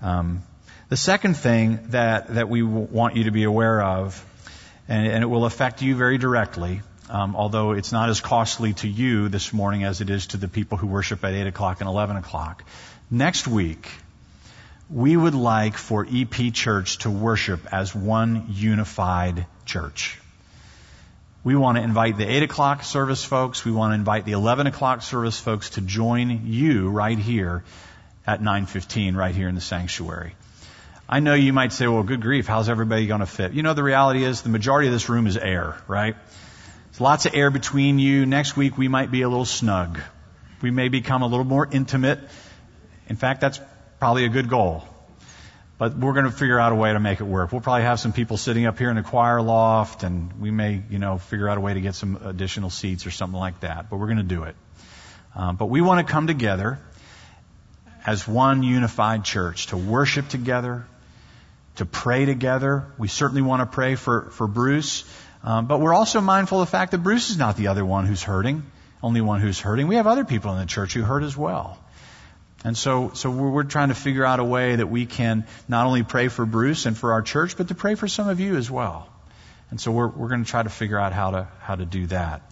Um, 0.00 0.42
the 0.88 0.96
second 0.96 1.36
thing 1.36 1.78
that, 1.90 2.34
that 2.34 2.48
we 2.48 2.62
want 2.62 3.16
you 3.16 3.24
to 3.24 3.30
be 3.30 3.44
aware 3.44 3.82
of, 3.82 4.24
and, 4.88 5.06
and 5.06 5.22
it 5.22 5.26
will 5.26 5.44
affect 5.44 5.82
you 5.82 5.94
very 5.94 6.16
directly, 6.16 6.80
um, 7.10 7.34
although 7.34 7.72
it's 7.72 7.92
not 7.92 8.08
as 8.08 8.20
costly 8.20 8.72
to 8.74 8.88
you 8.88 9.28
this 9.28 9.52
morning 9.52 9.84
as 9.84 10.00
it 10.00 10.10
is 10.10 10.28
to 10.28 10.36
the 10.36 10.48
people 10.48 10.78
who 10.78 10.86
worship 10.86 11.24
at 11.24 11.34
8 11.34 11.48
o'clock 11.48 11.80
and 11.80 11.88
11 11.88 12.16
o'clock. 12.16 12.64
Next 13.10 13.48
week, 13.48 13.90
we 14.88 15.16
would 15.16 15.34
like 15.34 15.76
for 15.76 16.06
EP 16.10 16.52
Church 16.52 16.98
to 16.98 17.10
worship 17.10 17.66
as 17.72 17.94
one 17.94 18.46
unified 18.50 19.46
church. 19.66 20.18
We 21.42 21.56
want 21.56 21.78
to 21.78 21.82
invite 21.82 22.16
the 22.16 22.30
8 22.30 22.44
o'clock 22.44 22.84
service 22.84 23.24
folks. 23.24 23.64
We 23.64 23.72
want 23.72 23.92
to 23.92 23.94
invite 23.94 24.24
the 24.24 24.32
11 24.32 24.66
o'clock 24.66 25.02
service 25.02 25.38
folks 25.38 25.70
to 25.70 25.80
join 25.80 26.46
you 26.46 26.90
right 26.90 27.18
here 27.18 27.64
at 28.26 28.40
915 28.40 29.16
right 29.16 29.34
here 29.34 29.48
in 29.48 29.54
the 29.54 29.60
sanctuary. 29.60 30.34
I 31.08 31.18
know 31.18 31.34
you 31.34 31.52
might 31.52 31.72
say, 31.72 31.88
well, 31.88 32.04
good 32.04 32.20
grief, 32.20 32.46
how's 32.46 32.68
everybody 32.68 33.06
going 33.08 33.20
to 33.20 33.26
fit? 33.26 33.52
You 33.52 33.64
know, 33.64 33.74
the 33.74 33.82
reality 33.82 34.22
is 34.22 34.42
the 34.42 34.48
majority 34.48 34.86
of 34.86 34.92
this 34.92 35.08
room 35.08 35.26
is 35.26 35.36
air, 35.36 35.76
right? 35.88 36.14
Lots 37.00 37.26
of 37.26 37.34
air 37.34 37.50
between 37.50 37.98
you. 37.98 38.26
Next 38.26 38.56
week 38.56 38.78
we 38.78 38.88
might 38.88 39.10
be 39.10 39.22
a 39.22 39.28
little 39.28 39.44
snug. 39.44 39.98
We 40.62 40.70
may 40.70 40.88
become 40.88 41.22
a 41.22 41.26
little 41.26 41.46
more 41.46 41.66
intimate 41.70 42.20
in 43.10 43.16
fact, 43.16 43.40
that's 43.40 43.60
probably 43.98 44.24
a 44.24 44.28
good 44.28 44.48
goal. 44.48 44.84
but 45.78 45.96
we're 45.96 46.12
going 46.12 46.26
to 46.26 46.30
figure 46.30 46.60
out 46.60 46.72
a 46.72 46.74
way 46.74 46.92
to 46.92 47.00
make 47.00 47.20
it 47.20 47.24
work. 47.24 47.52
We'll 47.52 47.62
probably 47.62 47.82
have 47.82 47.98
some 47.98 48.12
people 48.12 48.36
sitting 48.36 48.66
up 48.66 48.78
here 48.78 48.90
in 48.90 48.96
the 48.96 49.02
choir 49.02 49.40
loft, 49.42 50.04
and 50.04 50.40
we 50.40 50.50
may, 50.50 50.82
you 50.90 50.98
know, 50.98 51.16
figure 51.18 51.48
out 51.48 51.56
a 51.56 51.60
way 51.60 51.74
to 51.74 51.80
get 51.80 51.94
some 51.94 52.20
additional 52.24 52.70
seats 52.70 53.06
or 53.06 53.10
something 53.10 53.38
like 53.38 53.60
that. 53.60 53.90
But 53.90 53.96
we're 53.96 54.06
going 54.06 54.18
to 54.18 54.34
do 54.34 54.44
it. 54.44 54.54
Um, 55.34 55.56
but 55.56 55.66
we 55.66 55.80
want 55.80 56.06
to 56.06 56.12
come 56.12 56.26
together 56.26 56.78
as 58.06 58.28
one 58.28 58.62
unified 58.62 59.24
church 59.24 59.68
to 59.68 59.76
worship 59.76 60.28
together, 60.28 60.86
to 61.76 61.86
pray 61.86 62.26
together. 62.26 62.84
We 62.96 63.08
certainly 63.08 63.42
want 63.42 63.60
to 63.62 63.66
pray 63.66 63.96
for 63.96 64.30
for 64.30 64.46
Bruce, 64.46 65.02
um, 65.42 65.66
but 65.66 65.80
we're 65.80 65.94
also 65.94 66.20
mindful 66.20 66.60
of 66.60 66.68
the 66.68 66.70
fact 66.70 66.92
that 66.92 66.98
Bruce 66.98 67.30
is 67.30 67.38
not 67.38 67.56
the 67.56 67.68
other 67.68 67.84
one 67.84 68.06
who's 68.06 68.22
hurting, 68.22 68.62
only 69.02 69.20
one 69.20 69.40
who's 69.40 69.58
hurting. 69.58 69.88
We 69.88 69.96
have 69.96 70.06
other 70.06 70.24
people 70.24 70.52
in 70.52 70.58
the 70.58 70.66
church 70.66 70.92
who 70.92 71.02
hurt 71.02 71.22
as 71.22 71.36
well. 71.36 71.78
And 72.62 72.76
so, 72.76 73.12
so 73.14 73.30
we're, 73.30 73.62
trying 73.62 73.88
to 73.88 73.94
figure 73.94 74.24
out 74.24 74.38
a 74.38 74.44
way 74.44 74.76
that 74.76 74.86
we 74.86 75.06
can 75.06 75.46
not 75.66 75.86
only 75.86 76.02
pray 76.02 76.28
for 76.28 76.44
Bruce 76.44 76.84
and 76.84 76.96
for 76.96 77.12
our 77.12 77.22
church, 77.22 77.56
but 77.56 77.68
to 77.68 77.74
pray 77.74 77.94
for 77.94 78.06
some 78.06 78.28
of 78.28 78.38
you 78.38 78.56
as 78.56 78.70
well. 78.70 79.08
And 79.70 79.80
so 79.80 79.92
we're, 79.92 80.08
we're 80.08 80.28
going 80.28 80.44
to 80.44 80.50
try 80.50 80.62
to 80.62 80.68
figure 80.68 80.98
out 80.98 81.14
how 81.14 81.30
to, 81.30 81.48
how 81.60 81.76
to 81.76 81.86
do 81.86 82.06
that. 82.08 82.42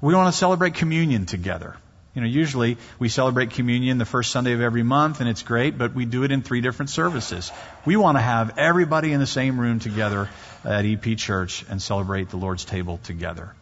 We 0.00 0.14
want 0.14 0.32
to 0.32 0.38
celebrate 0.38 0.74
communion 0.74 1.26
together. 1.26 1.76
You 2.18 2.24
know, 2.24 2.30
usually 2.30 2.78
we 2.98 3.08
celebrate 3.08 3.50
communion 3.50 3.98
the 3.98 4.04
first 4.04 4.32
Sunday 4.32 4.52
of 4.52 4.60
every 4.60 4.82
month 4.82 5.20
and 5.20 5.28
it's 5.28 5.44
great, 5.44 5.78
but 5.78 5.94
we 5.94 6.04
do 6.04 6.24
it 6.24 6.32
in 6.32 6.42
three 6.42 6.60
different 6.60 6.90
services. 6.90 7.52
We 7.86 7.94
want 7.94 8.18
to 8.18 8.20
have 8.20 8.58
everybody 8.58 9.12
in 9.12 9.20
the 9.20 9.26
same 9.26 9.60
room 9.60 9.78
together 9.78 10.28
at 10.64 10.84
EP 10.84 11.16
Church 11.16 11.64
and 11.70 11.80
celebrate 11.80 12.30
the 12.30 12.36
Lord's 12.36 12.64
table 12.64 12.98
together. 13.04 13.54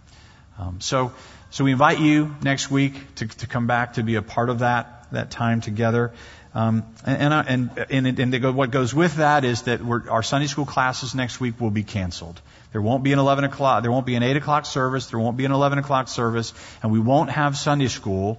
Um, 0.59 0.81
so, 0.81 1.13
so 1.51 1.65
we 1.65 1.73
invite 1.73 2.01
you 2.01 2.35
next 2.41 2.71
week 2.71 2.95
to, 3.17 3.27
to 3.27 3.47
come 3.47 3.67
back 3.67 3.93
to 3.95 4.03
be 4.03 4.15
a 4.15 4.23
part 4.23 4.49
of 4.49 4.61
that 4.61 5.07
that 5.13 5.31
time 5.31 5.61
together. 5.61 6.13
Um, 6.55 6.83
and, 7.05 7.35
and, 7.35 7.71
and, 7.91 8.19
and, 8.19 8.35
and 8.35 8.57
what 8.57 8.71
goes 8.71 8.95
with 8.95 9.17
that 9.17 9.45
is 9.45 9.63
that 9.65 9.83
our 9.83 10.23
Sunday 10.23 10.47
school 10.47 10.65
classes 10.65 11.15
next 11.15 11.41
week 11.41 11.61
will 11.61 11.71
be 11.71 11.83
canceled. 11.83 12.41
There 12.73 12.83
won't 12.83 13.03
be 13.03 13.13
an 13.13 13.19
11 13.19 13.45
o'clock, 13.45 13.83
there 13.83 13.93
won't 13.93 14.07
be 14.07 14.17
an 14.17 14.23
8 14.23 14.37
o'clock 14.37 14.67
service, 14.67 15.07
there 15.07 15.19
won't 15.19 15.37
be 15.37 15.45
an 15.45 15.53
11 15.53 15.79
o'clock 15.79 16.09
service, 16.09 16.53
and 16.83 16.93
we 16.93 17.01
won't 17.01 17.31
have 17.31 17.57
Sunday 17.57 17.89
school. 17.89 18.39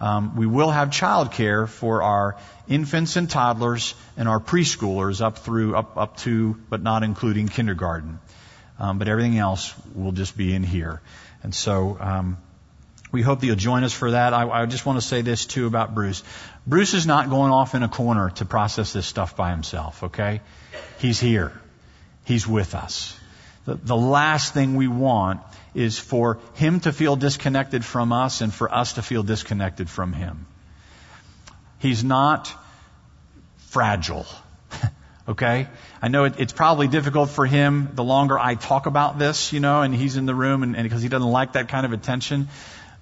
Um, 0.00 0.36
we 0.36 0.46
will 0.46 0.70
have 0.70 0.90
childcare 0.90 1.68
for 1.68 2.02
our 2.02 2.36
infants 2.68 3.16
and 3.16 3.28
toddlers 3.28 3.94
and 4.16 4.28
our 4.28 4.38
preschoolers 4.38 5.20
up 5.20 5.38
through, 5.38 5.74
up, 5.74 5.96
up 5.96 6.16
to, 6.18 6.56
but 6.68 6.82
not 6.82 7.02
including 7.02 7.48
kindergarten. 7.48 8.20
Um, 8.78 8.98
but 8.98 9.08
everything 9.08 9.38
else 9.38 9.74
will 9.94 10.12
just 10.12 10.36
be 10.36 10.54
in 10.54 10.62
here. 10.62 11.00
And 11.42 11.52
so, 11.52 11.96
um, 11.98 12.36
we 13.10 13.22
hope 13.22 13.40
that 13.40 13.46
you'll 13.46 13.56
join 13.56 13.84
us 13.84 13.92
for 13.92 14.10
that. 14.10 14.34
I, 14.34 14.48
I, 14.48 14.66
just 14.66 14.84
want 14.84 15.00
to 15.00 15.06
say 15.06 15.22
this 15.22 15.46
too 15.46 15.66
about 15.66 15.94
Bruce. 15.94 16.22
Bruce 16.66 16.94
is 16.94 17.06
not 17.06 17.30
going 17.30 17.50
off 17.50 17.74
in 17.74 17.82
a 17.82 17.88
corner 17.88 18.30
to 18.30 18.44
process 18.44 18.92
this 18.92 19.06
stuff 19.06 19.34
by 19.34 19.50
himself, 19.50 20.02
okay? 20.04 20.42
He's 20.98 21.18
here. 21.18 21.52
He's 22.24 22.46
with 22.46 22.74
us. 22.74 23.17
The, 23.76 23.96
last 23.96 24.54
thing 24.54 24.76
we 24.76 24.88
want 24.88 25.40
is 25.74 25.98
for 25.98 26.38
him 26.54 26.80
to 26.80 26.92
feel 26.92 27.16
disconnected 27.16 27.84
from 27.84 28.12
us 28.12 28.40
and 28.40 28.52
for 28.52 28.72
us 28.72 28.94
to 28.94 29.02
feel 29.02 29.22
disconnected 29.22 29.90
from 29.90 30.14
him. 30.14 30.46
He's 31.78 32.02
not 32.02 32.52
fragile. 33.68 34.26
okay? 35.28 35.68
I 36.00 36.08
know 36.08 36.24
it, 36.24 36.34
it's 36.38 36.54
probably 36.54 36.88
difficult 36.88 37.28
for 37.28 37.44
him 37.44 37.90
the 37.92 38.04
longer 38.04 38.38
I 38.38 38.54
talk 38.54 38.86
about 38.86 39.18
this, 39.18 39.52
you 39.52 39.60
know, 39.60 39.82
and 39.82 39.94
he's 39.94 40.16
in 40.16 40.24
the 40.24 40.34
room 40.34 40.62
and 40.62 40.74
because 40.74 41.02
he 41.02 41.10
doesn't 41.10 41.30
like 41.30 41.52
that 41.52 41.68
kind 41.68 41.84
of 41.84 41.92
attention. 41.92 42.48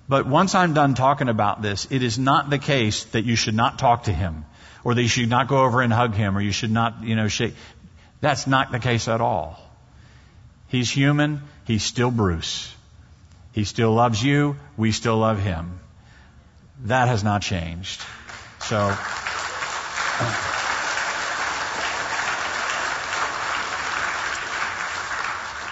But 0.09 0.27
once 0.27 0.55
I'm 0.57 0.75
done 0.75 0.95
talking 0.95 1.29
about 1.29 1.63
this, 1.63 1.87
it 1.91 2.03
is 2.03 2.19
not 2.19 2.51
the 2.51 2.59
case 2.59 3.05
that 3.05 3.25
you 3.25 3.37
should 3.37 3.55
not 3.55 3.79
talk 3.79 4.05
to 4.05 4.13
him 4.13 4.45
or 4.83 4.95
that 4.95 5.03
you 5.03 5.09
should 5.09 5.31
not 5.31 5.47
go 5.47 5.65
over 5.65 5.81
and 5.81 5.93
hug 5.93 6.15
him 6.15 6.37
or 6.37 6.41
you 6.41 6.53
should 6.53 6.73
not, 6.73 7.05
you 7.05 7.15
know, 7.15 7.29
shake. 7.29 7.55
That's 8.21 8.47
not 8.47 8.73
the 8.73 8.79
case 8.79 9.09
at 9.09 9.21
all. 9.21 9.66
He's 10.69 10.91
human. 10.91 11.43
He's 11.65 11.83
still 11.83 12.11
Bruce. 12.11 12.75
He 13.53 13.65
still 13.65 13.93
loves 13.93 14.23
you. 14.23 14.57
We 14.77 14.93
still 14.93 15.17
love 15.17 15.41
him. 15.41 15.81
That 16.85 17.09
has 17.09 17.25
not 17.25 17.43
changed. 17.43 18.03
So. 18.61 18.95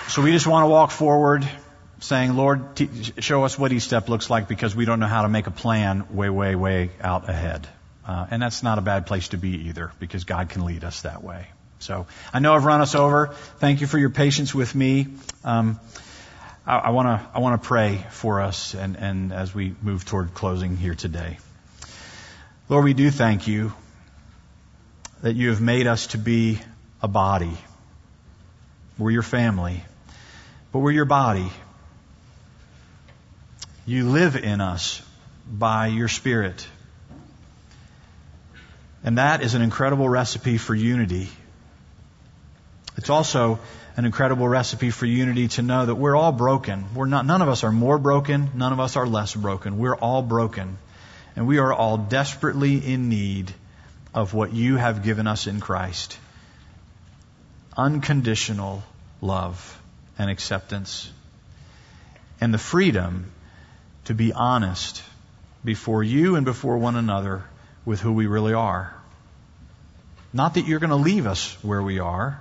So 0.08 0.22
we 0.22 0.30
just 0.30 0.46
want 0.46 0.62
to 0.62 0.68
walk 0.68 0.92
forward 0.92 1.44
saying, 1.98 2.36
Lord, 2.36 2.76
t- 2.76 2.88
show 3.18 3.44
us 3.44 3.58
what 3.58 3.72
each 3.72 3.82
step 3.82 4.08
looks 4.08 4.30
like 4.30 4.46
because 4.46 4.76
we 4.76 4.84
don't 4.84 5.00
know 5.00 5.08
how 5.08 5.22
to 5.22 5.28
make 5.28 5.48
a 5.48 5.50
plan 5.50 6.06
way, 6.14 6.30
way, 6.30 6.54
way 6.54 6.90
out 7.00 7.28
ahead. 7.28 7.66
Uh, 8.06 8.26
and 8.30 8.40
that's 8.40 8.62
not 8.62 8.78
a 8.78 8.82
bad 8.82 9.06
place 9.06 9.28
to 9.28 9.38
be 9.38 9.68
either 9.68 9.90
because 9.98 10.24
God 10.24 10.50
can 10.50 10.64
lead 10.64 10.84
us 10.84 11.02
that 11.02 11.24
way. 11.24 11.48
So 11.84 12.06
I 12.32 12.38
know 12.38 12.54
I've 12.54 12.64
run 12.64 12.80
us 12.80 12.94
over. 12.94 13.26
Thank 13.58 13.82
you 13.82 13.86
for 13.86 13.98
your 13.98 14.08
patience 14.08 14.54
with 14.54 14.74
me. 14.74 15.08
Um, 15.44 15.78
I 16.66 16.90
want 16.90 17.08
to 17.08 17.28
I 17.34 17.40
want 17.40 17.62
to 17.62 17.68
pray 17.68 18.06
for 18.10 18.40
us 18.40 18.72
and, 18.72 18.96
and 18.96 19.34
as 19.34 19.54
we 19.54 19.74
move 19.82 20.06
toward 20.06 20.32
closing 20.32 20.78
here 20.78 20.94
today. 20.94 21.38
Lord, 22.70 22.84
we 22.84 22.94
do 22.94 23.10
thank 23.10 23.46
you 23.46 23.74
that 25.20 25.36
you 25.36 25.50
have 25.50 25.60
made 25.60 25.86
us 25.86 26.06
to 26.08 26.18
be 26.18 26.58
a 27.02 27.08
body. 27.08 27.52
We're 28.96 29.10
your 29.10 29.22
family, 29.22 29.84
but 30.72 30.78
we're 30.78 30.92
your 30.92 31.04
body. 31.04 31.50
You 33.84 34.08
live 34.08 34.36
in 34.36 34.62
us 34.62 35.02
by 35.46 35.88
your 35.88 36.08
Spirit. 36.08 36.66
And 39.04 39.18
that 39.18 39.42
is 39.42 39.52
an 39.52 39.60
incredible 39.60 40.08
recipe 40.08 40.56
for 40.56 40.74
unity. 40.74 41.28
It's 42.96 43.10
also 43.10 43.58
an 43.96 44.04
incredible 44.04 44.48
recipe 44.48 44.90
for 44.90 45.06
unity 45.06 45.48
to 45.48 45.62
know 45.62 45.86
that 45.86 45.94
we're 45.94 46.16
all 46.16 46.32
broken. 46.32 46.94
We're 46.94 47.06
not, 47.06 47.26
none 47.26 47.42
of 47.42 47.48
us 47.48 47.64
are 47.64 47.72
more 47.72 47.98
broken. 47.98 48.50
None 48.54 48.72
of 48.72 48.80
us 48.80 48.96
are 48.96 49.06
less 49.06 49.34
broken. 49.34 49.78
We're 49.78 49.96
all 49.96 50.22
broken. 50.22 50.78
And 51.36 51.46
we 51.46 51.58
are 51.58 51.72
all 51.72 51.98
desperately 51.98 52.76
in 52.76 53.08
need 53.08 53.52
of 54.12 54.34
what 54.34 54.52
you 54.52 54.76
have 54.76 55.02
given 55.02 55.26
us 55.26 55.46
in 55.46 55.60
Christ. 55.60 56.18
Unconditional 57.76 58.82
love 59.20 59.80
and 60.18 60.30
acceptance. 60.30 61.10
And 62.40 62.54
the 62.54 62.58
freedom 62.58 63.32
to 64.04 64.14
be 64.14 64.32
honest 64.32 65.02
before 65.64 66.02
you 66.02 66.36
and 66.36 66.44
before 66.44 66.78
one 66.78 66.96
another 66.96 67.42
with 67.84 68.00
who 68.00 68.12
we 68.12 68.26
really 68.26 68.52
are. 68.54 68.94
Not 70.32 70.54
that 70.54 70.66
you're 70.66 70.80
going 70.80 70.90
to 70.90 70.96
leave 70.96 71.26
us 71.26 71.56
where 71.62 71.82
we 71.82 72.00
are, 72.00 72.40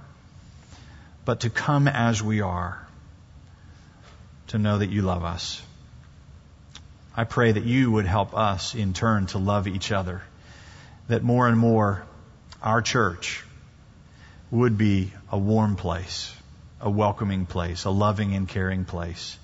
but 1.26 1.42
to 1.42 1.50
come 1.50 1.88
as 1.88 2.22
we 2.22 2.42
are, 2.42 2.86
to 4.48 4.58
know 4.58 4.78
that 4.78 4.90
you 4.90 5.02
love 5.02 5.24
us. 5.24 5.62
I 7.16 7.24
pray 7.24 7.52
that 7.52 7.64
you 7.64 7.92
would 7.92 8.06
help 8.06 8.36
us 8.36 8.76
in 8.76 8.94
turn 8.94 9.28
to 9.28 9.38
love 9.38 9.68
each 9.68 9.92
other, 9.92 10.22
that 11.08 11.24
more 11.24 11.48
and 11.48 11.58
more 11.58 12.04
our 12.62 12.82
church 12.82 13.44
would 14.52 14.78
be 14.78 15.12
a 15.32 15.38
warm 15.38 15.76
place, 15.76 16.34
a 16.82 16.90
welcoming 16.90 17.46
place, 17.46 17.86
a 17.86 17.90
loving 17.90 18.36
and 18.36 18.48
caring 18.48 18.86
place 18.86 19.38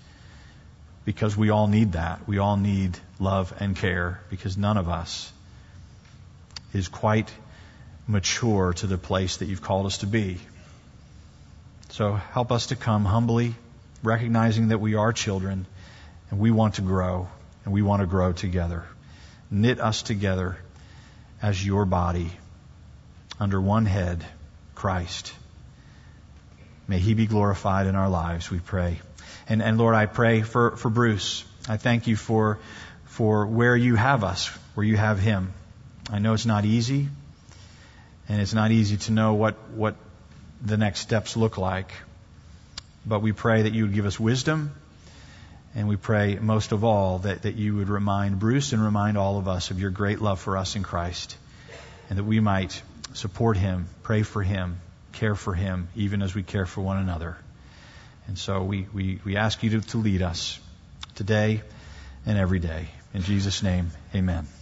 because 1.10 1.36
we 1.36 1.50
all 1.50 1.68
need 1.68 1.94
that. 1.94 2.28
We 2.28 2.38
all 2.38 2.56
need 2.56 2.96
love 3.20 3.52
and 3.60 3.76
care 3.76 4.22
because 4.30 4.58
none 4.58 4.78
of 4.78 4.90
us 4.90 5.32
is 6.72 6.88
quite 6.88 7.32
mature 8.08 8.74
to 8.74 8.86
the 8.86 8.98
place 9.00 9.38
that 9.38 9.46
you've 9.46 9.64
called 9.64 9.88
us 9.88 10.00
to 10.00 10.06
be. 10.06 10.38
So 11.90 12.14
help 12.14 12.52
us 12.52 12.68
to 12.68 12.76
come 12.76 13.04
humbly, 13.04 13.56
recognizing 14.04 14.70
that 14.70 14.80
we 14.80 14.96
are 14.96 15.12
children 15.12 15.66
and 16.30 16.40
we 16.40 16.52
want 16.52 16.76
to 16.76 16.82
grow 16.82 17.28
and 17.66 17.74
we 17.74 17.82
want 17.82 18.02
to 18.02 18.06
grow 18.06 18.32
together. 18.32 18.84
Knit 19.50 19.80
us 19.80 20.04
together 20.04 20.58
as 21.42 21.66
your 21.66 21.86
body 21.86 22.32
under 23.40 23.60
one 23.60 23.86
head, 23.86 24.24
Christ. 24.76 25.34
May 26.88 27.00
he 27.00 27.16
be 27.16 27.26
glorified 27.26 27.88
in 27.88 27.96
our 27.96 28.10
lives, 28.10 28.52
we 28.52 28.60
pray. 28.60 29.00
And, 29.48 29.64
and 29.64 29.78
Lord, 29.78 29.96
I 29.96 30.06
pray 30.06 30.44
for, 30.44 30.78
for 30.78 30.90
Bruce. 30.90 31.44
I 31.68 31.78
thank 31.78 32.06
you 32.06 32.16
for, 32.16 32.60
for 33.06 33.48
where 33.48 33.76
you 33.76 33.96
have 33.96 34.24
us, 34.24 34.48
where 34.76 34.86
you 34.86 34.98
have 34.98 35.20
him. 35.20 35.54
I 36.12 36.20
know 36.20 36.34
it's 36.34 36.46
not 36.46 36.66
easy, 36.66 37.08
and 38.28 38.42
it's 38.42 38.54
not 38.54 38.72
easy 38.72 38.98
to 38.98 39.12
know 39.12 39.34
what, 39.34 39.56
what 39.72 39.96
the 40.62 40.78
next 40.78 41.00
steps 41.02 41.38
look 41.38 41.58
like. 41.58 41.92
But 43.06 43.22
we 43.22 43.32
pray 43.32 43.64
that 43.64 43.74
you 43.74 43.84
would 43.84 43.94
give 43.94 44.06
us 44.06 44.20
wisdom, 44.20 44.72
and 45.76 45.88
we 45.88 45.96
pray 45.96 46.38
most 46.40 46.72
of 46.72 46.84
all 46.84 47.20
that, 47.20 47.44
that 47.44 47.56
you 47.56 47.76
would 47.76 47.90
remind 47.90 48.40
Bruce 48.40 48.74
and 48.74 48.84
remind 48.84 49.18
all 49.18 49.38
of 49.38 49.48
us 49.48 49.72
of 49.72 49.80
your 49.80 49.90
great 49.90 50.22
love 50.22 50.40
for 50.40 50.58
us 50.58 50.76
in 50.76 50.84
Christ, 50.84 51.38
and 52.10 52.20
that 52.20 52.24
we 52.24 52.40
might 52.40 52.82
support 53.14 53.58
him, 53.58 53.88
pray 54.04 54.24
for 54.24 54.44
him, 54.44 54.80
care 55.14 55.36
for 55.36 55.54
him, 55.54 55.88
even 55.96 56.22
as 56.22 56.36
we 56.36 56.44
care 56.44 56.66
for 56.66 56.82
one 56.82 56.98
another. 56.98 57.38
And 58.28 58.38
so 58.38 58.64
we, 58.64 58.88
we, 58.94 59.20
we 59.26 59.38
ask 59.38 59.64
you 59.64 59.72
to, 59.72 59.82
to 59.90 59.98
lead 59.98 60.22
us 60.22 60.60
today 61.16 61.62
and 62.26 62.38
every 62.38 62.60
day. 62.60 62.90
In 63.14 63.24
Jesus' 63.24 63.64
name, 63.64 63.92
amen. 64.14 64.59